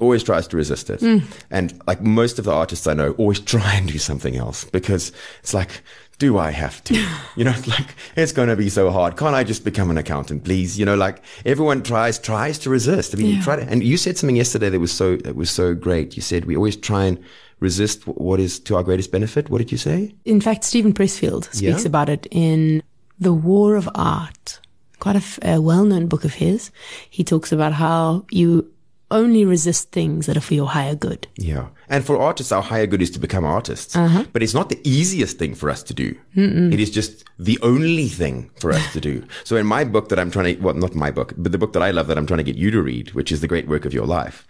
Always 0.00 0.22
tries 0.22 0.48
to 0.48 0.56
resist 0.56 0.90
it. 0.90 1.00
Mm. 1.00 1.22
And 1.50 1.80
like 1.86 2.00
most 2.02 2.38
of 2.38 2.44
the 2.44 2.52
artists 2.52 2.86
I 2.86 2.94
know 2.94 3.12
always 3.12 3.40
try 3.54 3.74
and 3.74 3.86
do 3.86 3.98
something 3.98 4.36
else 4.36 4.64
because 4.64 5.12
it's 5.40 5.54
like, 5.54 5.82
do 6.18 6.36
I 6.38 6.50
have 6.50 6.82
to? 6.84 6.94
You 7.36 7.44
know, 7.44 7.54
like 7.66 7.94
it's 8.16 8.32
going 8.32 8.48
to 8.48 8.56
be 8.56 8.68
so 8.68 8.90
hard. 8.90 9.16
Can't 9.16 9.34
I 9.34 9.44
just 9.44 9.64
become 9.64 9.90
an 9.90 9.96
accountant, 9.98 10.44
please? 10.44 10.78
You 10.78 10.84
know, 10.84 10.96
like 10.96 11.22
everyone 11.46 11.82
tries, 11.82 12.18
tries 12.18 12.58
to 12.60 12.70
resist. 12.70 13.14
I 13.14 13.18
mean, 13.18 13.26
you 13.28 13.36
Yeah. 13.36 13.42
try 13.44 13.56
to, 13.56 13.62
and 13.62 13.82
you 13.82 13.96
said 13.96 14.18
something 14.18 14.36
yesterday 14.36 14.68
that 14.70 14.80
was 14.80 14.92
so, 14.92 15.16
that 15.18 15.36
was 15.36 15.50
so 15.50 15.74
great. 15.74 16.16
You 16.16 16.22
said 16.22 16.44
we 16.44 16.56
always 16.56 16.76
try 16.76 17.04
and 17.04 17.18
resist 17.60 18.06
what 18.06 18.40
is 18.40 18.58
to 18.60 18.76
our 18.76 18.82
greatest 18.82 19.12
benefit. 19.12 19.48
What 19.50 19.58
did 19.58 19.70
you 19.72 19.78
say? 19.78 20.14
In 20.24 20.40
fact, 20.40 20.64
Steven 20.64 20.92
Pressfield 20.92 21.44
speaks 21.54 21.82
Yeah? 21.82 21.86
about 21.86 22.08
it 22.08 22.26
in 22.30 22.82
The 23.18 23.32
War 23.32 23.76
of 23.76 23.88
Art, 23.94 24.60
quite 24.98 25.16
a, 25.16 25.18
f- 25.18 25.38
a 25.42 25.60
well-known 25.60 26.06
book 26.06 26.24
of 26.24 26.34
his. 26.34 26.70
He 27.10 27.22
talks 27.24 27.52
about 27.52 27.72
how 27.74 28.24
you 28.30 28.66
only 29.10 29.44
resist 29.44 29.90
things 29.92 30.26
that 30.26 30.36
are 30.36 30.40
for 30.40 30.54
your 30.54 30.68
higher 30.68 30.94
good. 30.94 31.26
Yeah. 31.36 31.68
And 31.88 32.04
for 32.04 32.16
artists, 32.18 32.52
our 32.52 32.62
higher 32.62 32.86
good 32.86 33.02
is 33.02 33.10
to 33.12 33.18
become 33.18 33.44
artists. 33.44 33.96
Uh-huh. 33.96 34.24
But 34.32 34.42
it's 34.42 34.54
not 34.54 34.68
the 34.68 34.80
easiest 34.84 35.38
thing 35.38 35.54
for 35.54 35.68
us 35.68 35.82
to 35.84 35.94
do. 35.94 36.14
It 36.36 36.78
is 36.78 36.90
just 36.90 37.24
the 37.38 37.58
only 37.62 38.06
thing 38.08 38.50
for 38.60 38.70
us 38.72 38.92
to 38.92 39.00
do. 39.00 39.24
So 39.44 39.56
in 39.56 39.66
my 39.66 39.82
book 39.84 40.08
that 40.10 40.18
I'm 40.18 40.30
trying 40.30 40.54
to, 40.56 40.62
well, 40.62 40.74
not 40.74 40.94
my 40.94 41.10
book, 41.10 41.34
but 41.36 41.50
the 41.52 41.58
book 41.58 41.72
that 41.72 41.82
I 41.82 41.90
love 41.90 42.06
that 42.06 42.16
I'm 42.18 42.26
trying 42.26 42.38
to 42.38 42.44
get 42.44 42.56
you 42.56 42.70
to 42.70 42.80
read, 42.82 43.12
which 43.14 43.32
is 43.32 43.40
The 43.40 43.48
Great 43.48 43.66
Work 43.68 43.84
of 43.84 43.92
Your 43.92 44.06
Life. 44.06 44.46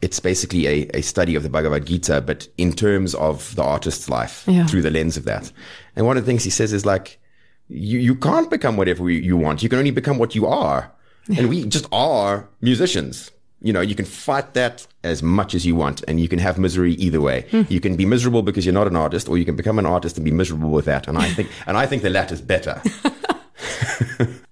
It's 0.00 0.18
basically 0.18 0.66
a, 0.66 0.90
a 0.94 1.00
study 1.02 1.36
of 1.36 1.44
the 1.44 1.48
Bhagavad 1.48 1.86
Gita, 1.86 2.20
but 2.22 2.48
in 2.58 2.72
terms 2.72 3.14
of 3.14 3.54
the 3.54 3.62
artist's 3.62 4.08
life 4.08 4.42
Yeah. 4.48 4.66
through 4.66 4.82
the 4.82 4.90
lens 4.90 5.16
of 5.16 5.24
that. 5.26 5.52
And 5.94 6.06
one 6.06 6.16
of 6.16 6.24
the 6.24 6.30
things 6.30 6.42
he 6.42 6.50
says 6.50 6.72
is 6.72 6.84
like, 6.84 7.20
you, 7.68 8.00
you 8.00 8.16
can't 8.16 8.50
become 8.50 8.76
whatever 8.76 9.08
you, 9.08 9.20
you 9.20 9.36
want. 9.36 9.62
You 9.62 9.68
can 9.68 9.78
only 9.78 9.92
become 9.92 10.18
what 10.18 10.34
you 10.34 10.46
are. 10.46 10.90
And 11.38 11.48
we 11.48 11.64
just 11.66 11.86
are 11.92 12.48
musicians. 12.60 13.30
You 13.62 13.72
know, 13.72 13.80
you 13.80 13.94
can 13.94 14.04
fight 14.04 14.54
that 14.54 14.86
as 15.04 15.22
much 15.22 15.54
as 15.54 15.64
you 15.64 15.76
want 15.76 16.02
and 16.08 16.18
you 16.20 16.28
can 16.28 16.38
have 16.40 16.58
misery 16.58 16.94
either 16.94 17.20
way. 17.20 17.46
You 17.68 17.80
can 17.80 17.96
be 17.96 18.04
miserable 18.04 18.42
because 18.42 18.66
you're 18.66 18.74
not 18.74 18.86
an 18.88 18.96
artist 18.96 19.28
or 19.28 19.38
you 19.38 19.44
can 19.44 19.56
become 19.56 19.78
an 19.78 19.86
artist 19.86 20.16
and 20.16 20.24
be 20.24 20.30
miserable 20.32 20.70
with 20.70 20.84
that. 20.86 21.06
And 21.08 21.16
I 21.16 21.28
think, 21.28 21.48
and 21.66 21.76
I 21.76 21.86
think 21.86 22.02
the 22.02 22.10
latter's 22.10 22.40
better. 22.40 22.82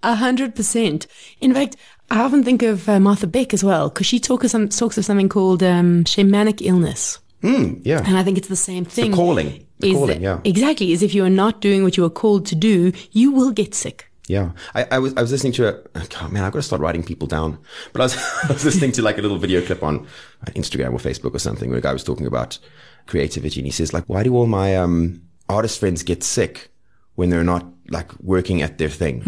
A 0.02 0.14
hundred 0.14 0.54
percent. 0.54 1.06
In 1.40 1.52
fact, 1.52 1.76
I 2.10 2.20
often 2.20 2.42
think 2.42 2.62
of 2.62 2.88
uh, 2.88 2.98
Martha 3.00 3.26
Beck 3.26 3.52
as 3.52 3.62
well, 3.62 3.88
because 3.90 4.06
she 4.06 4.18
talks, 4.18 4.50
some, 4.50 4.68
talks 4.68 4.96
of 4.96 5.04
something 5.04 5.28
called 5.28 5.62
um, 5.62 6.04
shamanic 6.04 6.60
illness. 6.62 7.18
Mm, 7.42 7.80
yeah. 7.84 8.02
And 8.06 8.16
I 8.16 8.22
think 8.22 8.38
it's 8.38 8.48
the 8.48 8.56
same 8.56 8.84
thing. 8.84 9.10
The 9.10 9.16
calling. 9.16 9.66
The 9.78 9.90
Is 9.90 9.96
calling, 9.96 10.20
that- 10.20 10.22
yeah. 10.22 10.40
Exactly. 10.44 10.92
Is 10.92 11.02
if 11.02 11.14
you 11.14 11.24
are 11.24 11.30
not 11.30 11.60
doing 11.60 11.82
what 11.82 11.96
you 11.96 12.04
are 12.04 12.10
called 12.10 12.46
to 12.46 12.54
do, 12.54 12.92
you 13.12 13.30
will 13.32 13.50
get 13.50 13.74
sick. 13.74 14.09
Yeah, 14.30 14.52
I, 14.76 14.86
I 14.92 14.98
was 15.00 15.12
I 15.16 15.22
was 15.22 15.32
listening 15.32 15.54
to 15.54 15.68
a 15.68 15.82
oh, 15.96 16.28
man. 16.28 16.44
I've 16.44 16.52
got 16.52 16.60
to 16.60 16.62
start 16.62 16.80
writing 16.80 17.02
people 17.02 17.26
down. 17.26 17.58
But 17.92 18.00
I 18.00 18.04
was 18.04 18.16
I 18.48 18.52
was 18.52 18.64
listening 18.64 18.92
to 18.92 19.02
like 19.02 19.18
a 19.18 19.22
little 19.22 19.38
video 19.38 19.60
clip 19.60 19.82
on 19.82 20.06
Instagram 20.46 20.92
or 20.92 20.98
Facebook 20.98 21.34
or 21.34 21.40
something 21.40 21.68
where 21.68 21.80
a 21.80 21.82
guy 21.82 21.92
was 21.92 22.04
talking 22.04 22.28
about 22.28 22.56
creativity, 23.08 23.58
and 23.58 23.66
he 23.66 23.72
says 23.72 23.92
like, 23.92 24.04
"Why 24.06 24.22
do 24.22 24.36
all 24.36 24.46
my 24.46 24.76
um, 24.76 25.22
artist 25.48 25.80
friends 25.80 26.04
get 26.04 26.22
sick 26.22 26.70
when 27.16 27.30
they're 27.30 27.42
not 27.42 27.66
like 27.88 28.16
working 28.20 28.62
at 28.62 28.78
their 28.78 28.88
thing?" 28.88 29.22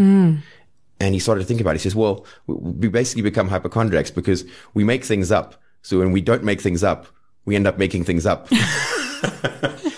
And 1.01 1.13
he 1.13 1.19
started 1.19 1.41
to 1.41 1.47
think 1.47 1.59
about 1.59 1.71
it. 1.71 1.79
He 1.79 1.83
says, 1.83 1.97
"Well, 1.97 2.25
we 2.47 2.87
basically 2.87 3.23
become 3.23 3.49
hypochondriacs 3.49 4.09
because 4.09 4.45
we 4.73 4.85
make 4.85 5.03
things 5.03 5.33
up. 5.33 5.55
So 5.81 5.99
when 5.99 6.13
we 6.13 6.21
don't 6.21 6.45
make 6.45 6.61
things 6.61 6.81
up, 6.81 7.07
we 7.43 7.57
end 7.57 7.67
up 7.67 7.77
making 7.77 8.05
things 8.05 8.25
up." 8.25 8.47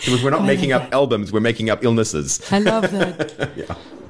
Because 0.06 0.24
we're 0.24 0.30
not 0.30 0.46
making 0.46 0.72
up 0.72 0.94
albums, 0.94 1.34
we're 1.34 1.40
making 1.40 1.72
up 1.72 1.84
illnesses. 1.84 2.40
I 2.52 2.60
love 2.60 2.92
that. 2.92 3.80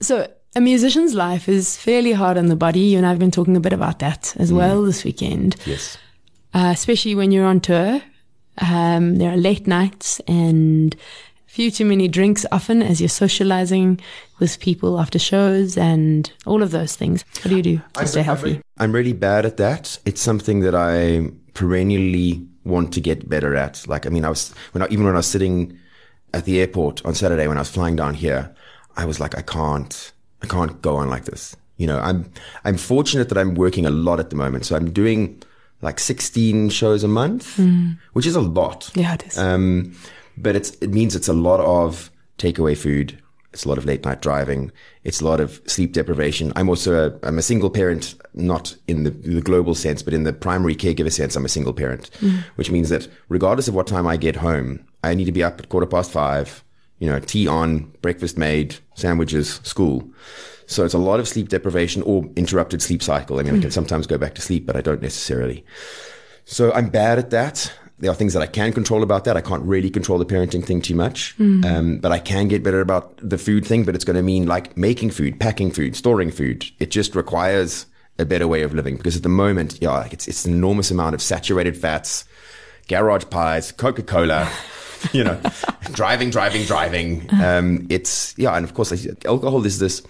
So, 0.00 0.30
a 0.56 0.60
musician's 0.60 1.14
life 1.14 1.48
is 1.48 1.76
fairly 1.76 2.12
hard 2.12 2.36
on 2.38 2.46
the 2.46 2.56
body. 2.56 2.80
You 2.80 2.98
and 2.98 3.06
I 3.06 3.10
have 3.10 3.18
been 3.18 3.30
talking 3.30 3.56
a 3.56 3.60
bit 3.60 3.72
about 3.72 3.98
that 4.00 4.34
as 4.38 4.52
well 4.52 4.82
this 4.82 5.02
weekend, 5.04 5.56
Yes. 5.66 5.98
uh, 6.52 6.70
especially 6.72 7.14
when 7.14 7.32
you're 7.32 7.46
on 7.46 7.60
tour. 7.60 8.00
Um, 8.58 9.16
there 9.16 9.32
are 9.32 9.36
late 9.36 9.66
nights 9.66 10.20
and 10.28 10.94
few 11.46 11.70
too 11.72 11.84
many 11.84 12.06
drinks 12.08 12.46
often 12.52 12.82
as 12.82 13.00
you're 13.00 13.08
socializing 13.08 14.00
with 14.38 14.60
people 14.60 15.00
after 15.00 15.18
shows 15.18 15.76
and 15.76 16.30
all 16.46 16.62
of 16.62 16.70
those 16.70 16.94
things. 16.94 17.24
What 17.42 17.48
do 17.50 17.56
you 17.56 17.62
do 17.62 17.80
to 17.94 18.06
stay 18.06 18.22
healthy? 18.22 18.60
I'm 18.78 18.92
really 18.92 19.12
bad 19.12 19.44
at 19.46 19.56
that. 19.56 19.98
It's 20.04 20.20
something 20.20 20.60
that 20.60 20.74
I 20.76 21.30
perennially 21.54 22.46
want 22.64 22.92
to 22.94 23.00
get 23.00 23.28
better 23.28 23.56
at. 23.56 23.86
Like, 23.88 24.06
I 24.06 24.10
mean, 24.10 24.24
I 24.24 24.28
was, 24.28 24.52
when 24.72 24.82
I, 24.82 24.86
even 24.90 25.04
when 25.04 25.14
I 25.14 25.18
was 25.18 25.26
sitting 25.26 25.76
at 26.32 26.44
the 26.44 26.60
airport 26.60 27.04
on 27.04 27.14
Saturday 27.14 27.48
when 27.48 27.56
I 27.56 27.60
was 27.60 27.70
flying 27.70 27.96
down 27.96 28.14
here, 28.14 28.53
I 28.96 29.04
was 29.04 29.20
like, 29.20 29.36
I 29.36 29.42
can't, 29.42 30.12
I 30.42 30.46
can't 30.46 30.80
go 30.82 30.96
on 30.96 31.08
like 31.10 31.24
this. 31.24 31.56
You 31.76 31.86
know, 31.86 31.98
I'm, 31.98 32.30
I'm 32.64 32.76
fortunate 32.76 33.28
that 33.30 33.38
I'm 33.38 33.54
working 33.54 33.84
a 33.86 33.90
lot 33.90 34.20
at 34.20 34.30
the 34.30 34.36
moment. 34.36 34.64
So 34.66 34.76
I'm 34.76 34.92
doing 34.92 35.42
like 35.82 35.98
16 35.98 36.70
shows 36.70 37.02
a 37.04 37.08
month, 37.08 37.58
which 38.12 38.26
is 38.26 38.36
a 38.36 38.40
lot. 38.40 38.90
Yeah, 38.94 39.14
it 39.14 39.26
is. 39.26 39.36
Um, 39.38 39.94
but 40.36 40.56
it's, 40.56 40.70
it 40.80 40.90
means 40.90 41.14
it's 41.16 41.28
a 41.28 41.32
lot 41.32 41.60
of 41.60 42.10
takeaway 42.38 42.76
food. 42.76 43.20
It's 43.52 43.64
a 43.64 43.68
lot 43.68 43.78
of 43.78 43.84
late 43.84 44.04
night 44.04 44.20
driving. 44.20 44.72
It's 45.04 45.20
a 45.20 45.24
lot 45.24 45.38
of 45.40 45.60
sleep 45.66 45.92
deprivation. 45.92 46.52
I'm 46.56 46.68
also 46.68 47.08
a, 47.08 47.26
I'm 47.26 47.38
a 47.38 47.42
single 47.42 47.70
parent, 47.70 48.16
not 48.34 48.74
in 48.88 49.04
the, 49.04 49.10
the 49.10 49.40
global 49.40 49.76
sense, 49.76 50.02
but 50.02 50.12
in 50.12 50.24
the 50.24 50.32
primary 50.32 50.74
caregiver 50.74 51.12
sense, 51.12 51.36
I'm 51.36 51.44
a 51.44 51.48
single 51.48 51.72
parent, 51.72 52.10
which 52.56 52.70
means 52.72 52.88
that 52.88 53.06
regardless 53.28 53.68
of 53.68 53.74
what 53.74 53.86
time 53.86 54.08
I 54.08 54.16
get 54.16 54.36
home, 54.36 54.84
I 55.04 55.14
need 55.14 55.26
to 55.26 55.32
be 55.32 55.44
up 55.44 55.60
at 55.60 55.68
quarter 55.68 55.86
past 55.86 56.10
five, 56.10 56.63
you 57.04 57.10
know, 57.10 57.20
tea 57.20 57.46
on, 57.46 57.80
breakfast 58.00 58.38
made, 58.38 58.76
sandwiches, 58.94 59.60
school. 59.62 60.08
So 60.66 60.86
it's 60.86 60.94
a 60.94 60.98
lot 60.98 61.20
of 61.20 61.28
sleep 61.28 61.50
deprivation 61.50 62.00
or 62.02 62.24
interrupted 62.34 62.80
sleep 62.80 63.02
cycle. 63.02 63.38
I 63.38 63.42
mean, 63.42 63.56
I 63.56 63.60
can 63.60 63.70
sometimes 63.70 64.06
go 64.06 64.16
back 64.16 64.34
to 64.36 64.40
sleep, 64.40 64.64
but 64.64 64.74
I 64.74 64.80
don't 64.80 65.02
necessarily. 65.02 65.66
So 66.46 66.72
I'm 66.72 66.88
bad 66.88 67.18
at 67.18 67.28
that. 67.28 67.70
There 67.98 68.10
are 68.10 68.14
things 68.14 68.32
that 68.32 68.40
I 68.40 68.46
can 68.46 68.72
control 68.72 69.02
about 69.02 69.24
that. 69.24 69.36
I 69.36 69.42
can't 69.42 69.62
really 69.64 69.90
control 69.90 70.18
the 70.18 70.24
parenting 70.24 70.64
thing 70.64 70.80
too 70.80 70.94
much. 70.94 71.38
Um, 71.66 71.98
but 71.98 72.10
I 72.10 72.20
can 72.20 72.48
get 72.48 72.62
better 72.62 72.80
about 72.80 73.14
the 73.18 73.36
food 73.36 73.66
thing, 73.66 73.84
but 73.84 73.94
it's 73.94 74.04
going 74.04 74.16
to 74.16 74.22
mean 74.22 74.46
like 74.46 74.74
making 74.78 75.10
food, 75.10 75.38
packing 75.38 75.70
food, 75.70 75.96
storing 75.96 76.30
food. 76.30 76.64
It 76.78 76.90
just 76.90 77.14
requires 77.14 77.84
a 78.18 78.24
better 78.24 78.48
way 78.48 78.62
of 78.62 78.72
living 78.72 78.96
because 78.96 79.16
at 79.16 79.22
the 79.22 79.28
moment, 79.28 79.78
yeah, 79.82 80.08
it's, 80.10 80.26
it's 80.26 80.46
an 80.46 80.54
enormous 80.54 80.90
amount 80.90 81.14
of 81.14 81.20
saturated 81.20 81.76
fats, 81.76 82.24
garage 82.88 83.24
pies, 83.28 83.72
Coca-Cola, 83.72 84.50
you 85.12 85.24
know, 85.24 85.40
driving, 85.92 86.30
driving, 86.30 86.64
driving. 86.64 87.28
Um, 87.32 87.86
it's, 87.90 88.34
yeah. 88.38 88.54
And 88.56 88.64
of 88.64 88.74
course, 88.74 89.06
alcohol 89.24 89.64
is 89.66 89.78
this, 89.78 90.02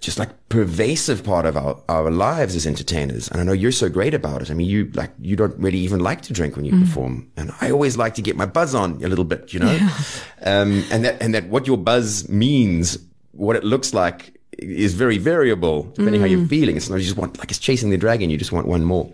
just 0.00 0.18
like 0.18 0.30
pervasive 0.48 1.22
part 1.22 1.46
of 1.46 1.56
our, 1.56 1.80
our 1.88 2.10
lives 2.10 2.56
as 2.56 2.66
entertainers. 2.66 3.28
And 3.28 3.40
I 3.40 3.44
know 3.44 3.52
you're 3.52 3.70
so 3.70 3.88
great 3.88 4.14
about 4.14 4.42
it. 4.42 4.50
I 4.50 4.54
mean, 4.54 4.68
you 4.68 4.90
like, 4.94 5.12
you 5.20 5.36
don't 5.36 5.56
really 5.58 5.78
even 5.78 6.00
like 6.00 6.22
to 6.22 6.32
drink 6.32 6.56
when 6.56 6.64
you 6.64 6.72
perform. 6.80 7.30
And 7.36 7.52
I 7.60 7.70
always 7.70 7.96
like 7.96 8.14
to 8.14 8.22
get 8.22 8.36
my 8.36 8.46
buzz 8.46 8.74
on 8.74 8.94
a 9.04 9.08
little 9.08 9.24
bit, 9.24 9.52
you 9.52 9.60
know? 9.60 9.78
Um, 10.42 10.84
and 10.90 11.04
that, 11.04 11.22
and 11.22 11.34
that 11.34 11.46
what 11.48 11.68
your 11.68 11.76
buzz 11.76 12.28
means, 12.28 12.98
what 13.30 13.54
it 13.54 13.62
looks 13.62 13.94
like 13.94 14.40
is 14.58 14.94
very 14.94 15.18
variable 15.18 15.84
depending 15.94 16.20
how 16.20 16.26
you're 16.26 16.40
mm. 16.40 16.48
feeling. 16.48 16.76
It's 16.76 16.88
not 16.88 16.96
you 16.96 17.04
just 17.04 17.16
want, 17.16 17.38
like 17.38 17.50
it's 17.50 17.58
chasing 17.58 17.90
the 17.90 17.96
dragon. 17.96 18.30
You 18.30 18.36
just 18.36 18.52
want 18.52 18.66
one 18.66 18.84
more. 18.84 19.10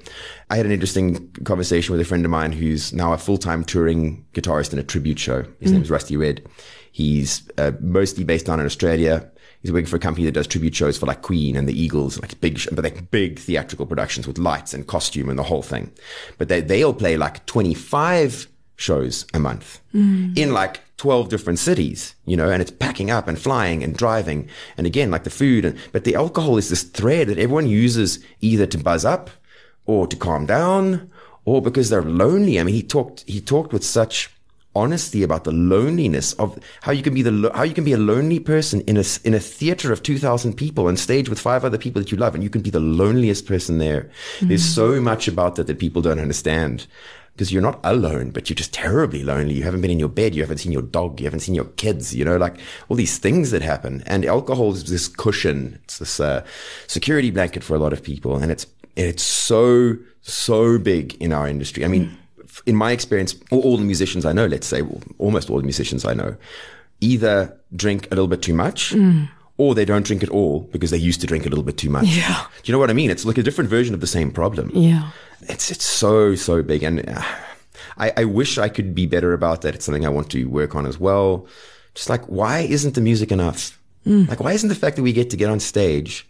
I 0.51 0.57
had 0.57 0.67
an 0.67 0.73
interesting 0.73 1.31
conversation 1.45 1.93
with 1.93 2.01
a 2.01 2.05
friend 2.05 2.25
of 2.25 2.31
mine 2.31 2.53
who's 2.53 2.93
now 2.93 3.13
a 3.13 3.19
full-time 3.19 3.65
touring 3.65 4.25
guitarist 4.33 4.73
in 4.73 4.79
a 4.79 4.83
tribute 4.83 5.19
show. 5.19 5.45
His 5.61 5.73
name 5.73 5.81
mm. 5.81 5.85
is 5.85 5.91
Rusty 5.91 6.17
Red. 6.17 6.47
He's 6.91 7.49
uh, 7.59 7.73
mostly 7.81 8.25
based 8.25 8.47
down 8.47 8.61
in 8.61 8.67
Australia. 8.67 9.31
He's 9.63 9.73
working 9.73 9.87
for 9.87 9.97
a 9.97 10.01
company 10.01 10.25
that 10.27 10.33
does 10.33 10.47
tribute 10.47 10.75
shows 10.75 10.97
for 10.97 11.07
like 11.07 11.23
Queen 11.23 11.57
and 11.57 11.69
the 11.69 11.81
Eagles, 11.81 12.21
like 12.21 12.41
big, 12.41 12.61
but 12.73 12.85
like 12.85 13.11
big 13.11 13.39
theatrical 13.39 13.87
productions 13.87 14.27
with 14.27 14.39
lights 14.39 14.73
and 14.73 14.87
costume 14.87 15.29
and 15.29 15.39
the 15.39 15.43
whole 15.45 15.63
thing. 15.63 15.93
But 16.39 16.49
they, 16.49 16.61
they'll 16.61 16.95
play 16.95 17.17
like 17.17 17.45
25 17.47 18.49
shows 18.77 19.27
a 19.35 19.39
month 19.39 19.81
mm. 19.93 20.37
in 20.39 20.53
like 20.53 20.81
12 20.99 21.29
different 21.29 21.61
cities, 21.61 22.15
you 22.27 22.37
know, 22.37 22.51
and 22.51 22.61
it's 22.61 22.73
packing 22.73 23.11
up 23.11 23.29
and 23.29 23.41
flying 23.41 23.83
and 23.83 23.97
driving. 23.97 24.49
And 24.77 24.87
again, 24.87 25.11
like 25.11 25.25
the 25.25 25.31
food 25.31 25.65
and, 25.65 25.79
but 25.93 26.05
the 26.05 26.17
alcohol 26.17 26.59
is 26.59 26.69
this 26.69 26.83
thread 26.83 27.29
that 27.29 27.39
everyone 27.39 27.69
uses 27.69 28.19
either 28.41 28.67
to 28.67 28.79
buzz 28.79 29.05
up 29.05 29.31
or 29.87 30.07
to 30.09 30.17
calm 30.17 30.45
down 30.45 31.11
or 31.45 31.63
because 31.63 31.89
they're 31.89 32.03
lonely. 32.03 32.59
I 32.59 32.65
mean, 32.65 32.75
he 32.75 32.83
talked, 32.83 33.23
he 33.29 33.41
talked 33.41 33.73
with 33.73 33.85
such 33.85 34.29
honesty 34.75 35.23
about 35.23 35.45
the 35.45 35.53
loneliness 35.53 36.33
of 36.35 36.59
how 36.83 36.93
you 36.93 37.03
can 37.03 37.15
be 37.15 37.23
the, 37.23 37.51
how 37.55 37.63
you 37.63 37.75
can 37.75 37.85
be 37.85 37.93
a 37.93 37.99
lonely 37.99 38.41
person 38.41 38.81
in 38.83 38.97
a, 38.97 39.05
in 39.25 39.35
a 39.35 39.41
theater 39.41 39.93
of 39.93 40.03
2000 40.03 40.55
people 40.55 40.89
on 40.89 40.97
stage 40.97 41.29
with 41.29 41.39
five 41.39 41.65
other 41.65 41.79
people 41.79 42.03
that 42.03 42.11
you 42.13 42.19
love 42.19 42.35
and 42.35 42.43
you 42.43 42.51
can 42.51 42.61
be 42.61 42.71
the 42.71 42.81
loneliest 42.81 43.47
person 43.47 43.79
there. 43.79 44.11
There's 44.41 44.63
mm-hmm. 44.63 44.97
so 44.97 45.01
much 45.01 45.29
about 45.29 45.57
that 45.57 45.69
that 45.69 45.79
people 45.79 46.03
don't 46.03 46.21
understand 46.21 46.87
because 47.39 47.53
you're 47.53 47.63
not 47.63 47.79
alone, 47.85 48.31
but 48.31 48.51
you're 48.51 48.57
just 48.57 48.75
terribly 48.75 49.23
lonely. 49.23 49.55
You 49.55 49.63
haven't 49.63 49.81
been 49.81 49.93
in 49.93 50.01
your 50.01 50.09
bed. 50.09 50.35
You 50.35 50.43
haven't 50.43 50.59
seen 50.59 50.73
your 50.73 50.83
dog. 50.83 51.21
You 51.21 51.27
haven't 51.27 51.39
seen 51.39 51.55
your 51.55 51.67
kids, 51.77 52.13
you 52.13 52.25
know, 52.25 52.37
like 52.37 52.57
all 52.89 52.97
these 52.97 53.19
things 53.19 53.53
that 53.53 53.63
happen. 53.63 54.03
And 54.07 54.25
alcohol 54.25 54.73
is 54.73 54.91
this 54.91 55.07
cushion. 55.07 55.79
It's 55.85 56.01
this, 56.01 56.19
uh, 56.19 56.45
security 56.89 57.31
blanket 57.31 57.63
for 57.63 57.77
a 57.77 57.79
lot 57.79 57.93
of 57.93 58.03
people. 58.03 58.37
And 58.37 58.51
it's, 58.51 58.67
it's 58.97 59.23
so, 59.23 59.99
so 60.21 60.79
big 60.79 61.15
in 61.23 61.33
our 61.33 61.47
industry. 61.47 61.85
I 61.85 61.89
mean, 61.89 62.19
in 62.67 62.75
my 62.75 62.91
experience, 62.91 63.37
all, 63.53 63.61
all 63.61 63.77
the 63.77 63.85
musicians 63.85 64.27
I 64.27 64.33
know, 64.33 64.47
let's 64.47 64.67
say 64.67 64.83
well, 64.83 65.01
almost 65.19 65.49
all 65.49 65.59
the 65.59 65.63
musicians 65.63 66.05
I 66.05 66.15
know, 66.15 66.37
either 67.01 67.57
drink 67.77 68.07
a 68.07 68.17
little 68.17 68.27
bit 68.27 68.43
too 68.43 68.55
much 68.55 68.97
or 69.59 69.77
they 69.77 69.85
don't 69.85 70.05
drink 70.05 70.25
at 70.25 70.29
all 70.31 70.63
because 70.73 70.91
they 70.91 70.99
used 70.99 71.21
to 71.21 71.29
drink 71.29 71.47
a 71.47 71.49
little 71.49 71.63
bit 71.63 71.77
too 71.77 71.89
much. 71.89 72.07
Yeah. 72.07 72.47
Do 72.63 72.63
you 72.65 72.73
know 72.73 72.81
what 72.81 72.91
I 72.91 72.95
mean? 72.95 73.13
It's 73.13 73.25
like 73.25 73.39
a 73.39 73.45
different 73.45 73.71
version 73.71 73.95
of 73.95 74.01
the 74.01 74.09
same 74.09 74.33
problem 74.33 74.73
Yeah. 74.75 75.11
It's 75.43 75.71
it's 75.71 75.85
so 75.85 76.35
so 76.35 76.63
big 76.63 76.83
and 76.83 77.09
uh, 77.09 77.23
I, 77.97 78.13
I 78.17 78.25
wish 78.25 78.59
I 78.59 78.69
could 78.69 78.95
be 78.95 79.07
better 79.07 79.33
about 79.33 79.63
that. 79.63 79.75
It's 79.75 79.85
something 79.85 80.07
I 80.07 80.11
want 80.11 80.31
to 80.31 80.45
work 80.47 80.75
on 80.75 80.87
as 80.87 80.99
well. 80.99 81.47
Just 81.95 82.09
like 82.09 82.25
why 82.25 82.61
isn't 82.61 82.95
the 82.95 83.01
music 83.01 83.33
enough? 83.33 83.79
Like 84.29 84.41
why 84.41 84.53
isn't 84.53 84.69
the 84.69 84.75
fact 84.75 84.97
that 84.97 85.03
we 85.03 85.13
get 85.13 85.31
to 85.31 85.37
get 85.37 85.51
on 85.51 85.61
stage 85.61 86.29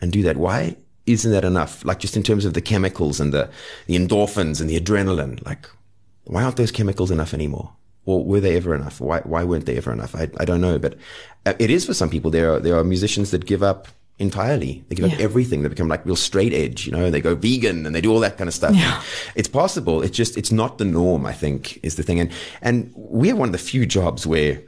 and 0.00 0.12
do 0.12 0.22
that? 0.22 0.36
Why 0.36 0.76
isn't 1.06 1.30
that 1.32 1.44
enough? 1.44 1.84
Like 1.84 1.98
just 1.98 2.16
in 2.16 2.22
terms 2.22 2.44
of 2.44 2.54
the 2.54 2.60
chemicals 2.60 3.20
and 3.20 3.32
the 3.32 3.50
the 3.86 3.96
endorphins 3.96 4.60
and 4.60 4.70
the 4.70 4.80
adrenaline. 4.80 5.44
Like 5.44 5.68
why 6.24 6.42
aren't 6.42 6.56
those 6.56 6.72
chemicals 6.72 7.10
enough 7.10 7.34
anymore? 7.34 7.72
Or 8.04 8.24
were 8.24 8.40
they 8.40 8.56
ever 8.56 8.74
enough? 8.74 9.00
Why 9.00 9.20
why 9.20 9.44
weren't 9.44 9.66
they 9.66 9.76
ever 9.76 9.92
enough? 9.92 10.14
I 10.14 10.30
I 10.38 10.44
don't 10.44 10.60
know, 10.60 10.78
but 10.78 10.96
uh, 11.46 11.54
it 11.58 11.70
is 11.70 11.84
for 11.84 11.94
some 11.94 12.10
people. 12.10 12.30
There 12.30 12.54
are 12.54 12.60
there 12.60 12.76
are 12.78 12.84
musicians 12.84 13.30
that 13.32 13.44
give 13.46 13.62
up 13.62 13.88
entirely. 14.18 14.84
They 14.88 14.96
give 14.96 15.12
up 15.12 15.20
everything. 15.20 15.62
They 15.62 15.68
become 15.68 15.88
like 15.88 16.04
real 16.04 16.16
straight 16.16 16.52
edge, 16.52 16.86
you 16.86 16.92
know, 16.92 17.10
they 17.10 17.20
go 17.20 17.34
vegan 17.34 17.86
and 17.86 17.94
they 17.94 18.00
do 18.00 18.12
all 18.12 18.20
that 18.20 18.36
kind 18.36 18.48
of 18.48 18.54
stuff. 18.54 18.74
Yeah. 18.74 19.02
It's 19.34 19.48
possible. 19.48 20.02
It's 20.02 20.16
just, 20.16 20.36
it's 20.36 20.50
not 20.50 20.78
the 20.78 20.84
norm, 20.84 21.24
I 21.24 21.32
think, 21.32 21.78
is 21.84 21.96
the 21.96 22.02
thing. 22.02 22.20
And, 22.20 22.32
and 22.60 22.92
we 22.96 23.28
have 23.28 23.38
one 23.38 23.48
of 23.48 23.52
the 23.52 23.58
few 23.58 23.86
jobs 23.86 24.26
where 24.26 24.60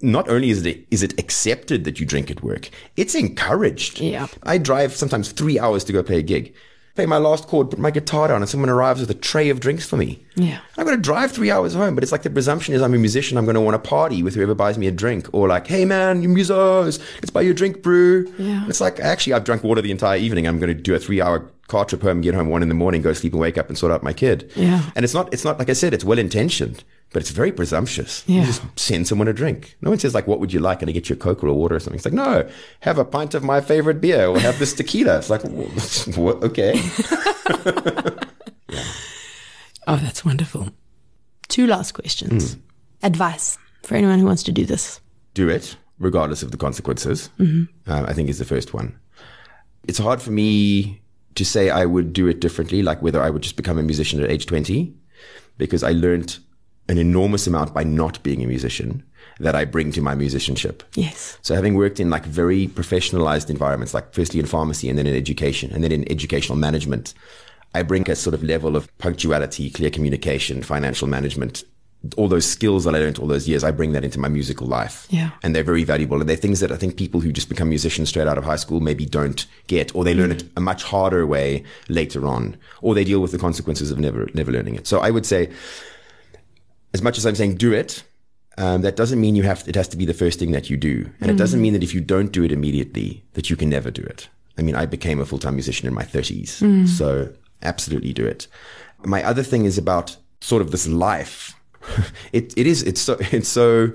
not 0.00 0.28
only 0.28 0.50
is 0.50 0.64
it, 0.64 0.86
is 0.90 1.02
it 1.02 1.18
accepted 1.18 1.84
that 1.84 1.98
you 1.98 2.06
drink 2.06 2.30
at 2.30 2.42
work, 2.42 2.70
it's 2.96 3.14
encouraged. 3.14 4.00
Yeah. 4.00 4.28
I 4.42 4.58
drive 4.58 4.94
sometimes 4.94 5.32
three 5.32 5.58
hours 5.58 5.82
to 5.84 5.92
go 5.92 6.02
play 6.02 6.18
a 6.18 6.22
gig. 6.22 6.54
Play 6.94 7.06
my 7.06 7.18
last 7.18 7.48
chord, 7.48 7.70
put 7.70 7.78
my 7.80 7.90
guitar 7.90 8.28
down, 8.28 8.40
and 8.40 8.48
someone 8.48 8.70
arrives 8.70 9.00
with 9.00 9.10
a 9.10 9.14
tray 9.14 9.48
of 9.48 9.58
drinks 9.58 9.84
for 9.84 9.96
me. 9.96 10.24
Yeah. 10.36 10.60
I'm 10.78 10.86
going 10.86 10.96
to 10.96 11.02
drive 11.02 11.32
three 11.32 11.50
hours 11.50 11.74
home, 11.74 11.96
but 11.96 12.04
it's 12.04 12.12
like 12.12 12.22
the 12.22 12.30
presumption 12.30 12.72
is 12.72 12.82
I'm 12.82 12.94
a 12.94 12.98
musician. 12.98 13.36
I'm 13.36 13.44
going 13.44 13.56
to 13.56 13.60
want 13.60 13.74
to 13.74 13.88
party 13.88 14.22
with 14.22 14.36
whoever 14.36 14.54
buys 14.54 14.78
me 14.78 14.86
a 14.86 14.92
drink, 14.92 15.28
or 15.32 15.48
like, 15.48 15.66
hey 15.66 15.84
man, 15.84 16.22
you 16.22 16.28
musos, 16.28 17.00
let's 17.16 17.30
buy 17.30 17.40
you 17.40 17.50
a 17.50 17.54
drink, 17.54 17.82
brew. 17.82 18.32
Yeah. 18.38 18.64
It's 18.68 18.80
like 18.80 19.00
actually 19.00 19.32
I've 19.32 19.42
drunk 19.42 19.64
water 19.64 19.82
the 19.82 19.90
entire 19.90 20.18
evening. 20.18 20.46
I'm 20.46 20.60
going 20.60 20.68
to 20.68 20.80
do 20.80 20.94
a 20.94 21.00
three 21.00 21.20
hour 21.20 21.50
car 21.66 21.84
trip 21.84 22.02
home, 22.02 22.20
get 22.20 22.34
home 22.34 22.48
one 22.48 22.62
in 22.62 22.68
the 22.68 22.74
morning, 22.74 23.02
go 23.02 23.12
sleep 23.12 23.32
and 23.32 23.40
wake 23.40 23.58
up 23.58 23.68
and 23.68 23.76
sort 23.76 23.90
out 23.90 24.04
my 24.04 24.12
kid. 24.12 24.52
Yeah. 24.54 24.88
And 24.94 25.04
it's 25.04 25.14
not, 25.14 25.32
it's 25.34 25.44
not 25.44 25.58
like 25.58 25.70
I 25.70 25.72
said, 25.72 25.94
it's 25.94 26.04
well 26.04 26.18
intentioned, 26.18 26.84
but 27.14 27.22
it's 27.22 27.30
very 27.30 27.52
presumptuous. 27.52 28.22
Yeah. 28.26 28.40
You 28.40 28.46
just 28.48 28.62
send 28.78 29.06
someone 29.08 29.28
a 29.28 29.32
drink. 29.32 29.76
No 29.80 29.88
one 29.88 29.98
says 29.98 30.12
like, 30.14 30.26
what 30.26 30.40
would 30.40 30.52
you 30.52 30.60
like? 30.60 30.82
And 30.82 30.88
I 30.90 30.92
get 30.92 31.08
you 31.08 31.14
a 31.14 31.18
Coke 31.18 31.42
or 31.42 31.46
a 31.46 31.54
water 31.54 31.76
or 31.76 31.80
something. 31.80 31.96
It's 31.96 32.04
like, 32.04 32.12
no, 32.12 32.46
have 32.80 32.98
a 32.98 33.04
pint 33.04 33.32
of 33.34 33.42
my 33.42 33.60
favorite 33.62 34.00
beer 34.02 34.26
or 34.26 34.38
have 34.40 34.58
this 34.58 34.74
tequila. 34.74 35.18
It's 35.18 35.30
like, 35.30 35.42
what? 36.16 36.42
okay. 36.44 36.74
Oh, 39.86 39.96
that's 39.96 40.24
wonderful. 40.24 40.70
Two 41.48 41.66
last 41.66 41.92
questions. 41.92 42.56
Advice 43.02 43.58
for 43.82 43.96
anyone 43.96 44.18
who 44.18 44.24
wants 44.24 44.42
to 44.44 44.52
do 44.52 44.64
this. 44.64 45.00
do 45.34 45.48
it 45.50 45.76
regardless 45.98 46.42
of 46.42 46.50
the 46.50 46.56
consequences. 46.56 47.28
Um, 47.38 47.68
I 47.86 48.12
think 48.14 48.28
is 48.30 48.38
the 48.38 48.44
first 48.44 48.72
one. 48.74 48.98
It's 49.86 49.98
hard 49.98 50.22
for 50.22 50.30
me 50.30 51.02
to 51.34 51.44
say 51.44 51.68
I 51.70 51.84
would 51.84 52.12
do 52.14 52.26
it 52.28 52.40
differently, 52.40 52.82
like 52.82 53.02
whether 53.02 53.22
I 53.22 53.28
would 53.30 53.42
just 53.42 53.56
become 53.56 53.78
a 53.78 53.82
musician 53.82 54.22
at 54.22 54.30
age 54.30 54.46
20, 54.46 54.92
because 55.58 55.82
I 55.84 55.92
learned 55.92 56.38
an 56.88 56.98
enormous 56.98 57.46
amount 57.46 57.72
by 57.72 57.84
not 57.84 58.22
being 58.22 58.42
a 58.42 58.46
musician 58.46 59.02
that 59.40 59.54
I 59.54 59.64
bring 59.64 59.90
to 59.92 60.00
my 60.00 60.14
musicianship. 60.14 60.82
Yes. 60.94 61.38
So 61.42 61.54
having 61.54 61.74
worked 61.74 61.98
in 61.98 62.10
like 62.10 62.24
very 62.24 62.68
professionalized 62.68 63.50
environments, 63.50 63.94
like 63.94 64.12
firstly 64.12 64.38
in 64.38 64.46
pharmacy 64.46 64.88
and 64.88 64.98
then 64.98 65.06
in 65.06 65.16
education 65.16 65.72
and 65.72 65.82
then 65.82 65.92
in 65.92 66.10
educational 66.10 66.58
management, 66.58 67.14
I 67.74 67.82
bring 67.82 68.08
a 68.08 68.14
sort 68.14 68.34
of 68.34 68.44
level 68.44 68.76
of 68.76 68.96
punctuality, 68.98 69.70
clear 69.70 69.90
communication, 69.90 70.62
financial 70.62 71.08
management, 71.08 71.64
all 72.16 72.28
those 72.28 72.46
skills 72.46 72.84
that 72.84 72.94
I 72.94 72.98
learned 72.98 73.18
all 73.18 73.26
those 73.26 73.48
years. 73.48 73.64
I 73.64 73.70
bring 73.70 73.92
that 73.92 74.04
into 74.04 74.20
my 74.20 74.28
musical 74.28 74.66
life. 74.66 75.08
Yeah. 75.10 75.30
And 75.42 75.56
they're 75.56 75.64
very 75.64 75.84
valuable. 75.84 76.20
And 76.20 76.28
they're 76.28 76.36
things 76.36 76.60
that 76.60 76.70
I 76.70 76.76
think 76.76 76.96
people 76.96 77.20
who 77.20 77.32
just 77.32 77.48
become 77.48 77.70
musicians 77.70 78.10
straight 78.10 78.28
out 78.28 78.38
of 78.38 78.44
high 78.44 78.56
school 78.56 78.80
maybe 78.80 79.06
don't 79.06 79.46
get, 79.66 79.94
or 79.96 80.04
they 80.04 80.14
learn 80.14 80.30
it 80.30 80.44
a 80.56 80.60
much 80.60 80.84
harder 80.84 81.26
way 81.26 81.64
later 81.88 82.26
on, 82.26 82.56
or 82.82 82.94
they 82.94 83.04
deal 83.04 83.20
with 83.20 83.32
the 83.32 83.38
consequences 83.38 83.90
of 83.90 83.98
never, 83.98 84.28
never 84.34 84.52
learning 84.52 84.76
it. 84.76 84.86
So 84.86 85.00
I 85.00 85.10
would 85.10 85.26
say, 85.26 85.50
as 86.94 87.02
much 87.02 87.18
as 87.18 87.26
I'm 87.26 87.34
saying 87.34 87.56
do 87.56 87.72
it, 87.72 88.04
um, 88.56 88.82
that 88.82 88.96
doesn't 88.96 89.20
mean 89.20 89.34
you 89.34 89.42
have 89.42 89.66
it 89.66 89.74
has 89.74 89.88
to 89.88 89.96
be 89.96 90.06
the 90.06 90.14
first 90.14 90.38
thing 90.38 90.52
that 90.52 90.70
you 90.70 90.76
do, 90.76 91.10
and 91.20 91.28
it 91.30 91.36
doesn't 91.36 91.60
mean 91.60 91.72
that 91.72 91.82
if 91.82 91.92
you 91.92 92.00
don't 92.00 92.30
do 92.30 92.44
it 92.44 92.52
immediately 92.52 93.24
that 93.32 93.50
you 93.50 93.56
can 93.56 93.68
never 93.68 93.90
do 93.90 94.02
it. 94.02 94.28
I 94.56 94.62
mean, 94.62 94.76
I 94.76 94.86
became 94.86 95.18
a 95.20 95.26
full 95.26 95.40
time 95.40 95.56
musician 95.56 95.88
in 95.88 95.94
my 95.94 96.04
30s, 96.04 96.88
so 96.88 97.32
absolutely 97.62 98.12
do 98.12 98.24
it. 98.24 98.46
My 99.04 99.24
other 99.24 99.42
thing 99.42 99.64
is 99.64 99.76
about 99.76 100.16
sort 100.40 100.62
of 100.62 100.70
this 100.70 100.86
life. 100.86 101.54
it 102.32 102.54
it 102.56 102.66
is 102.66 102.82
it's 102.84 103.00
so 103.00 103.16
it's 103.32 103.48
so 103.48 103.92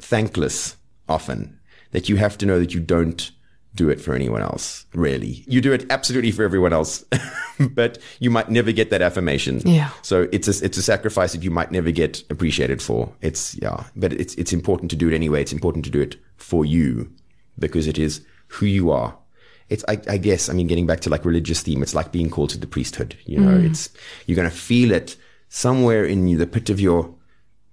thankless 0.00 0.76
often 1.08 1.60
that 1.92 2.08
you 2.08 2.16
have 2.16 2.36
to 2.38 2.46
know 2.46 2.58
that 2.58 2.74
you 2.74 2.80
don't 2.80 3.30
do 3.74 3.88
it 3.88 4.00
for 4.00 4.14
anyone 4.14 4.42
else. 4.42 4.86
Really, 4.94 5.44
you 5.46 5.60
do 5.60 5.72
it 5.72 5.86
absolutely 5.90 6.30
for 6.30 6.42
everyone 6.42 6.72
else, 6.72 7.04
but 7.60 7.98
you 8.20 8.30
might 8.30 8.50
never 8.50 8.72
get 8.72 8.90
that 8.90 9.02
affirmation. 9.02 9.60
Yeah. 9.64 9.90
So 10.02 10.28
it's 10.32 10.48
a, 10.48 10.64
it's 10.64 10.76
a 10.76 10.82
sacrifice 10.82 11.32
that 11.32 11.42
you 11.42 11.50
might 11.50 11.70
never 11.70 11.90
get 11.90 12.22
appreciated 12.30 12.82
for. 12.82 13.12
It's 13.20 13.54
yeah, 13.56 13.84
but 13.96 14.12
it's 14.12 14.34
it's 14.34 14.52
important 14.52 14.90
to 14.90 14.96
do 14.96 15.08
it 15.08 15.14
anyway. 15.14 15.40
It's 15.40 15.52
important 15.52 15.84
to 15.86 15.90
do 15.90 16.00
it 16.00 16.16
for 16.36 16.64
you 16.64 17.12
because 17.58 17.86
it 17.86 17.98
is 17.98 18.24
who 18.48 18.66
you 18.66 18.90
are. 18.90 19.16
It's 19.68 19.84
I, 19.88 19.98
I 20.08 20.18
guess 20.18 20.48
I 20.48 20.52
mean 20.52 20.66
getting 20.66 20.86
back 20.86 21.00
to 21.00 21.10
like 21.10 21.24
religious 21.24 21.62
theme. 21.62 21.82
It's 21.82 21.94
like 21.94 22.12
being 22.12 22.28
called 22.30 22.50
to 22.50 22.58
the 22.58 22.66
priesthood. 22.66 23.16
You 23.24 23.40
know, 23.40 23.58
mm. 23.58 23.70
it's 23.70 23.88
you're 24.26 24.36
gonna 24.36 24.50
feel 24.50 24.92
it 24.92 25.16
somewhere 25.48 26.04
in 26.04 26.36
the 26.36 26.46
pit 26.46 26.68
of 26.68 26.78
your 26.78 27.14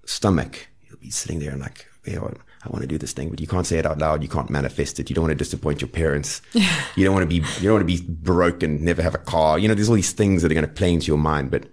stomach. 0.06 0.68
You'll 0.88 1.00
be 1.00 1.12
sitting 1.12 1.40
there 1.40 1.52
and 1.52 1.62
like, 1.62 1.88
yeah, 2.06 2.20
I 2.64 2.70
want 2.70 2.82
to 2.82 2.88
do 2.88 2.98
this 2.98 3.14
thing, 3.14 3.30
but 3.30 3.40
you 3.40 3.48
can't 3.48 3.66
say 3.66 3.80
it 3.80 3.86
out 3.86 4.00
loud. 4.00 4.22
You 4.22 4.28
can't 4.28 4.50
manifest 4.50 5.00
it. 5.00 5.10
You 5.10 5.16
don't 5.16 5.24
want 5.24 5.32
to 5.32 5.38
disappoint 5.38 5.80
your 5.80 5.88
parents. 5.88 6.42
you 6.54 7.06
don't 7.06 7.14
want 7.14 7.24
to 7.24 7.28
be, 7.28 7.36
you 7.36 7.64
don't 7.64 7.74
want 7.74 7.88
to 7.88 7.98
be 7.98 8.02
broken, 8.02 8.84
never 8.84 9.02
have 9.02 9.16
a 9.16 9.20
car. 9.20 9.58
You 9.58 9.68
know, 9.68 9.74
there's 9.74 9.88
all 9.88 9.96
these 9.96 10.12
things 10.12 10.42
that 10.42 10.52
are 10.52 10.56
going 10.56 10.68
to 10.68 10.74
play 10.74 10.94
into 10.94 11.08
your 11.08 11.18
mind. 11.18 11.52
But 11.52 11.68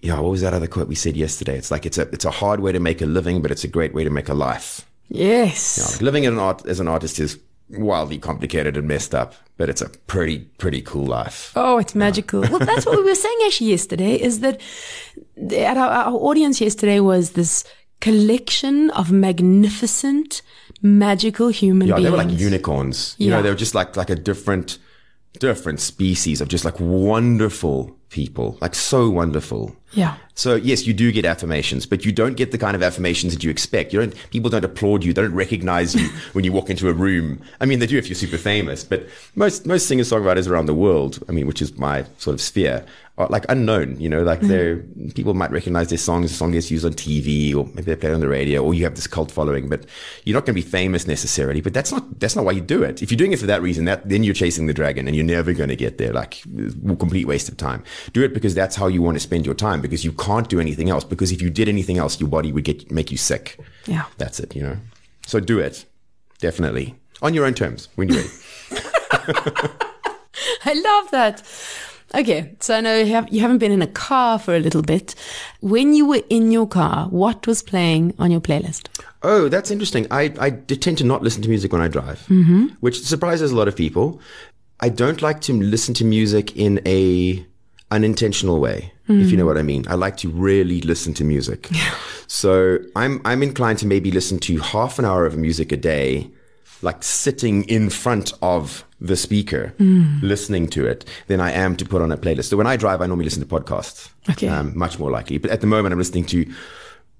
yeah, 0.00 0.18
what 0.18 0.30
was 0.30 0.40
that 0.40 0.54
other 0.54 0.66
quote 0.66 0.88
we 0.88 0.94
said 0.94 1.16
yesterday? 1.16 1.58
It's 1.58 1.70
like, 1.70 1.84
it's 1.84 1.98
a, 1.98 2.02
it's 2.12 2.24
a 2.24 2.30
hard 2.30 2.60
way 2.60 2.72
to 2.72 2.80
make 2.80 3.02
a 3.02 3.06
living, 3.06 3.42
but 3.42 3.50
it's 3.50 3.64
a 3.64 3.68
great 3.68 3.92
way 3.92 4.04
to 4.04 4.10
make 4.10 4.30
a 4.30 4.34
life. 4.34 4.88
Yes. 5.08 5.92
Like 5.92 6.00
living 6.00 6.24
as 6.24 6.32
an 6.32 6.38
art, 6.38 6.66
as 6.66 6.80
an 6.80 6.88
artist 6.88 7.18
is 7.20 7.38
wildly 7.68 8.18
complicated 8.18 8.76
and 8.76 8.88
messed 8.88 9.14
up, 9.14 9.34
but 9.58 9.68
it's 9.68 9.82
a 9.82 9.88
pretty, 9.88 10.40
pretty 10.58 10.80
cool 10.80 11.04
life. 11.04 11.52
Oh, 11.56 11.76
it's 11.78 11.94
magical. 11.94 12.40
well, 12.40 12.58
that's 12.58 12.86
what 12.86 12.96
we 12.96 13.04
were 13.04 13.14
saying 13.14 13.38
actually 13.44 13.68
yesterday 13.68 14.14
is 14.14 14.40
that 14.40 14.60
at 15.50 15.76
our, 15.76 15.90
our 15.90 16.14
audience 16.14 16.60
yesterday 16.60 17.00
was 17.00 17.32
this 17.32 17.64
collection 18.00 18.90
of 18.90 19.10
magnificent, 19.12 20.42
magical 20.82 21.48
human 21.48 21.88
Yeah, 21.88 21.94
beings. 21.96 22.04
Yeah, 22.04 22.10
they 22.10 22.16
were 22.24 22.30
like 22.30 22.38
unicorns. 22.40 23.14
You 23.18 23.30
Yeah. 23.30 23.36
know, 23.36 23.42
they 23.42 23.50
were 23.50 23.56
just 23.56 23.74
like 23.74 23.96
like 23.96 24.10
a 24.10 24.16
different 24.16 24.78
different 25.38 25.80
species 25.80 26.40
of 26.40 26.48
just 26.48 26.64
like 26.64 26.78
wonderful 26.80 27.96
people, 28.10 28.56
like 28.60 28.74
so 28.74 29.10
wonderful. 29.10 29.74
Yeah. 29.92 30.16
So 30.34 30.54
yes, 30.54 30.86
you 30.86 30.92
do 30.92 31.10
get 31.12 31.24
affirmations, 31.24 31.86
but 31.86 32.04
you 32.04 32.12
don't 32.12 32.36
get 32.36 32.52
the 32.52 32.58
kind 32.58 32.74
of 32.74 32.82
affirmations 32.82 33.32
that 33.32 33.42
you 33.42 33.50
expect. 33.50 33.92
You 33.92 34.00
don't. 34.00 34.30
People 34.30 34.50
don't 34.50 34.64
applaud 34.64 35.04
you. 35.04 35.12
They 35.12 35.22
don't 35.22 35.34
recognize 35.34 35.94
you 35.94 36.08
when 36.34 36.44
you 36.44 36.52
walk 36.52 36.68
into 36.68 36.88
a 36.88 36.92
room. 36.92 37.40
I 37.60 37.66
mean, 37.66 37.78
they 37.78 37.86
do 37.86 37.96
if 37.96 38.08
you're 38.08 38.14
super 38.14 38.36
famous, 38.36 38.84
but 38.84 39.06
most 39.34 39.66
most 39.66 39.86
singer 39.86 40.02
songwriters 40.02 40.48
around 40.48 40.66
the 40.66 40.74
world, 40.74 41.24
I 41.28 41.32
mean, 41.32 41.46
which 41.46 41.62
is 41.62 41.76
my 41.78 42.04
sort 42.18 42.34
of 42.34 42.40
sphere, 42.40 42.84
are 43.18 43.28
like 43.28 43.46
unknown. 43.48 43.98
You 43.98 44.08
know, 44.08 44.22
like 44.22 44.40
mm-hmm. 44.40 44.48
they're 44.48 44.76
people 45.14 45.34
might 45.34 45.50
recognize 45.50 45.88
their 45.88 45.98
songs. 45.98 46.30
The 46.30 46.36
song 46.36 46.52
gets 46.52 46.70
used 46.70 46.84
on 46.84 46.92
TV, 46.92 47.54
or 47.54 47.64
maybe 47.66 47.82
they 47.82 47.96
play 47.96 48.12
on 48.12 48.20
the 48.20 48.28
radio, 48.28 48.62
or 48.62 48.74
you 48.74 48.84
have 48.84 48.94
this 48.94 49.06
cult 49.06 49.30
following. 49.30 49.68
But 49.68 49.86
you're 50.24 50.34
not 50.34 50.44
going 50.44 50.54
to 50.54 50.62
be 50.62 50.68
famous 50.68 51.06
necessarily. 51.06 51.60
But 51.60 51.72
that's 51.72 51.92
not 51.92 52.20
that's 52.20 52.36
not 52.36 52.44
why 52.44 52.52
you 52.52 52.60
do 52.60 52.82
it. 52.82 53.02
If 53.02 53.10
you're 53.10 53.16
doing 53.16 53.32
it 53.32 53.38
for 53.38 53.46
that 53.46 53.62
reason, 53.62 53.86
that 53.86 54.08
then 54.08 54.22
you're 54.22 54.34
chasing 54.34 54.66
the 54.66 54.74
dragon, 54.74 55.06
and 55.06 55.16
you're 55.16 55.24
never 55.24 55.52
going 55.52 55.70
to 55.70 55.76
get 55.76 55.98
there. 55.98 56.12
Like 56.12 56.42
complete 56.98 57.26
waste 57.26 57.48
of 57.48 57.56
time. 57.56 57.82
Do 58.12 58.22
it 58.22 58.34
because 58.34 58.54
that's 58.54 58.76
how 58.76 58.86
you 58.86 59.02
want 59.02 59.16
to 59.16 59.20
spend 59.20 59.46
your 59.46 59.54
time. 59.54 59.80
Because 59.80 60.04
you 60.04 60.12
can't 60.12 60.48
do 60.48 60.60
anything 60.60 60.90
else. 60.90 61.04
Because 61.04 61.32
if 61.32 61.42
you 61.42 61.50
did 61.50 61.68
anything 61.68 61.98
else, 61.98 62.20
your 62.20 62.28
body 62.28 62.52
would 62.52 62.64
get 62.64 62.90
make 62.90 63.10
you 63.10 63.16
sick. 63.16 63.58
Yeah. 63.86 64.04
That's 64.18 64.40
it. 64.40 64.54
You 64.54 64.62
know. 64.62 64.76
So 65.26 65.40
do 65.40 65.58
it 65.58 65.84
definitely 66.38 66.94
on 67.22 67.34
your 67.34 67.46
own 67.46 67.54
terms 67.54 67.88
when 67.96 68.08
you're 68.08 68.18
ready. 68.18 68.30
I 70.64 70.74
love 70.74 71.10
that. 71.10 71.42
Okay, 72.14 72.54
so 72.60 72.76
I 72.76 72.80
know 72.80 72.98
you, 72.98 73.12
have, 73.12 73.28
you 73.32 73.40
haven't 73.40 73.58
been 73.58 73.72
in 73.72 73.82
a 73.82 73.86
car 73.86 74.38
for 74.38 74.54
a 74.54 74.60
little 74.60 74.82
bit. 74.82 75.14
When 75.60 75.92
you 75.92 76.06
were 76.06 76.22
in 76.30 76.52
your 76.52 76.66
car, 76.66 77.08
what 77.08 77.46
was 77.46 77.62
playing 77.62 78.14
on 78.18 78.30
your 78.30 78.40
playlist? 78.40 78.88
Oh, 79.22 79.48
that's 79.48 79.70
interesting. 79.70 80.06
I, 80.10 80.32
I 80.38 80.50
tend 80.50 80.98
to 80.98 81.04
not 81.04 81.22
listen 81.22 81.42
to 81.42 81.48
music 81.48 81.72
when 81.72 81.82
I 81.82 81.88
drive, 81.88 82.20
mm-hmm. 82.28 82.68
which 82.80 83.02
surprises 83.02 83.50
a 83.50 83.56
lot 83.56 83.66
of 83.66 83.74
people. 83.74 84.20
I 84.78 84.88
don't 84.88 85.20
like 85.20 85.40
to 85.42 85.52
listen 85.52 85.94
to 85.94 86.04
music 86.04 86.56
in 86.56 86.80
a 86.86 87.44
unintentional 87.90 88.60
way, 88.60 88.92
if 89.08 89.30
you 89.30 89.36
know 89.36 89.46
what 89.46 89.56
I 89.56 89.62
mean. 89.62 89.84
I 89.88 89.94
like 89.94 90.16
to 90.18 90.28
really 90.28 90.80
listen 90.80 91.14
to 91.14 91.24
music. 91.24 91.70
So 92.28 92.78
I'm 92.96 93.20
I'm 93.24 93.40
inclined 93.40 93.78
to 93.78 93.86
maybe 93.86 94.10
listen 94.10 94.40
to 94.40 94.58
half 94.58 94.98
an 94.98 95.04
hour 95.04 95.26
of 95.26 95.36
music 95.36 95.70
a 95.70 95.76
day, 95.76 96.28
like 96.82 97.04
sitting 97.04 97.62
in 97.64 97.88
front 97.88 98.32
of 98.42 98.84
the 99.00 99.16
speaker, 99.16 99.72
listening 99.78 100.66
to 100.70 100.86
it, 100.86 101.04
than 101.28 101.40
I 101.40 101.52
am 101.52 101.76
to 101.76 101.84
put 101.84 102.02
on 102.02 102.10
a 102.10 102.16
playlist. 102.16 102.46
So 102.46 102.56
when 102.56 102.66
I 102.66 102.76
drive, 102.76 103.00
I 103.00 103.06
normally 103.06 103.26
listen 103.26 103.46
to 103.46 103.48
podcasts. 103.48 104.10
Okay. 104.28 104.48
Um, 104.48 104.76
much 104.76 104.98
more 104.98 105.10
likely. 105.10 105.38
But 105.38 105.52
at 105.52 105.60
the 105.60 105.68
moment, 105.68 105.92
I'm 105.92 105.98
listening 105.98 106.24
to 106.26 106.52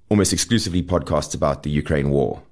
almost 0.09 0.33
exclusively 0.33 0.83
podcasts 0.83 1.35
about 1.35 1.62
the 1.62 1.71
Ukraine 1.71 2.11
war. 2.11 2.43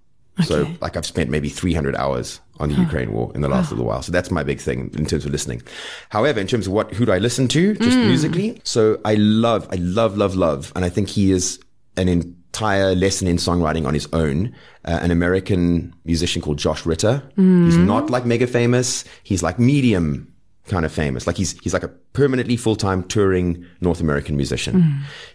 So, 0.43 0.69
like, 0.81 0.97
I've 0.97 1.07
spent 1.07 1.31
maybe 1.31 1.49
300 1.49 1.95
hours 1.95 2.41
on 2.59 2.69
the 2.69 2.75
Ukraine 2.75 3.13
war 3.13 3.31
in 3.35 3.41
the 3.41 3.49
last 3.49 3.71
little 3.71 3.85
while. 3.85 4.03
So 4.03 4.11
that's 4.13 4.31
my 4.31 4.43
big 4.43 4.61
thing 4.61 4.91
in 4.97 5.07
terms 5.07 5.25
of 5.25 5.31
listening. 5.33 5.63
However, 6.09 6.41
in 6.41 6.47
terms 6.47 6.67
of 6.67 6.73
what, 6.73 6.93
who 6.93 7.07
do 7.07 7.13
I 7.13 7.19
listen 7.19 7.47
to 7.49 7.75
just 7.75 7.97
musically? 7.99 8.61
So 8.65 9.01
I 9.05 9.15
love, 9.15 9.69
I 9.71 9.77
love, 9.77 10.17
love, 10.17 10.35
love. 10.35 10.73
And 10.75 10.85
I 10.85 10.89
think 10.89 11.09
he 11.09 11.31
is 11.31 11.61
an 11.97 12.09
entire 12.09 12.95
lesson 12.95 13.29
in 13.29 13.37
songwriting 13.37 13.87
on 13.87 13.95
his 13.95 14.09
own. 14.13 14.55
Uh, 14.85 14.99
an 15.03 15.11
American 15.11 15.95
musician 16.05 16.43
called 16.43 16.59
Josh 16.59 16.85
Ritter. 16.85 17.23
He's 17.37 17.77
not 17.77 18.11
like 18.11 18.25
mega 18.27 18.47
famous. 18.47 19.05
He's 19.23 19.43
like 19.43 19.59
medium 19.59 20.35
kind 20.67 20.85
of 20.87 20.93
famous. 20.93 21.27
Like 21.27 21.37
he's 21.37 21.59
he's 21.61 21.73
like 21.75 21.83
a 21.83 21.89
permanently 21.89 22.57
full 22.57 22.77
time 22.77 23.03
touring 23.05 23.65
North 23.81 24.01
American 24.01 24.37
musician. 24.37 24.81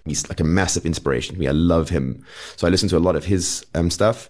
He's 0.05 0.27
like 0.29 0.39
a 0.39 0.43
massive 0.43 0.85
inspiration 0.85 1.35
to 1.35 1.39
me. 1.39 1.47
I 1.47 1.51
love 1.51 1.89
him. 1.89 2.23
So 2.55 2.67
I 2.67 2.69
listen 2.69 2.89
to 2.89 2.97
a 2.97 2.99
lot 2.99 3.15
of 3.15 3.25
his 3.25 3.65
um, 3.75 3.89
stuff. 3.91 4.29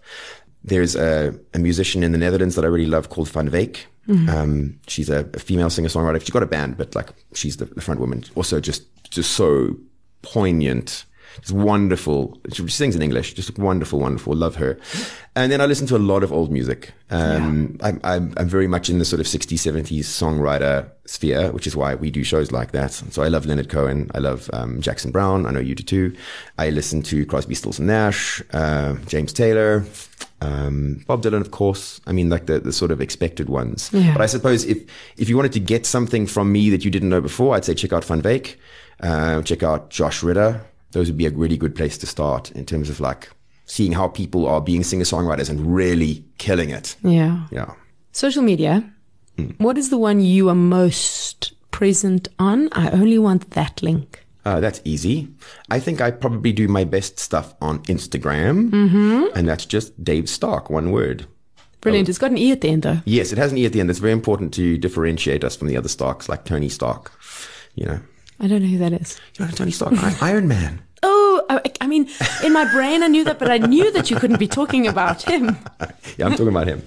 There's 0.63 0.95
a, 0.95 1.33
a 1.53 1.59
musician 1.59 2.03
in 2.03 2.11
the 2.11 2.17
Netherlands 2.17 2.55
that 2.55 2.65
I 2.65 2.67
really 2.67 2.85
love 2.85 3.09
called 3.09 3.29
VanWyck. 3.29 3.77
Um, 4.27 4.79
she's 4.87 5.07
a, 5.09 5.29
a 5.35 5.39
female 5.39 5.69
singer 5.69 5.87
songwriter. 5.89 6.19
She's 6.19 6.31
got 6.31 6.41
a 6.41 6.47
band, 6.47 6.77
but 6.77 6.95
like 6.95 7.09
she's 7.33 7.57
the, 7.57 7.65
the 7.65 7.81
front 7.81 7.99
woman. 7.99 8.23
Also, 8.35 8.59
just 8.59 8.83
just 9.11 9.31
so 9.31 9.75
poignant. 10.23 11.05
Just 11.41 11.53
wonderful. 11.53 12.41
She 12.51 12.67
sings 12.69 12.95
in 12.95 13.03
English. 13.03 13.35
Just 13.35 13.57
wonderful, 13.59 13.99
wonderful. 13.99 14.35
Love 14.35 14.55
her. 14.55 14.79
And 15.35 15.51
then 15.51 15.61
I 15.61 15.67
listen 15.67 15.85
to 15.87 15.95
a 15.95 15.99
lot 15.99 16.23
of 16.23 16.33
old 16.33 16.51
music. 16.51 16.91
Um, 17.11 17.77
I'm, 17.81 18.01
I'm, 18.03 18.33
I'm 18.35 18.49
very 18.49 18.67
much 18.67 18.89
in 18.89 18.97
the 18.97 19.05
sort 19.05 19.19
of 19.19 19.27
60s, 19.27 19.59
70s 19.59 20.05
songwriter 20.05 20.89
sphere, 21.05 21.51
which 21.51 21.67
is 21.67 21.75
why 21.75 21.93
we 21.93 22.09
do 22.09 22.23
shows 22.23 22.51
like 22.51 22.71
that. 22.71 22.91
So 22.91 23.21
I 23.21 23.27
love 23.27 23.45
Leonard 23.45 23.69
Cohen. 23.69 24.09
I 24.15 24.17
love 24.17 24.49
um, 24.53 24.81
Jackson 24.81 25.11
Browne. 25.11 25.45
I 25.45 25.51
know 25.51 25.59
you 25.59 25.75
do 25.75 25.83
too. 25.83 26.15
I 26.57 26.71
listen 26.71 27.03
to 27.03 27.25
Crosby, 27.27 27.53
Stills 27.53 27.77
and 27.77 27.87
Nash, 27.87 28.41
uh, 28.51 28.95
James 29.05 29.31
Taylor, 29.31 29.85
um, 30.41 31.03
Bob 31.07 31.21
Dylan, 31.23 31.41
of 31.41 31.51
course. 31.51 31.99
I 32.07 32.11
mean, 32.11 32.29
like 32.29 32.45
the, 32.45 32.59
the 32.59 32.71
sort 32.71 32.91
of 32.91 33.01
expected 33.01 33.49
ones. 33.49 33.89
Yeah. 33.93 34.13
But 34.13 34.21
I 34.21 34.25
suppose 34.25 34.63
if, 34.65 34.77
if 35.17 35.29
you 35.29 35.35
wanted 35.35 35.53
to 35.53 35.59
get 35.59 35.85
something 35.85 36.25
from 36.25 36.51
me 36.51 36.69
that 36.69 36.85
you 36.85 36.91
didn't 36.91 37.09
know 37.09 37.21
before, 37.21 37.55
I'd 37.55 37.65
say 37.65 37.73
check 37.73 37.93
out 37.93 38.03
VanWyck, 38.03 38.55
uh, 39.01 39.41
check 39.41 39.63
out 39.63 39.89
Josh 39.89 40.23
Ritter. 40.23 40.61
Those 40.91 41.07
would 41.07 41.17
be 41.17 41.25
a 41.25 41.31
really 41.31 41.57
good 41.57 41.75
place 41.75 41.97
to 41.99 42.07
start 42.07 42.51
in 42.51 42.65
terms 42.65 42.89
of 42.89 42.99
like 42.99 43.29
seeing 43.65 43.91
how 43.91 44.07
people 44.07 44.47
are 44.47 44.61
being 44.61 44.83
singer 44.83 45.03
songwriters 45.03 45.49
and 45.49 45.75
really 45.75 46.23
killing 46.37 46.69
it. 46.69 46.95
Yeah. 47.03 47.45
Yeah. 47.51 47.73
Social 48.11 48.41
media. 48.41 48.91
What 49.57 49.77
is 49.77 49.89
the 49.89 49.97
one 49.97 50.19
you 50.19 50.49
are 50.49 50.55
most 50.55 51.53
present 51.71 52.27
on? 52.39 52.67
I 52.73 52.89
only 52.91 53.17
want 53.17 53.51
that 53.51 53.81
link. 53.81 54.25
Uh, 54.45 54.59
that's 54.59 54.81
easy. 54.85 55.27
I 55.69 55.79
think 55.79 56.01
I 56.01 56.11
probably 56.11 56.53
do 56.53 56.67
my 56.67 56.83
best 56.83 57.19
stuff 57.19 57.53
on 57.61 57.79
Instagram, 57.83 58.69
mm-hmm. 58.69 59.25
and 59.35 59.47
that's 59.47 59.65
just 59.65 60.01
Dave 60.03 60.25
Starke, 60.25 60.69
one 60.69 60.91
word. 60.91 61.27
Brilliant. 61.81 62.09
It's 62.09 62.17
got 62.17 62.31
an 62.31 62.37
E 62.37 62.51
at 62.51 62.61
the 62.61 62.69
end 62.69 62.83
though. 62.83 62.99
Yes, 63.05 63.31
it 63.31 63.37
has 63.37 63.51
an 63.51 63.57
E 63.57 63.65
at 63.65 63.73
the 63.73 63.79
end. 63.79 63.89
It's 63.89 63.99
very 63.99 64.13
important 64.13 64.53
to 64.55 64.77
differentiate 64.77 65.43
us 65.43 65.55
from 65.55 65.67
the 65.67 65.77
other 65.77 65.89
Starks, 65.89 66.27
like 66.27 66.45
Tony 66.45 66.69
Stark. 66.69 67.11
You 67.75 67.85
know, 67.85 67.99
I 68.39 68.47
don't 68.47 68.61
know 68.61 68.67
who 68.67 68.77
that 68.79 68.93
is. 68.93 69.19
you 69.37 69.45
know 69.45 69.51
Tony 69.51 69.71
Stark, 69.71 69.93
Iron 70.21 70.47
Man. 70.47 70.81
Oh, 71.01 71.45
I, 71.49 71.61
I 71.79 71.87
mean, 71.87 72.09
in 72.43 72.51
my 72.51 72.69
brain 72.73 73.03
I 73.03 73.07
knew 73.07 73.23
that, 73.23 73.39
but 73.39 73.49
I 73.49 73.57
knew 73.57 73.89
that 73.93 74.11
you 74.11 74.17
couldn't 74.17 74.37
be 74.37 74.49
talking 74.49 74.85
about 74.85 75.21
him. 75.21 75.57
Yeah, 76.17 76.25
I'm 76.25 76.31
talking 76.31 76.49
about 76.49 76.67
him. 76.67 76.83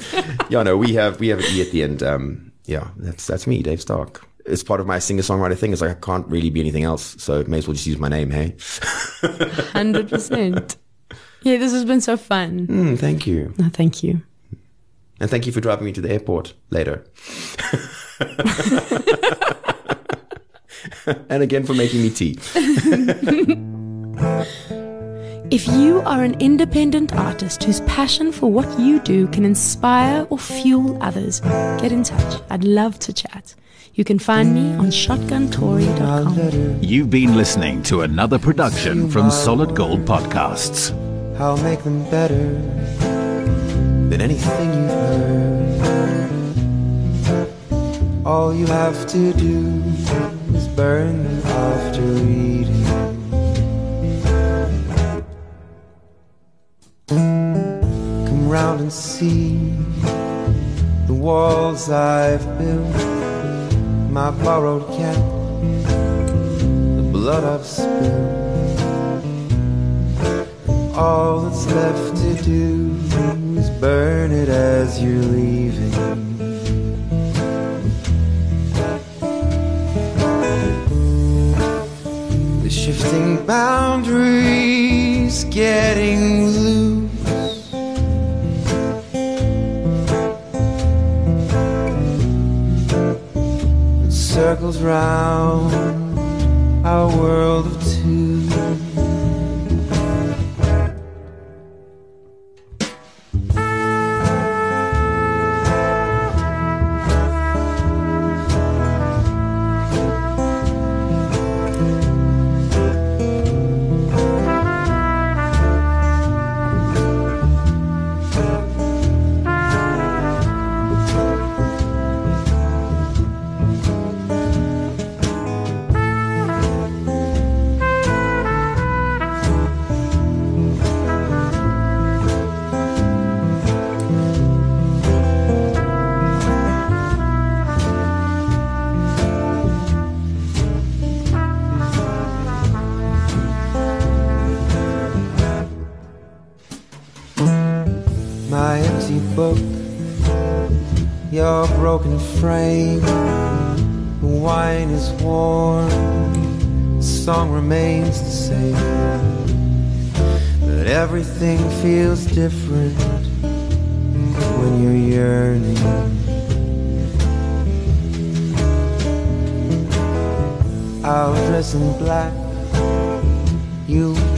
yeah, 0.51 0.63
no, 0.63 0.77
we 0.77 0.93
have 0.93 1.19
we 1.19 1.29
have 1.29 1.39
an 1.39 1.47
E 1.49 1.63
at 1.63 1.71
the 1.71 1.83
end. 1.83 2.03
Um, 2.03 2.53
yeah, 2.67 2.89
that's 2.99 3.27
that's 3.27 3.47
me, 3.47 3.63
Dave 3.63 3.79
Starke. 3.79 4.23
It's 4.45 4.63
part 4.65 4.81
of 4.81 4.87
my 4.87 4.99
singer 4.99 5.23
songwriter 5.23 5.57
thing. 5.57 5.73
It's 5.73 5.81
like 5.83 5.91
I 5.91 5.95
can't 6.01 6.27
really 6.27 6.51
be 6.51 6.61
anything 6.61 6.83
else, 6.85 7.15
so 7.23 7.39
it 7.41 7.49
may 7.49 7.59
as 7.59 7.67
well 7.69 7.75
just 7.75 7.87
use 7.87 7.99
my 7.99 8.09
name. 8.09 8.31
Hey, 8.31 8.51
100%. 8.59 10.77
Yeah, 11.43 11.57
this 11.59 11.73
has 11.73 11.85
been 11.85 12.01
so 12.01 12.17
fun. 12.17 12.67
mm, 12.67 12.99
thank 12.99 13.27
you, 13.27 13.53
No, 13.59 13.69
thank 13.69 14.03
you. 14.03 14.23
and 15.21 15.31
thank 15.31 15.47
you 15.47 15.53
for 15.53 15.61
driving 15.61 15.85
me 15.87 15.93
to 15.93 16.01
the 16.01 16.11
airport 16.11 16.55
later. 16.71 17.05
and 21.29 21.43
again 21.43 21.65
for 21.65 21.75
making 21.75 22.03
me 22.03 22.11
tea. 22.11 22.39
If 25.53 25.69
you 25.69 26.01
are 26.07 26.25
an 26.25 26.41
independent 26.41 27.13
artist 27.13 27.65
whose 27.65 27.83
passion 27.83 28.33
for 28.33 28.51
what 28.51 28.81
you 28.81 28.99
do 29.01 29.27
can 29.27 29.45
inspire 29.45 30.27
or 30.31 30.39
fuel 30.39 30.97
others, 31.03 31.41
get 31.79 31.93
in 31.93 32.05
touch. 32.05 32.41
I'd 32.49 32.65
love 32.65 32.99
to 33.01 33.13
chat. 33.13 33.55
You 33.93 34.03
can 34.03 34.19
find 34.19 34.55
me 34.55 34.73
on 34.77 34.87
shotguntory.com. 34.87 36.79
You've 36.83 37.11
been 37.11 37.37
listening 37.37 37.83
to 37.83 38.01
another 38.01 38.39
production 38.39 39.11
from 39.11 39.31
Solid 39.31 39.77
Gold 39.77 40.07
Podcasts. 40.07 40.91
I'll 41.39 41.63
make 41.63 41.85
them 41.85 42.03
better 42.11 42.55
than 44.09 44.23
anything 44.23 44.73
you've 44.73 44.91
heard. 47.31 48.27
All 48.27 48.55
you 48.55 48.65
have 48.69 49.07
to 49.09 49.35
do 49.35 49.83
is 50.55 50.67
burn 50.69 51.25
them 51.25 51.47
after 51.47 52.01
reading. 52.01 52.82
Come 57.15 58.49
round 58.49 58.81
and 58.81 58.93
see 58.93 59.59
the 61.07 61.13
walls 61.13 61.91
I've 61.91 62.43
built, 62.59 62.97
my 64.11 64.31
borrowed 64.31 64.87
cat, 64.97 65.17
the 66.97 67.03
blood 67.13 67.45
I've 67.45 67.67
spilled. 67.67 68.41
All 70.95 71.41
that's 71.41 71.67
left 71.67 72.17
to 72.17 72.35
do 72.43 72.97
is 73.59 73.69
burn 73.81 74.31
it 74.33 74.49
as 74.49 75.03
you're 75.03 75.23
leaving. 75.23 75.91
The 82.63 82.71
shifting 82.71 83.45
boundaries 83.45 84.63
getting 85.45 86.47
loose. 86.47 87.02
Circles 94.33 94.81
round 94.81 95.75
our 96.87 97.15
world 97.19 97.67
of 97.67 97.85
two. 97.85 98.32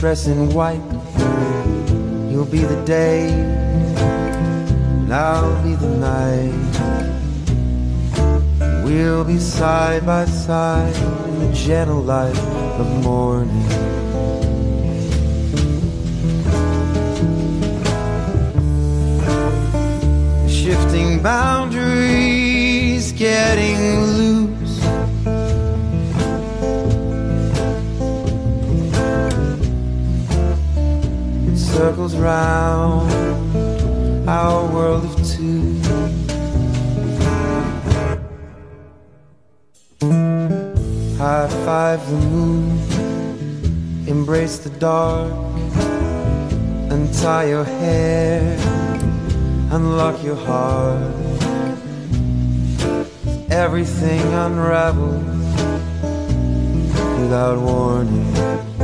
Dress 0.05 0.27
in 0.27 0.53
white. 0.53 0.87
You'll 2.29 2.45
be 2.45 2.59
the 2.59 2.79
day, 2.85 3.27
and 5.01 5.11
I'll 5.11 5.63
be 5.63 5.73
the 5.73 5.89
night. 5.97 6.73
We'll 8.85 9.23
be 9.23 9.39
side 9.39 10.05
by 10.05 10.25
side 10.25 10.95
in 10.95 11.39
the 11.39 11.51
gentle 11.53 12.03
light 12.03 12.37
of 12.81 12.87
morning. 13.03 13.67
Shifting 20.47 21.23
boundaries, 21.23 23.11
getting 23.11 24.04
circles 31.95 32.15
round 32.17 33.09
our 34.27 34.65
world 34.73 35.05
of 35.05 35.15
two. 35.25 35.79
High 41.17 41.47
five 41.63 42.05
the 42.09 42.17
moon, 42.17 42.77
embrace 44.07 44.57
the 44.57 44.71
dark, 44.71 45.31
untie 46.91 47.45
your 47.45 47.63
hair, 47.63 48.57
unlock 49.71 50.21
your 50.21 50.35
heart. 50.35 51.13
Everything 53.49 54.21
unravels 54.33 55.23
without 57.21 57.57
warning. 57.57 58.74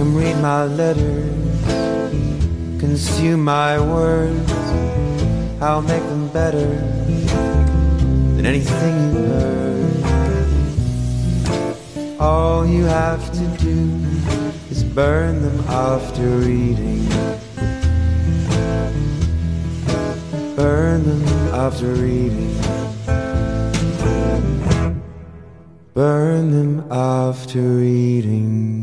Come 0.00 0.16
read 0.16 0.38
my 0.38 0.64
letters, 0.64 1.30
consume 2.80 3.44
my 3.44 3.78
words. 3.78 4.50
I'll 5.60 5.82
make 5.82 6.02
them 6.04 6.28
better 6.28 6.68
than 8.34 8.46
anything 8.46 9.12
you've 9.12 9.28
heard. 9.44 10.00
All 12.18 12.66
you 12.66 12.84
have 12.84 13.30
to 13.30 13.46
do 13.58 14.00
is 14.70 14.82
burn 14.84 15.42
them 15.42 15.60
after 15.68 16.26
reading. 16.48 17.06
Burn 20.56 21.04
them 21.04 21.24
after 21.52 21.92
reading. 21.92 22.56
Burn 25.92 26.52
them 26.52 26.90
after 26.90 27.60
reading. 27.60 28.79